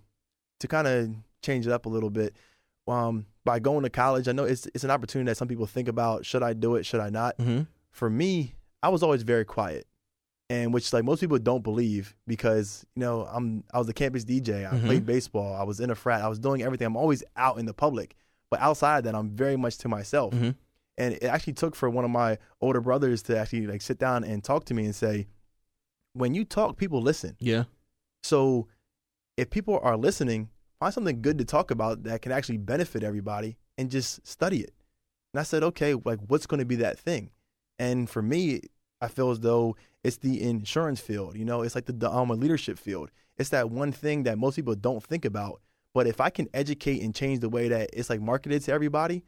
to 0.60 0.68
kind 0.68 0.88
of 0.88 1.10
change 1.44 1.66
it 1.68 1.72
up 1.72 1.86
a 1.86 1.90
little 1.90 2.10
bit. 2.10 2.36
Um, 2.88 3.26
by 3.44 3.60
going 3.60 3.84
to 3.84 3.90
college, 3.90 4.28
I 4.28 4.32
know 4.32 4.44
it's 4.46 4.66
it's 4.74 4.84
an 4.84 4.92
opportunity 4.92 5.30
that 5.30 5.36
some 5.36 5.48
people 5.48 5.66
think 5.66 5.88
about. 5.88 6.26
Should 6.26 6.42
I 6.44 6.54
do 6.54 6.76
it? 6.76 6.86
Should 6.86 7.00
I 7.02 7.10
not? 7.10 7.38
Mm-hmm. 7.38 7.62
For 7.92 8.10
me, 8.10 8.54
I 8.82 8.90
was 8.90 9.04
always 9.04 9.24
very 9.24 9.44
quiet, 9.46 9.86
and 10.50 10.74
which 10.74 10.92
like 10.94 11.04
most 11.04 11.20
people 11.20 11.38
don't 11.38 11.64
believe 11.64 12.16
because 12.28 12.86
you 12.96 13.02
know 13.02 13.28
I'm 13.32 13.64
I 13.74 13.78
was 13.80 13.90
a 13.90 13.94
campus 13.94 14.24
DJ. 14.26 14.66
I 14.66 14.76
Mhm. 14.76 14.86
played 14.86 15.06
baseball. 15.06 15.54
I 15.56 15.64
was 15.64 15.80
in 15.80 15.90
a 15.90 15.96
frat. 15.96 16.22
I 16.22 16.28
was 16.30 16.40
doing 16.40 16.62
everything. 16.62 16.88
I'm 16.88 16.96
always 16.98 17.24
out 17.36 17.58
in 17.60 17.66
the 17.66 17.74
public, 17.74 18.16
but 18.50 18.60
outside 18.62 19.00
of 19.00 19.04
that, 19.06 19.16
I'm 19.16 19.30
very 19.32 19.58
much 19.58 19.78
to 19.80 19.90
myself. 19.90 20.34
Mhm. 20.34 20.56
And 20.98 21.14
it 21.14 21.24
actually 21.24 21.54
took 21.54 21.76
for 21.76 21.90
one 21.90 22.06
of 22.06 22.12
my 22.12 22.38
older 22.60 22.82
brothers 22.82 23.22
to 23.24 23.38
actually 23.38 23.68
like 23.68 23.82
sit 23.82 24.00
down 24.00 24.24
and 24.24 24.44
talk 24.44 24.66
to 24.66 24.74
me 24.74 24.86
and 24.86 24.96
say, 24.96 25.28
when 26.14 26.34
you 26.34 26.44
talk, 26.44 26.78
people 26.78 27.02
listen. 27.02 27.36
Yeah. 27.40 27.66
So 28.24 28.68
if 29.38 29.50
people 29.50 29.80
are 29.84 29.96
listening, 29.96 30.50
find 30.80 30.94
something 30.94 31.22
good 31.22 31.38
to 31.38 31.46
talk 31.46 31.72
about 31.72 32.04
that 32.04 32.22
can 32.22 32.32
actually 32.32 32.58
benefit 32.58 33.04
everybody 33.04 33.58
and 33.78 33.92
just 33.92 34.26
study 34.26 34.62
it. 34.62 34.74
And 35.34 35.40
I 35.40 35.44
said, 35.44 35.64
okay, 35.64 35.94
like 35.94 36.20
what's 36.28 36.48
going 36.48 36.60
to 36.60 36.66
be 36.66 36.78
that 36.78 36.98
thing? 36.98 37.30
And 37.78 38.10
for 38.10 38.22
me, 38.22 38.62
I 39.00 39.08
feel 39.08 39.30
as 39.30 39.40
though 39.40 39.76
it's 40.04 40.18
the 40.18 40.42
insurance 40.42 41.00
field. 41.00 41.38
You 41.38 41.46
know, 41.46 41.62
it's 41.62 41.76
like 41.76 41.86
the, 41.86 41.94
the 41.94 42.12
um, 42.12 42.30
leadership 42.30 42.80
field. 42.80 43.12
It's 43.38 43.50
that 43.50 43.70
one 43.70 43.92
thing 43.92 44.24
that 44.24 44.40
most 44.40 44.56
people 44.56 44.74
don't 44.74 45.04
think 45.04 45.26
about. 45.26 45.62
But 45.94 46.08
if 46.08 46.20
I 46.20 46.30
can 46.32 46.48
educate 46.54 47.02
and 47.02 47.14
change 47.14 47.40
the 47.40 47.50
way 47.50 47.68
that 47.68 47.92
it's 47.94 48.10
like 48.10 48.22
marketed 48.22 48.64
to 48.64 48.74
everybody, 48.74 49.24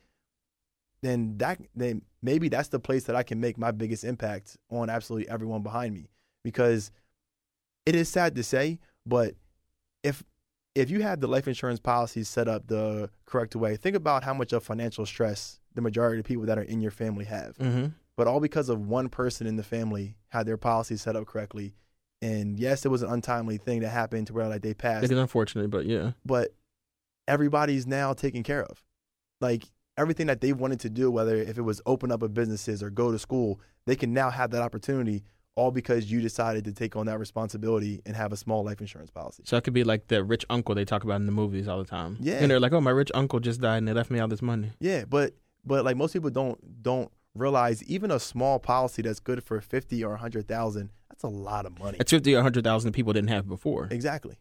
then 1.02 1.38
that 1.38 1.60
then 1.76 2.02
maybe 2.22 2.50
that's 2.50 2.70
the 2.70 2.80
place 2.80 3.06
that 3.06 3.16
I 3.16 3.24
can 3.24 3.40
make 3.40 3.58
my 3.58 3.72
biggest 3.72 4.04
impact 4.04 4.58
on 4.70 4.90
absolutely 4.90 5.30
everyone 5.30 5.64
behind 5.64 5.94
me. 5.94 6.10
Because 6.44 6.92
it 7.86 7.96
is 7.96 8.10
sad 8.10 8.36
to 8.36 8.44
say, 8.44 8.80
but 9.06 9.36
if 10.04 10.24
if 10.76 10.90
you 10.90 11.02
have 11.02 11.20
the 11.20 11.28
life 11.28 11.48
insurance 11.48 11.80
policies 11.80 12.30
set 12.30 12.48
up 12.48 12.68
the 12.68 13.10
correct 13.26 13.56
way, 13.56 13.76
think 13.76 13.96
about 13.96 14.24
how 14.24 14.34
much 14.34 14.54
of 14.54 14.64
financial 14.64 15.06
stress 15.06 15.60
the 15.76 15.82
majority 15.82 16.20
of 16.20 16.26
people 16.26 16.46
that 16.46 16.58
are 16.58 16.64
in 16.64 16.82
your 16.82 16.92
family 16.92 17.26
have. 17.26 17.58
Mm-hmm. 17.58 17.88
But 18.16 18.28
all 18.28 18.40
because 18.40 18.70
of 18.70 18.88
one 18.88 19.10
person 19.10 19.48
in 19.48 19.56
the 19.56 19.64
family 19.64 20.18
had 20.30 20.46
their 20.46 20.58
policies 20.58 21.02
set 21.02 21.16
up 21.16 21.26
correctly. 21.26 21.74
And 22.22 22.60
yes, 22.60 22.86
it 22.86 22.90
was 22.90 23.02
an 23.02 23.10
untimely 23.10 23.58
thing 23.58 23.80
that 23.80 23.90
happened 23.90 24.28
to 24.28 24.34
where 24.34 24.48
like 24.48 24.62
they 24.62 24.74
passed 24.74 25.06
It 25.06 25.12
is 25.12 25.18
unfortunate 25.18 25.70
but 25.70 25.86
yeah. 25.86 26.12
but 26.26 26.54
everybody's 27.28 27.88
now 27.88 28.14
taken 28.14 28.44
care 28.44 28.64
of. 28.64 28.84
Like 29.40 29.64
everything 30.00 30.28
that 30.28 30.42
they 30.42 30.54
wanted 30.54 30.80
to 30.80 30.90
do, 30.90 31.12
whether 31.12 31.36
if 31.36 31.58
it 31.58 31.62
was 31.62 31.82
open 31.86 32.12
up 32.12 32.24
a 32.24 32.30
businesses 32.30 32.82
or 32.82 32.90
go 32.90 33.12
to 33.12 33.20
school, 33.20 33.60
they 33.86 33.96
can 33.96 34.14
now 34.14 34.30
have 34.30 34.52
that 34.52 34.62
opportunity 34.62 35.24
all 35.56 35.72
because 35.72 36.10
you 36.10 36.22
decided 36.22 36.64
to 36.64 36.72
take 36.72 36.96
on 36.96 37.06
that 37.08 37.20
responsibility 37.20 38.02
and 38.06 38.16
have 38.16 38.32
a 38.32 38.38
small 38.38 38.64
life 38.64 38.80
insurance 38.80 39.12
policy. 39.12 39.44
So 39.46 39.58
it 39.58 39.64
could 39.66 39.74
be 39.74 39.84
like 39.84 40.08
the 40.08 40.24
rich 40.24 40.46
uncle 40.50 40.74
they 40.74 40.86
talk 40.86 41.04
about 41.04 41.18
in 41.18 41.26
the 41.26 41.34
movies 41.34 41.68
all 41.68 41.80
the 41.80 41.90
time. 41.90 42.18
Yeah. 42.22 42.36
And 42.36 42.50
they're 42.50 42.62
like, 42.62 42.72
oh, 42.72 42.80
my 42.80 42.92
rich 42.92 43.12
uncle 43.14 43.42
just 43.42 43.60
died 43.60 43.80
and 43.80 43.88
they 43.88 43.94
left 43.94 44.10
me 44.10 44.20
all 44.20 44.30
this 44.30 44.42
money. 44.42 44.72
Yeah, 44.80 45.04
but 45.06 45.34
but 45.66 45.84
like 45.84 45.98
most 45.98 46.14
people 46.14 46.30
don't 46.30 46.82
don't 46.82 47.12
realize 47.36 47.84
even 47.84 48.10
a 48.10 48.20
small 48.20 48.58
policy 48.58 49.02
that's 49.02 49.20
good 49.20 49.44
for 49.44 49.60
50 49.60 50.02
or 50.04 50.12
a 50.12 50.14
100,000, 50.14 50.90
that's 51.10 51.24
a 51.24 51.28
lot 51.28 51.66
of 51.66 51.78
money. 51.78 51.98
It's 52.00 52.12
50 52.12 52.34
or 52.34 52.38
100,000 52.38 52.94
people 52.94 53.12
didn't 53.12 53.30
have 53.30 53.48
before. 53.48 53.90
Exactly. 53.92 54.38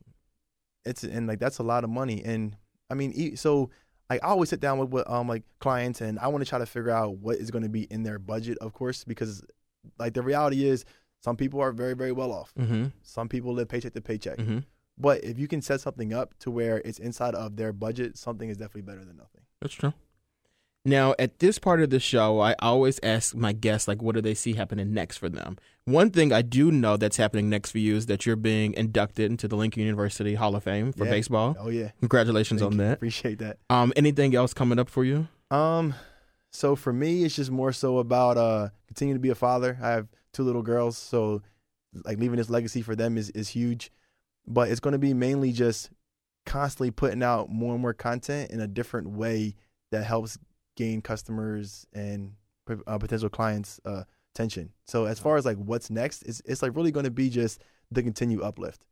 It's 0.84 1.02
and 1.02 1.26
like 1.26 1.40
that's 1.40 1.58
a 1.58 1.64
lot 1.64 1.82
of 1.82 1.90
money, 1.90 2.22
and 2.24 2.56
I 2.88 2.94
mean, 2.94 3.36
so 3.36 3.70
like 4.10 4.22
I 4.24 4.28
always 4.28 4.48
sit 4.48 4.60
down 4.60 4.78
with, 4.78 4.90
with 4.90 5.08
um 5.08 5.28
like 5.28 5.42
clients, 5.60 6.00
and 6.00 6.18
I 6.18 6.28
want 6.28 6.44
to 6.44 6.48
try 6.48 6.58
to 6.58 6.66
figure 6.66 6.90
out 6.90 7.18
what 7.18 7.36
is 7.36 7.50
going 7.50 7.64
to 7.64 7.68
be 7.68 7.82
in 7.84 8.02
their 8.02 8.18
budget, 8.18 8.58
of 8.58 8.72
course, 8.72 9.04
because 9.04 9.42
like 9.98 10.14
the 10.14 10.22
reality 10.22 10.66
is, 10.66 10.84
some 11.22 11.36
people 11.36 11.60
are 11.60 11.72
very 11.72 11.94
very 11.94 12.12
well 12.12 12.32
off. 12.32 12.52
Mm-hmm. 12.58 12.86
Some 13.02 13.28
people 13.28 13.52
live 13.52 13.68
paycheck 13.68 13.94
to 13.94 14.00
paycheck. 14.00 14.38
Mm-hmm. 14.38 14.58
But 15.00 15.22
if 15.22 15.38
you 15.38 15.46
can 15.46 15.62
set 15.62 15.80
something 15.80 16.12
up 16.12 16.36
to 16.40 16.50
where 16.50 16.82
it's 16.84 16.98
inside 16.98 17.34
of 17.34 17.56
their 17.56 17.72
budget, 17.72 18.18
something 18.18 18.48
is 18.48 18.56
definitely 18.56 18.82
better 18.82 19.04
than 19.04 19.16
nothing. 19.16 19.42
That's 19.60 19.74
true. 19.74 19.92
Now, 20.84 21.14
at 21.18 21.38
this 21.40 21.58
part 21.58 21.82
of 21.82 21.90
the 21.90 22.00
show, 22.00 22.40
I 22.40 22.54
always 22.60 22.98
ask 23.02 23.34
my 23.34 23.52
guests, 23.52 23.88
like, 23.88 24.00
what 24.00 24.14
do 24.14 24.20
they 24.20 24.34
see 24.34 24.54
happening 24.54 24.94
next 24.94 25.18
for 25.18 25.28
them? 25.28 25.56
One 25.84 26.10
thing 26.10 26.32
I 26.32 26.42
do 26.42 26.70
know 26.70 26.96
that's 26.96 27.16
happening 27.16 27.50
next 27.50 27.72
for 27.72 27.78
you 27.78 27.96
is 27.96 28.06
that 28.06 28.24
you're 28.24 28.36
being 28.36 28.74
inducted 28.74 29.30
into 29.30 29.48
the 29.48 29.56
Lincoln 29.56 29.82
University 29.82 30.34
Hall 30.34 30.54
of 30.54 30.64
Fame 30.64 30.92
for 30.92 31.04
Yeah. 31.04 31.10
baseball. 31.10 31.56
Oh 31.58 31.68
yeah, 31.68 31.90
Congratulations 32.00 32.60
Thank 32.60 32.72
on 32.72 32.78
you. 32.78 32.84
that. 32.84 32.92
Appreciate 32.94 33.38
that. 33.40 33.58
Um, 33.70 33.92
anything 33.96 34.34
else 34.34 34.54
coming 34.54 34.78
up 34.78 34.88
for 34.88 35.04
you? 35.04 35.28
Um, 35.50 35.94
so 36.52 36.76
for 36.76 36.92
me, 36.92 37.24
it's 37.24 37.36
just 37.36 37.50
more 37.50 37.72
so 37.72 37.98
about 37.98 38.36
uh 38.36 38.68
continuing 38.86 39.16
to 39.16 39.22
be 39.22 39.30
a 39.30 39.34
father. 39.34 39.78
I 39.82 39.90
have 39.90 40.08
two 40.32 40.42
little 40.44 40.62
girls, 40.62 40.96
so 40.96 41.42
like 42.04 42.18
leaving 42.18 42.36
this 42.36 42.50
legacy 42.50 42.82
for 42.82 42.94
them 42.94 43.16
is 43.18 43.30
is 43.30 43.48
huge. 43.48 43.90
But 44.46 44.70
it's 44.70 44.80
going 44.80 44.92
to 44.92 44.98
be 44.98 45.12
mainly 45.14 45.52
just 45.52 45.90
constantly 46.46 46.90
putting 46.90 47.22
out 47.22 47.50
more 47.50 47.72
and 47.74 47.82
more 47.82 47.92
content 47.94 48.50
in 48.50 48.60
a 48.60 48.66
different 48.66 49.10
way 49.10 49.54
that 49.90 50.04
helps 50.04 50.38
gain 50.78 51.02
customers 51.02 51.86
and 51.92 52.32
uh, 52.86 52.98
potential 52.98 53.28
clients' 53.28 53.80
uh, 53.84 54.04
attention. 54.34 54.70
So 54.84 55.06
as 55.06 55.18
far 55.18 55.36
as 55.36 55.44
like 55.44 55.56
what's 55.56 55.90
next, 55.90 56.22
it's 56.22 56.40
it's 56.44 56.62
like 56.62 56.76
really 56.76 56.92
going 56.92 57.04
to 57.04 57.10
be 57.10 57.28
just 57.28 57.60
the 57.90 58.02
continued 58.02 58.42
uplift, 58.42 58.84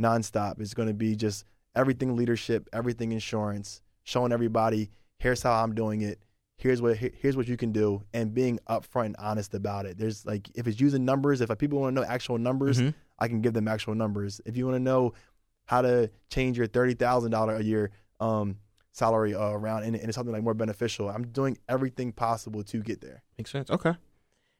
nonstop. 0.00 0.60
It's 0.60 0.74
going 0.74 0.88
to 0.88 0.94
be 0.94 1.14
just 1.16 1.44
everything 1.76 2.16
leadership, 2.16 2.68
everything 2.72 3.12
insurance, 3.12 3.80
showing 4.02 4.32
everybody 4.32 4.90
here's 5.18 5.42
how 5.42 5.52
I'm 5.62 5.74
doing 5.74 6.00
it. 6.02 6.18
Here's 6.56 6.82
what 6.82 6.96
here's 6.96 7.36
what 7.36 7.48
you 7.48 7.56
can 7.56 7.72
do, 7.72 8.02
and 8.12 8.34
being 8.34 8.58
upfront 8.68 9.06
and 9.06 9.16
honest 9.18 9.54
about 9.54 9.86
it. 9.86 9.96
There's 9.96 10.26
like 10.26 10.50
if 10.54 10.66
it's 10.66 10.80
using 10.80 11.04
numbers, 11.04 11.40
if 11.40 11.56
people 11.58 11.80
want 11.80 11.94
to 11.94 12.00
know 12.02 12.06
actual 12.06 12.38
numbers, 12.38 12.80
Mhm. 12.80 12.94
I 13.18 13.28
can 13.28 13.40
give 13.40 13.54
them 13.54 13.68
actual 13.68 13.94
numbers. 13.94 14.40
If 14.44 14.56
you 14.56 14.64
want 14.66 14.76
to 14.76 14.82
know 14.82 15.14
how 15.66 15.82
to 15.82 16.10
change 16.28 16.58
your 16.58 16.66
thirty 16.66 16.94
thousand 16.94 17.30
dollar 17.30 17.54
a 17.56 17.62
year 17.62 17.92
um, 18.18 18.56
salary 18.92 19.34
uh, 19.34 19.50
around 19.50 19.84
and, 19.84 19.94
and 19.94 20.04
it's 20.06 20.14
something 20.14 20.32
like 20.32 20.42
more 20.42 20.54
beneficial, 20.54 21.08
I'm 21.08 21.28
doing 21.28 21.58
everything 21.68 22.12
possible 22.12 22.62
to 22.64 22.82
get 22.82 23.00
there. 23.00 23.22
Makes 23.38 23.50
sense. 23.50 23.70
Okay. 23.70 23.94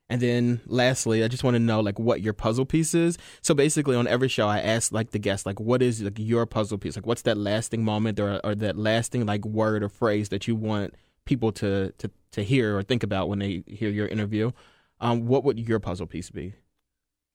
And 0.08 0.20
then 0.20 0.60
lastly, 0.66 1.22
I 1.22 1.28
just 1.28 1.44
want 1.44 1.54
to 1.54 1.60
know 1.60 1.80
like 1.80 1.98
what 1.98 2.20
your 2.20 2.32
puzzle 2.32 2.66
piece 2.66 2.94
is. 2.94 3.16
So 3.42 3.54
basically 3.54 3.94
on 3.94 4.08
every 4.08 4.28
show 4.28 4.48
I 4.48 4.58
ask 4.58 4.92
like 4.92 5.10
the 5.10 5.20
guest 5.20 5.46
like 5.46 5.60
what 5.60 5.82
is 5.82 6.02
like 6.02 6.18
your 6.18 6.46
puzzle 6.46 6.78
piece? 6.78 6.96
Like 6.96 7.06
what's 7.06 7.22
that 7.22 7.36
lasting 7.36 7.84
moment 7.84 8.18
or 8.18 8.40
or 8.42 8.54
that 8.56 8.76
lasting 8.76 9.26
like 9.26 9.44
word 9.44 9.82
or 9.82 9.88
phrase 9.88 10.30
that 10.30 10.48
you 10.48 10.56
want 10.56 10.94
people 11.26 11.52
to 11.52 11.92
to 11.98 12.10
to 12.32 12.42
hear 12.42 12.76
or 12.76 12.82
think 12.82 13.02
about 13.04 13.28
when 13.28 13.38
they 13.38 13.62
hear 13.66 13.90
your 13.90 14.08
interview? 14.08 14.50
Um 15.00 15.26
what 15.26 15.44
would 15.44 15.60
your 15.60 15.78
puzzle 15.78 16.06
piece 16.06 16.30
be? 16.30 16.54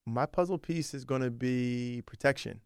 my 0.06 0.26
puzzle 0.26 0.58
piece 0.58 0.93
is 0.93 1.04
going 1.04 1.22
to 1.22 1.32
be 1.32 2.04
protection. 2.06 2.62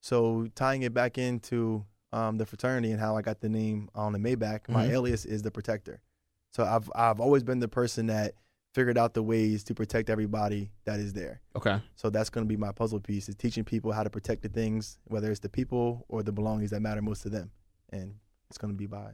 So 0.00 0.46
tying 0.54 0.82
it 0.82 0.94
back 0.94 1.18
into 1.18 1.84
um, 2.14 2.38
the 2.38 2.46
fraternity 2.46 2.90
and 2.92 3.00
how 3.00 3.16
I 3.16 3.22
got 3.22 3.40
the 3.40 3.48
name 3.48 3.88
on 3.94 4.12
the 4.12 4.18
Maybach, 4.18 4.68
my 4.68 4.86
Mhm. 4.86 4.90
alias 4.90 5.24
is 5.24 5.42
the 5.42 5.50
protector. 5.50 6.00
So 6.52 6.64
I've 6.64 6.88
I've 6.94 7.20
always 7.20 7.42
been 7.42 7.58
the 7.60 7.68
person 7.68 8.06
that 8.06 8.34
figured 8.72 8.96
out 8.98 9.14
the 9.14 9.22
ways 9.22 9.62
to 9.64 9.74
protect 9.74 10.10
everybody 10.10 10.70
that 10.84 10.98
is 11.00 11.12
there. 11.12 11.40
Okay. 11.56 11.80
So 11.96 12.10
that's 12.10 12.30
going 12.30 12.44
to 12.44 12.48
be 12.48 12.56
my 12.56 12.72
puzzle 12.72 13.00
piece 13.00 13.28
is 13.28 13.34
teaching 13.36 13.64
people 13.64 13.92
how 13.92 14.02
to 14.04 14.10
protect 14.10 14.42
the 14.42 14.48
things, 14.48 14.98
whether 15.04 15.30
it's 15.30 15.40
the 15.40 15.48
people 15.48 16.04
or 16.08 16.22
the 16.22 16.32
belongings 16.32 16.70
that 16.70 16.80
matter 16.80 17.02
most 17.02 17.22
to 17.22 17.28
them, 17.30 17.50
and 17.90 18.14
it's 18.48 18.58
going 18.58 18.72
to 18.72 18.78
be 18.78 18.86
by 18.86 19.12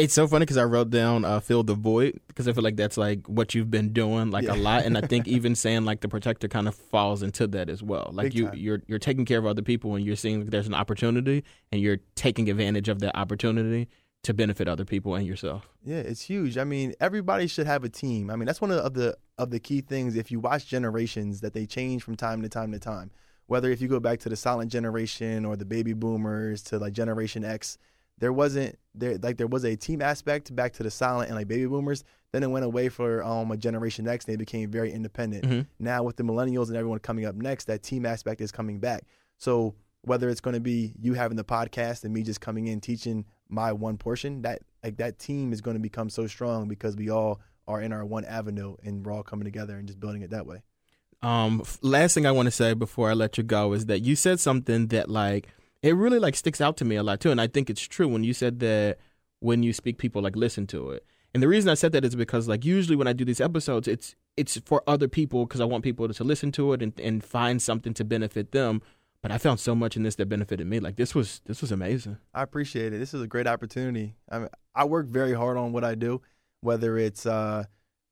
It's 0.00 0.14
so 0.14 0.26
funny 0.26 0.44
because 0.44 0.56
I 0.56 0.64
wrote 0.64 0.90
down 0.90 1.24
uh, 1.24 1.40
"fill 1.40 1.62
the 1.62 1.74
void" 1.74 2.20
because 2.28 2.48
I 2.48 2.52
feel 2.52 2.64
like 2.64 2.76
that's 2.76 2.96
like 2.96 3.26
what 3.26 3.54
you've 3.54 3.70
been 3.70 3.92
doing 3.92 4.30
like 4.30 4.48
a 4.48 4.54
lot, 4.54 4.84
and 4.84 4.96
I 4.96 5.02
think 5.02 5.28
even 5.28 5.54
saying 5.54 5.84
like 5.84 6.00
the 6.00 6.08
protector 6.08 6.48
kind 6.48 6.66
of 6.66 6.74
falls 6.74 7.22
into 7.22 7.46
that 7.48 7.68
as 7.68 7.82
well. 7.82 8.10
Like 8.12 8.26
Big 8.26 8.34
you, 8.34 8.44
time. 8.46 8.54
you're 8.56 8.82
you're 8.86 8.98
taking 8.98 9.24
care 9.24 9.38
of 9.38 9.46
other 9.46 9.62
people, 9.62 9.94
and 9.94 10.04
you're 10.04 10.16
seeing 10.16 10.46
there's 10.46 10.66
an 10.66 10.74
opportunity, 10.74 11.44
and 11.70 11.80
you're 11.80 11.98
taking 12.14 12.48
advantage 12.48 12.88
of 12.88 13.00
that 13.00 13.16
opportunity 13.16 13.88
to 14.22 14.34
benefit 14.34 14.68
other 14.68 14.84
people 14.84 15.14
and 15.14 15.26
yourself. 15.26 15.68
Yeah, 15.82 15.96
it's 15.98 16.22
huge. 16.22 16.58
I 16.58 16.64
mean, 16.64 16.94
everybody 17.00 17.46
should 17.46 17.66
have 17.66 17.84
a 17.84 17.88
team. 17.88 18.30
I 18.30 18.36
mean, 18.36 18.46
that's 18.46 18.60
one 18.60 18.70
of 18.70 18.94
the 18.94 19.16
of 19.38 19.50
the 19.50 19.60
key 19.60 19.80
things. 19.80 20.16
If 20.16 20.30
you 20.30 20.40
watch 20.40 20.66
generations, 20.66 21.40
that 21.40 21.54
they 21.54 21.66
change 21.66 22.02
from 22.02 22.16
time 22.16 22.42
to 22.42 22.48
time 22.48 22.72
to 22.72 22.78
time. 22.78 23.10
Whether 23.46 23.70
if 23.70 23.80
you 23.80 23.88
go 23.88 23.98
back 23.98 24.20
to 24.20 24.28
the 24.28 24.36
silent 24.36 24.70
generation 24.70 25.44
or 25.44 25.56
the 25.56 25.64
baby 25.64 25.92
boomers 25.92 26.62
to 26.64 26.78
like 26.78 26.92
Generation 26.92 27.44
X, 27.44 27.78
there 28.20 28.32
wasn't 28.32 28.78
there 28.94 29.18
like 29.18 29.36
there 29.36 29.46
was 29.46 29.64
a 29.64 29.74
team 29.76 30.00
aspect 30.00 30.54
back 30.54 30.72
to 30.74 30.82
the 30.82 30.90
silent 30.90 31.28
and 31.28 31.36
like 31.36 31.48
baby 31.48 31.66
boomers. 31.66 32.04
Then 32.32 32.44
it 32.44 32.50
went 32.50 32.64
away 32.64 32.88
for 32.88 33.24
um 33.24 33.50
a 33.50 33.56
Generation 33.56 34.06
X. 34.06 34.24
And 34.24 34.32
they 34.32 34.36
became 34.36 34.70
very 34.70 34.92
independent. 34.92 35.44
Mhm. 35.44 35.66
Now 35.78 36.04
with 36.04 36.16
the 36.16 36.22
millennials 36.22 36.68
and 36.68 36.76
everyone 36.76 37.00
coming 37.00 37.24
up 37.24 37.34
next, 37.34 37.64
that 37.64 37.82
team 37.82 38.06
aspect 38.06 38.40
is 38.40 38.52
coming 38.52 38.78
back. 38.78 39.04
So 39.38 39.74
whether 40.02 40.28
it's 40.30 40.40
going 40.40 40.54
to 40.54 40.60
be 40.60 40.94
you 40.98 41.14
having 41.14 41.36
the 41.36 41.44
podcast 41.44 42.04
and 42.04 42.14
me 42.14 42.22
just 42.22 42.40
coming 42.40 42.68
in 42.68 42.80
teaching 42.80 43.26
my 43.48 43.72
one 43.72 43.98
portion, 43.98 44.42
that 44.42 44.62
like 44.84 44.96
that 44.98 45.18
team 45.18 45.52
is 45.52 45.60
going 45.60 45.74
to 45.74 45.80
become 45.80 46.08
so 46.08 46.26
strong 46.26 46.68
because 46.68 46.96
we 46.96 47.10
all 47.10 47.40
are 47.68 47.82
in 47.82 47.92
our 47.92 48.04
one 48.04 48.24
avenue 48.24 48.76
and 48.82 49.04
we're 49.04 49.12
all 49.12 49.22
coming 49.22 49.44
together 49.44 49.76
and 49.76 49.86
just 49.86 50.00
building 50.00 50.22
it 50.22 50.30
that 50.30 50.46
way. 50.46 50.62
Um, 51.22 51.62
last 51.82 52.14
thing 52.14 52.24
I 52.26 52.32
want 52.32 52.46
to 52.46 52.50
say 52.50 52.72
before 52.72 53.10
I 53.10 53.12
let 53.12 53.36
you 53.36 53.44
go 53.44 53.72
is 53.74 53.86
that 53.86 54.00
you 54.00 54.16
said 54.16 54.40
something 54.40 54.86
that 54.88 55.10
like 55.10 55.48
it 55.82 55.96
really 55.96 56.18
like 56.18 56.36
sticks 56.36 56.60
out 56.60 56.76
to 56.78 56.84
me 56.84 56.96
a 56.96 57.02
lot 57.02 57.20
too, 57.20 57.30
and 57.30 57.40
I 57.40 57.46
think 57.46 57.70
it's 57.70 57.82
true 57.82 58.08
when 58.08 58.24
you 58.24 58.34
said 58.34 58.60
that 58.60 58.98
when 59.40 59.62
you 59.62 59.72
speak, 59.72 59.98
people 59.98 60.22
like 60.22 60.36
listen 60.36 60.66
to 60.68 60.90
it. 60.90 61.06
And 61.32 61.42
the 61.42 61.48
reason 61.48 61.70
I 61.70 61.74
said 61.74 61.92
that 61.92 62.04
is 62.04 62.14
because 62.16 62.48
like 62.48 62.64
usually 62.64 62.96
when 62.96 63.06
I 63.06 63.12
do 63.12 63.24
these 63.24 63.40
episodes, 63.40 63.88
it's 63.88 64.16
it's 64.36 64.58
for 64.64 64.82
other 64.86 65.08
people 65.08 65.46
because 65.46 65.60
I 65.60 65.64
want 65.64 65.84
people 65.84 66.08
to, 66.08 66.14
to 66.14 66.24
listen 66.24 66.52
to 66.52 66.72
it 66.72 66.82
and, 66.82 66.98
and 67.00 67.24
find 67.24 67.60
something 67.60 67.94
to 67.94 68.04
benefit 68.04 68.52
them. 68.52 68.82
But 69.22 69.30
I 69.30 69.38
found 69.38 69.60
so 69.60 69.74
much 69.74 69.96
in 69.96 70.02
this 70.02 70.14
that 70.16 70.26
benefited 70.26 70.66
me. 70.66 70.80
Like 70.80 70.96
this 70.96 71.14
was 71.14 71.40
this 71.46 71.60
was 71.60 71.72
amazing. 71.72 72.18
I 72.34 72.42
appreciate 72.42 72.92
it. 72.92 72.98
This 72.98 73.14
is 73.14 73.22
a 73.22 73.26
great 73.26 73.46
opportunity. 73.46 74.16
I 74.30 74.38
mean, 74.38 74.48
I 74.74 74.84
work 74.84 75.06
very 75.06 75.34
hard 75.34 75.56
on 75.56 75.72
what 75.72 75.84
I 75.84 75.94
do, 75.94 76.22
whether 76.62 76.96
it's 76.98 77.26
uh, 77.26 77.64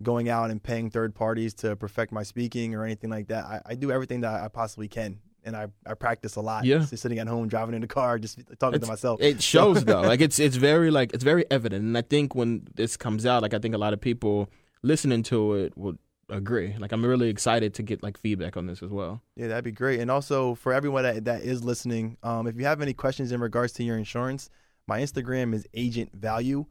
going 0.03 0.29
out 0.29 0.51
and 0.51 0.63
paying 0.63 0.91
third 0.91 1.15
parties 1.15 1.55
to 1.55 1.77
perfect 1.77 2.13
my 2.13 2.23
speaking 2.23 2.75
or 2.75 2.85
anything 2.85 3.11
like 3.11 3.29
that. 3.29 3.45
I, 3.45 3.61
I 3.67 3.75
do 3.75 3.91
everything 3.91 4.21
that 4.21 4.43
I 4.43 4.49
possibly 4.49 4.87
can, 4.87 5.19
and 5.45 5.57
I, 5.57 5.69
I 5.87 5.95
practice 5.95 6.37
a 6.37 6.41
lot. 6.41 6.65
Yeah. 6.65 6.79
just 6.79 6.99
sitting 6.99 7.19
at 7.19 7.27
home, 7.29 7.49
driving 7.49 7.75
in 7.75 7.81
the 7.81 7.87
car, 7.87 8.19
just 8.19 8.41
talking 8.59 8.81
to 8.81 8.87
myself. 8.87 9.21
It 9.21 9.43
shows 9.43 9.85
though. 9.85 10.03
Like 10.09 10.21
it's 10.21 10.39
it's 10.39 10.57
very 10.57 10.91
like 10.91 11.13
it's 11.13 11.25
very 11.25 11.45
evident. 11.51 11.85
And 11.85 11.97
I 11.97 12.03
think 12.03 12.35
when 12.35 12.67
this 12.75 12.97
comes 12.97 13.27
out, 13.27 13.43
like 13.43 13.55
I 13.55 13.59
think 13.59 13.75
a 13.75 13.79
lot 13.79 13.93
of 13.93 14.01
people 14.01 14.49
listening 14.83 15.23
to 15.25 15.55
it 15.55 15.77
would 15.77 15.99
agree. 16.31 16.75
Like 16.79 16.93
I'm 16.93 17.05
really 17.05 17.29
excited 17.29 17.75
to 17.75 17.83
get 17.83 18.03
like 18.03 18.19
feedback 18.19 18.57
on 18.57 18.67
this 18.67 18.83
as 18.83 18.91
well. 18.91 19.23
Yeah, 19.37 19.49
that'd 19.49 19.65
be 19.65 19.73
great. 19.73 20.01
And 20.01 20.11
also 20.11 20.55
for 20.55 20.73
everyone 20.73 21.03
that, 21.03 21.25
that 21.25 21.43
is 21.43 21.65
listening, 21.65 22.17
um, 22.23 22.47
if 22.47 22.57
you 22.57 22.65
have 22.65 22.83
any 22.83 22.93
questions 22.95 23.33
in 23.33 23.41
regards 23.41 23.73
to 23.75 23.85
your 23.85 23.97
insurance, 23.97 24.51
my 24.87 25.01
Instagram 25.01 25.55
is 25.55 25.67
Agent 25.75 26.15
Value. 26.15 26.67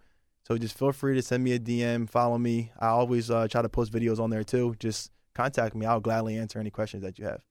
So 0.47 0.57
just 0.57 0.77
feel 0.77 0.91
free 0.91 1.15
to 1.15 1.21
send 1.21 1.43
me 1.43 1.53
a 1.53 1.59
DM, 1.59 2.09
follow 2.09 2.37
me. 2.37 2.71
I 2.79 2.87
always 2.87 3.29
uh, 3.29 3.47
try 3.47 3.61
to 3.61 3.69
post 3.69 3.91
videos 3.91 4.19
on 4.19 4.29
there 4.29 4.43
too. 4.43 4.75
Just 4.79 5.11
contact 5.35 5.75
me. 5.75 5.85
I'll 5.85 5.99
gladly 5.99 6.37
answer 6.37 6.59
any 6.59 6.69
questions 6.69 7.03
that 7.03 7.19
you 7.19 7.25
have. 7.25 7.41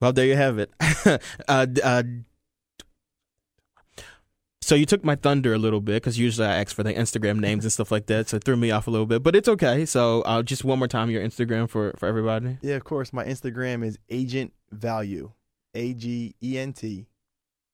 Well, 0.00 0.12
there 0.12 0.26
you 0.26 0.36
have 0.36 0.58
it. 0.58 0.70
uh, 1.48 1.66
uh, 1.82 2.02
so 4.66 4.74
you 4.74 4.84
took 4.84 5.04
my 5.04 5.14
thunder 5.14 5.54
a 5.54 5.58
little 5.58 5.80
bit 5.80 6.02
because 6.02 6.18
usually 6.18 6.46
I 6.48 6.56
ask 6.56 6.74
for 6.74 6.82
the 6.82 6.92
Instagram 6.92 7.38
names 7.38 7.64
and 7.64 7.72
stuff 7.72 7.92
like 7.92 8.06
that, 8.06 8.28
so 8.28 8.36
it 8.36 8.44
threw 8.44 8.56
me 8.56 8.72
off 8.72 8.88
a 8.88 8.90
little 8.90 9.06
bit. 9.06 9.22
But 9.22 9.36
it's 9.36 9.48
okay. 9.48 9.86
So 9.86 10.22
uh, 10.22 10.42
just 10.42 10.64
one 10.64 10.78
more 10.78 10.88
time, 10.88 11.08
your 11.08 11.22
Instagram 11.22 11.70
for 11.70 11.94
for 11.96 12.08
everybody. 12.08 12.58
Yeah, 12.62 12.74
of 12.74 12.82
course. 12.82 13.12
My 13.12 13.24
Instagram 13.24 13.84
is 13.84 13.96
Agent 14.10 14.52
Value, 14.72 15.30
A 15.74 15.94
G 15.94 16.34
E 16.42 16.58
N 16.58 16.72
T 16.72 17.06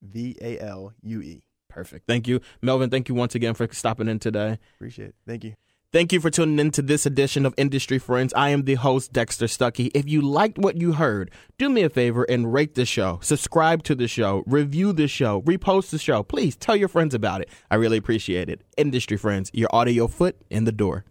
V 0.02 0.36
A 0.42 0.58
L 0.58 0.92
U 1.02 1.22
E. 1.22 1.44
Perfect. 1.70 2.06
Thank 2.06 2.28
you, 2.28 2.40
Melvin. 2.60 2.90
Thank 2.90 3.08
you 3.08 3.14
once 3.14 3.34
again 3.34 3.54
for 3.54 3.66
stopping 3.72 4.06
in 4.08 4.18
today. 4.18 4.58
Appreciate 4.76 5.08
it. 5.08 5.14
Thank 5.26 5.44
you. 5.44 5.54
Thank 5.92 6.10
you 6.10 6.20
for 6.20 6.30
tuning 6.30 6.58
in 6.58 6.70
to 6.70 6.80
this 6.80 7.04
edition 7.04 7.44
of 7.44 7.52
Industry 7.58 7.98
Friends. 7.98 8.32
I 8.32 8.48
am 8.48 8.62
the 8.64 8.76
host, 8.76 9.12
Dexter 9.12 9.44
Stuckey. 9.44 9.90
If 9.92 10.08
you 10.08 10.22
liked 10.22 10.56
what 10.56 10.80
you 10.80 10.92
heard, 10.92 11.30
do 11.58 11.68
me 11.68 11.82
a 11.82 11.90
favor 11.90 12.24
and 12.30 12.50
rate 12.50 12.76
the 12.76 12.86
show, 12.86 13.18
subscribe 13.20 13.82
to 13.82 13.94
the 13.94 14.08
show, 14.08 14.42
review 14.46 14.94
the 14.94 15.06
show, 15.06 15.42
repost 15.42 15.90
the 15.90 15.98
show. 15.98 16.22
Please 16.22 16.56
tell 16.56 16.76
your 16.76 16.88
friends 16.88 17.12
about 17.12 17.42
it. 17.42 17.50
I 17.70 17.74
really 17.74 17.98
appreciate 17.98 18.48
it. 18.48 18.62
Industry 18.78 19.18
Friends, 19.18 19.50
your 19.52 19.68
audio 19.70 20.06
foot 20.06 20.36
in 20.48 20.64
the 20.64 20.72
door. 20.72 21.04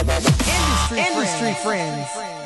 Industry, 0.00 0.98
Industry 0.98 1.52
friends. 1.62 2.39